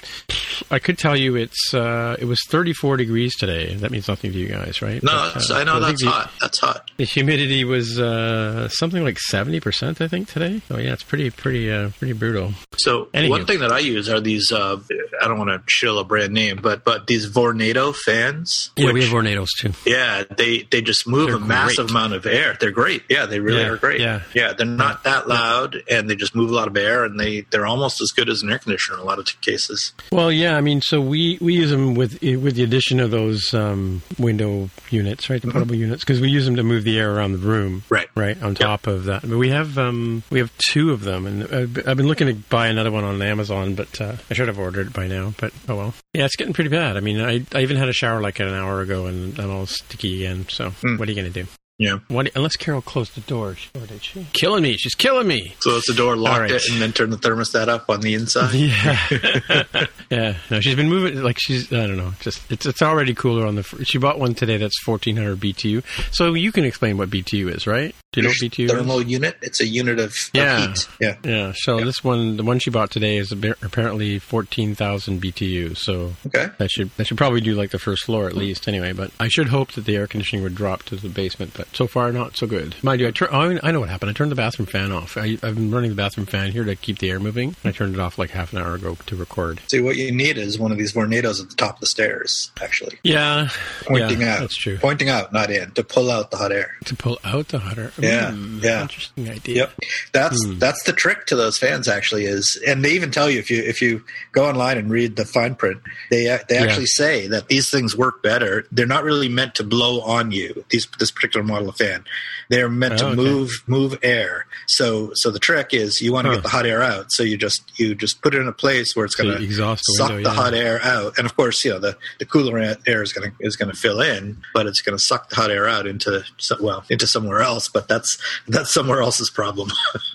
[0.70, 3.74] I could tell you it's uh, it was 34 degrees today.
[3.74, 5.02] That means nothing to you guys, right?
[5.02, 6.30] No, But, uh, I know so that's the- hot.
[6.40, 6.90] That's hot.
[6.96, 10.62] The humidity was uh, something like 70 percent, I think, today.
[10.70, 12.52] Oh yeah, it's pretty pretty uh, pretty brutal.
[12.78, 13.28] So Anywho.
[13.30, 14.50] one thing that I use are these.
[14.50, 14.80] Uh,
[15.22, 18.70] I don't want to shill a brand name, but but these Vornado fans.
[18.76, 19.72] Yeah, we which- have tornadoes too.
[19.84, 22.56] Yeah, they they just move They're a massive amount of air.
[22.58, 23.02] They're great.
[23.08, 24.00] Yeah, they really Yeah, are great.
[24.00, 24.22] yeah.
[24.34, 27.42] yeah, they're not that loud, and they just move a lot of air, and they
[27.50, 29.92] they're almost as good as an air conditioner in a lot of cases.
[30.12, 33.52] Well, yeah, I mean, so we, we use them with with the addition of those
[33.54, 35.40] um, window units, right?
[35.40, 38.08] The portable units, because we use them to move the air around the room, Right.
[38.14, 41.44] Right on top of that, but we have um, we have two of them, and
[41.44, 44.58] I've, I've been looking to buy another one on Amazon, but uh, I should have
[44.58, 45.34] ordered it by now.
[45.38, 46.96] But oh well, yeah, it's getting pretty bad.
[46.96, 49.66] I mean, I, I even had a shower like an hour ago, and I'm all
[49.66, 50.46] sticky again.
[50.48, 51.46] So what are you gonna do?
[51.78, 51.98] Yeah.
[52.08, 54.26] What, unless Carol closed the door, she, or did she?
[54.32, 54.76] Killing me.
[54.78, 55.54] She's killing me.
[55.60, 56.50] So it's the door, lock right.
[56.50, 58.54] it, and then turn the thermostat up on the inside.
[58.54, 60.36] Yeah, yeah.
[60.50, 61.70] No, she's been moving like she's.
[61.72, 62.12] I don't know.
[62.20, 63.62] Just it's it's already cooler on the.
[63.62, 65.82] fr- She bought one today that's fourteen hundred BTU.
[66.14, 67.94] So you can explain what BTU is, right?
[68.12, 69.06] Do you know what BTU Thermal is?
[69.08, 69.36] unit.
[69.42, 70.66] It's a unit of, of Yeah.
[70.68, 70.88] heat.
[71.00, 71.16] Yeah.
[71.24, 71.52] Yeah.
[71.56, 75.76] So this one, the one she bought today, is apparently fourteen thousand BTU.
[75.76, 76.48] So Okay.
[76.58, 78.66] that should that should probably do like the first floor at least.
[78.68, 81.52] Anyway, but I should hope that the air conditioning would drop to the basement.
[81.54, 82.74] But so far, not so good.
[82.82, 83.28] Mind you, I turn.
[83.30, 84.10] Oh, I know what happened.
[84.10, 85.16] I turned the bathroom fan off.
[85.16, 87.56] I, I've been running the bathroom fan here to keep the air moving.
[87.64, 89.60] I turned it off like half an hour ago to record.
[89.70, 92.50] See, what you need is one of these Vornados at the top of the stairs,
[92.60, 92.98] actually.
[93.02, 93.48] Yeah,
[93.84, 94.40] Pointing yeah, out.
[94.40, 94.78] That's true.
[94.78, 96.70] Pointing out, not in, to pull out the hot air.
[96.86, 97.92] To pull out the hot air.
[97.98, 98.82] Yeah, Hmm, yeah.
[98.82, 99.54] Interesting idea.
[99.56, 99.72] Yep.
[100.12, 100.58] That's Hmm.
[100.58, 103.62] that's the trick to those fans actually is and they even tell you if you
[103.62, 104.02] if you
[104.32, 105.80] go online and read the fine print,
[106.10, 106.62] they they Yeah.
[106.64, 108.66] actually say that these things work better.
[108.72, 110.64] They're not really meant to blow on you.
[110.70, 112.04] These this particular model of fan.
[112.48, 113.16] They're meant Oh, to okay.
[113.16, 114.46] move move air.
[114.66, 116.36] So so the trick is you want to Huh.
[116.36, 117.10] get the hot air out.
[117.12, 119.82] So you just you just put it in a place where it's going to exhaust
[119.86, 120.42] the suck window, the yeah.
[120.42, 121.18] hot air out.
[121.18, 123.76] And of course, you know the the cooler air is going to is going to
[123.76, 126.24] fill in, but it's going to suck the hot air out into
[126.60, 127.68] well into somewhere else.
[127.68, 128.18] But that's
[128.48, 129.70] that's somewhere else's problem.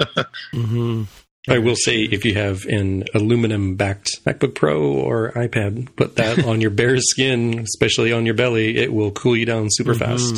[0.51, 1.03] hmm
[1.49, 6.45] I will say, if you have an aluminum backed MacBook Pro or iPad, put that
[6.45, 8.77] on your bare skin, especially on your belly.
[8.77, 10.35] It will cool you down super fast.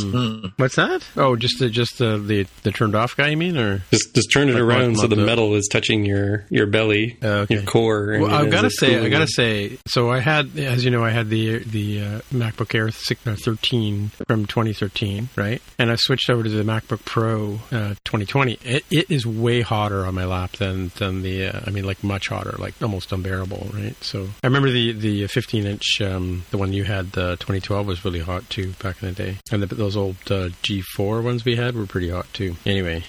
[0.56, 1.06] What's that?
[1.18, 3.84] Oh, just the just the, the the turned off guy, you mean, or?
[3.92, 7.18] Just just turn it Like around so the the- metal is touching your your belly,
[7.22, 7.56] Oh, okay.
[7.56, 8.12] your core.
[8.12, 9.78] and Well, I've got to up say, I cooling got to say.
[9.88, 14.10] So I had, as you know, I had the the uh, MacBook Air uh, 13
[14.26, 15.62] from 2013, right?
[15.78, 18.54] And I switched over to the MacBook Pro uh, 2020.
[18.64, 21.48] It, it is way hotter on my lap than than the.
[21.48, 23.96] Uh, I mean, like much hotter, like almost unbearable, right?
[24.04, 28.06] So I remember the the 15 inch, um, the one you had, the 2012 was
[28.06, 31.56] really hot too back in the day, and the, those old uh, G4 ones we
[31.56, 32.56] had were pretty hot too.
[32.66, 33.04] Anyway,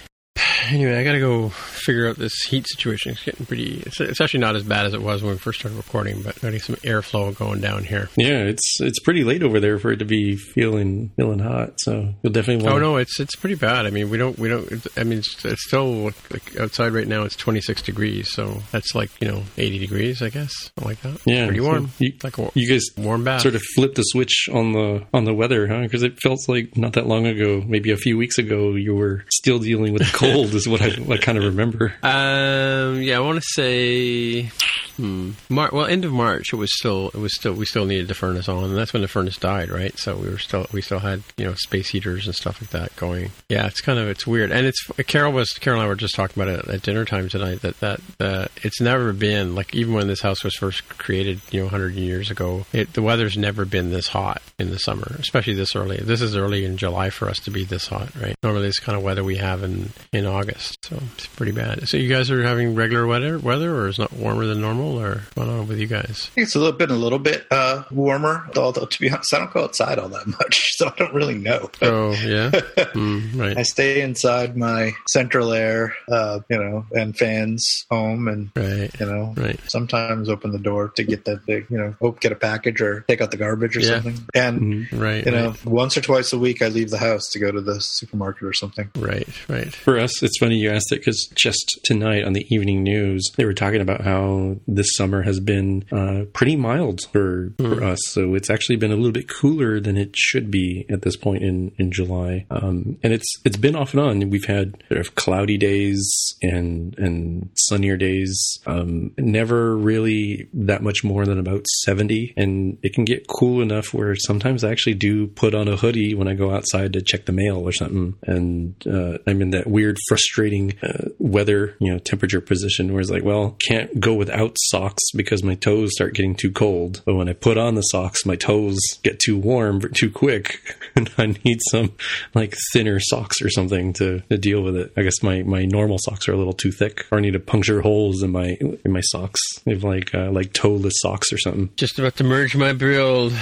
[0.71, 3.13] anyway, I got to go figure out this heat situation.
[3.13, 3.83] It's getting pretty.
[3.87, 6.41] It's, it's actually not as bad as it was when we first started recording, but
[6.41, 8.09] getting some airflow going down here.
[8.17, 11.75] Yeah, it's it's pretty late over there for it to be feeling feeling hot.
[11.79, 12.77] So you'll definitely want.
[12.77, 13.87] Oh no, it's it's pretty bad.
[13.87, 14.71] I mean, we don't we don't.
[14.73, 17.23] It's, I mean, it's, it's still like outside right now.
[17.23, 21.21] It's 26 degrees, so that's like you know 80 degrees, I guess, something like that.
[21.27, 21.91] Yeah, pretty so warm.
[21.99, 23.43] you- like a You guys warm bath.
[23.43, 25.83] sort of flipped the switch on the on the weather, huh?
[25.83, 29.25] Because it felt like not that long ago, maybe a few weeks ago, you were
[29.31, 30.24] still dealing with the cold.
[30.25, 31.93] Is what I, I kind of remember.
[32.03, 34.51] Um, yeah, I want to say,
[34.97, 36.53] hmm, Mar- well, end of March.
[36.53, 39.03] It was still, it was still, we still needed the furnace on, and that's when
[39.03, 39.97] the furnace died, right?
[39.99, 42.97] So we were still, we still had, you know, space heaters and stuff like that
[42.97, 43.31] going.
[43.49, 46.15] Yeah, it's kind of, it's weird, and it's Carol was, Carol and I were just
[46.15, 49.95] talking about it at dinner time tonight that that uh, it's never been like even
[49.95, 53.65] when this house was first created, you know, hundred years ago, it, the weather's never
[53.65, 55.97] been this hot in the summer, especially this early.
[55.99, 58.37] This is early in July for us to be this hot, right?
[58.43, 61.89] Normally, this kind of weather we have in in August, so it's pretty bad.
[61.89, 64.75] So you guys are having regular weather, weather, or is it not warmer than normal?
[64.75, 66.31] normal, or what's going on with you guys?
[66.37, 68.49] It's a little bit a little bit uh, warmer.
[68.57, 71.37] Although to be honest, I don't go outside all that much, so I don't really
[71.39, 71.71] know.
[71.83, 72.51] Oh yeah,
[72.95, 73.57] mm, right.
[73.57, 79.07] I stay inside my central air, uh, you know, and fans home, and right, you
[79.07, 79.61] know, right.
[79.69, 83.01] sometimes open the door to get that big, you know, hope get a package or
[83.03, 84.01] take out the garbage or Yeah.
[84.03, 84.27] something.
[84.35, 84.61] And
[84.91, 87.39] Mm, right, you know, right, once or twice a week, I leave the house to
[87.39, 88.91] go to the supermarket or something.
[88.97, 89.73] right, right.
[89.75, 93.45] For us, it's funny you asked it because just tonight on the evening news, they
[93.45, 97.99] were talking about how this summer has been uh, pretty mild for, for us.
[98.11, 101.43] So it's actually been a little bit cooler than it should be at this point
[101.43, 102.47] in, in July.
[102.51, 104.31] Um, and it's it's been off and on.
[104.31, 108.59] We've had sort of cloudy days and and sunnier days.
[108.67, 112.35] Um, never really that much more than about 70.
[112.37, 116.15] And it can get cool enough where sometimes I actually do put on a hoodie
[116.15, 118.15] when I go outside to check the mail or something.
[118.23, 123.11] And uh, I'm in that weird, frustrating uh, weather, you know, temperature position where it's
[123.11, 127.03] like, well, can't go without socks because my toes start getting too cold.
[127.05, 130.61] But when I put on the socks, my toes get too warm too quick.
[130.97, 131.93] and I need some
[132.35, 134.93] like thinner socks or something to, to deal with it.
[134.97, 137.41] I guess my, my normal socks are a little too thick or I need to
[137.41, 139.41] puncture holes in my in my socks.
[139.65, 141.71] They have like uh, like toeless socks or something.
[141.77, 143.33] Just about to merge my build.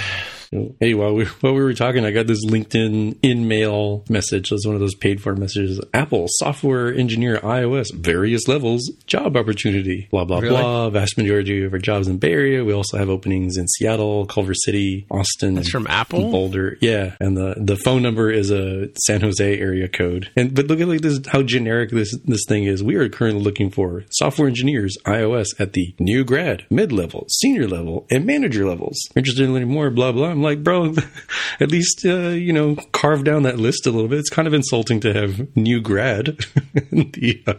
[0.79, 4.51] Hey, while we while we were talking, I got this LinkedIn in mail message.
[4.51, 5.79] It was one of those paid for messages.
[5.93, 10.07] Apple software engineer, iOS, various levels, job opportunity.
[10.11, 10.55] Blah blah Really?
[10.61, 10.89] blah.
[10.89, 12.63] Vast majority of our jobs in Bay Area.
[12.63, 15.55] We also have openings in Seattle, Culver City, Austin.
[15.55, 16.31] That's from Apple?
[16.31, 16.77] Boulder.
[16.81, 20.29] Yeah, and the the phone number is a San Jose area code.
[20.35, 22.83] And but look at like this how generic this this thing is.
[22.83, 27.67] We are currently looking for software engineers, iOS at the new grad, mid level, senior
[27.67, 28.97] level, and manager levels.
[29.15, 29.89] Interested in learning more?
[29.89, 30.29] Blah blah.
[30.29, 30.93] I'm like, bro,
[31.59, 34.19] at least uh, you know carve down that list a little bit.
[34.19, 36.27] It's kind of insulting to have new grad
[36.91, 37.53] in the uh,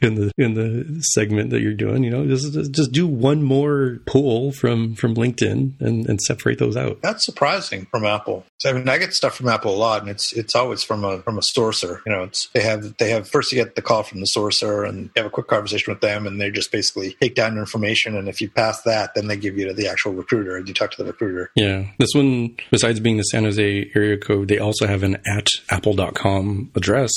[0.00, 2.04] in the in the segment that you're doing.
[2.04, 6.76] You know, just just- do one more pull from from LinkedIn and and separate those
[6.76, 7.00] out.
[7.00, 8.44] That's surprising from Apple.
[8.58, 11.04] So, I mean, I get stuff from Apple a lot, and it's it's always from
[11.04, 12.00] a from a sourcer.
[12.04, 14.86] You know, it's they have they have first you get the call from the sourcer,
[14.86, 17.62] and you have a quick conversation with them, and they just basically take down your
[17.62, 20.68] information, and if you pass that, then they give you to the actual recruiter, and
[20.68, 21.50] you talk to the recruiter.
[21.54, 21.86] Yeah.
[22.02, 26.72] This one, besides being the San Jose area code, they also have an at apple.com
[26.74, 27.12] address.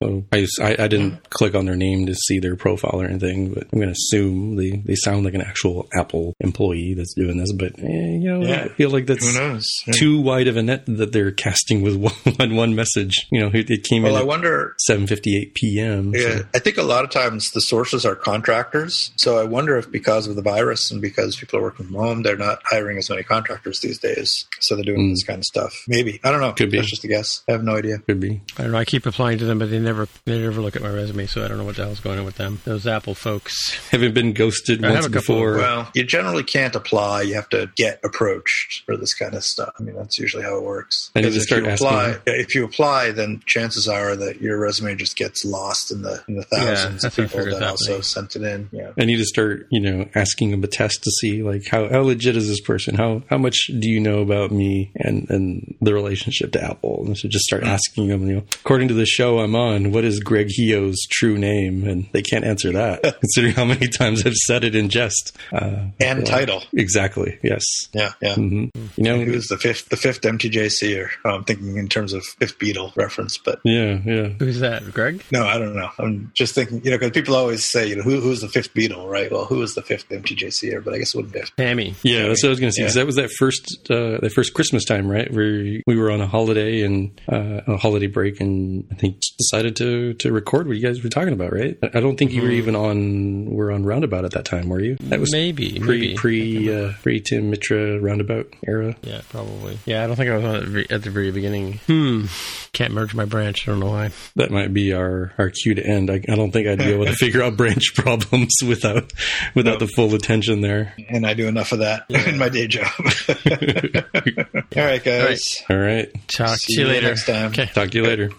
[0.00, 3.52] So I, I, I didn't click on their name to see their profile or anything,
[3.52, 7.36] but I'm going to assume they, they sound like an actual Apple employee that's doing
[7.38, 7.52] this.
[7.52, 8.64] But, eh, you know, Yeah.
[8.66, 9.66] I feel like that's Who knows?
[9.92, 11.96] too wide of a net that they're casting with
[12.38, 13.26] one, one message.
[13.32, 16.14] You know, it, it came Well, I in at wonder 7.58 p.m.
[16.14, 19.10] so- Yeah, I think a lot of times the sources are contractors.
[19.16, 22.22] So I wonder if because of the virus and because people are working from home,
[22.22, 24.27] they're not hiring as many contractors these days.
[24.60, 25.10] So they're doing hmm.
[25.10, 25.84] this kind of stuff.
[25.86, 26.52] Maybe I don't know.
[26.52, 26.78] Could be.
[26.78, 27.42] That's just a guess.
[27.48, 27.98] I have no idea.
[27.98, 28.40] Could be.
[28.56, 28.78] I don't know.
[28.78, 31.44] I keep applying to them, but they never they never look at my resume, so
[31.44, 32.60] I don't know what the hell's going on with them.
[32.64, 33.54] Those Apple folks.
[33.90, 35.56] Haven't been ghosted I have once a couple- before.
[35.56, 37.22] Well, you generally can't apply.
[37.22, 39.72] You have to get approached for this kind of stuff.
[39.78, 41.10] I mean, that's usually how it works.
[41.14, 42.22] I need to Because if start you asking apply, them.
[42.26, 46.36] if you apply, then chances are that your resume just gets lost in the in
[46.36, 48.02] the thousands that's of people that also happening.
[48.02, 48.68] sent it in.
[48.72, 48.92] Yeah.
[48.98, 52.00] I need to start, you know, asking them a test to see like how, how
[52.00, 52.94] legit is this person?
[52.94, 57.04] How how much do you know about me and and the relationship to Apple?
[57.06, 60.04] And so just start asking them, you know, according to the show I'm on, what
[60.04, 61.86] is Greg Heo's true name?
[61.86, 65.36] And they can't answer that, considering how many times I've said it in jest.
[65.52, 66.62] Uh, And title.
[66.72, 67.38] exactly.
[67.42, 67.64] Yes.
[67.92, 68.12] Yeah.
[68.20, 68.34] Yeah.
[68.34, 68.64] hmm
[68.96, 69.18] You know.
[69.24, 69.88] Who's the fifth?
[69.88, 73.98] The fifth MTJC, or oh, I'm thinking in terms of fifth Beatle reference, but Yeah.
[74.04, 74.28] Yeah.
[74.38, 74.92] Who's that?
[74.92, 75.22] Greg?
[75.30, 75.90] no, I don't know.
[75.98, 78.74] I'm just thinking, you know, because people always say, you know, who, who's the fifth
[78.74, 79.30] Beatle, right?
[79.30, 80.84] Well, who was the fifth MTJC?
[80.84, 81.42] But I guess it wouldn't be.
[81.56, 81.94] Tammy.
[82.02, 82.82] Yeah, that's what I was going to say.
[82.82, 83.00] 'cause Yeah.
[83.02, 85.30] that was that first uh, that first Christmas time, right?
[85.30, 89.76] Where we were on a holiday and uh, a holiday break, and I think decided
[89.76, 91.78] to to record what you guys were talking about, right?
[91.82, 94.80] I I don't think you were even on were on Roundabout at that time, were
[94.80, 94.96] you?
[95.00, 96.14] That was maybe pre maybe.
[96.14, 98.94] pre uh, pre Tim Mitra Roundabout era.
[99.02, 99.78] Yeah, probably.
[99.84, 101.80] Yeah, I don't think I was on at the at the very beginning.
[101.86, 102.26] Hmm.
[102.72, 103.66] Can't merge my branch.
[103.66, 104.10] I don't know why.
[104.36, 106.08] That might be our our cue to end.
[106.10, 109.12] I, I don't think I'd be able to figure out branch problems without
[109.54, 110.94] without the full attention there.
[111.08, 112.92] And I do enough of that in my day job.
[114.76, 115.62] All right, guys.
[115.70, 117.08] All right, Talk See to you you later.
[117.08, 117.46] next time.
[117.50, 117.66] Okay.
[117.66, 118.30] talk to you later.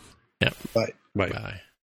[0.41, 0.55] Yep.
[0.73, 0.93] Bye.
[1.15, 1.29] Bye.
[1.29, 1.61] Bye.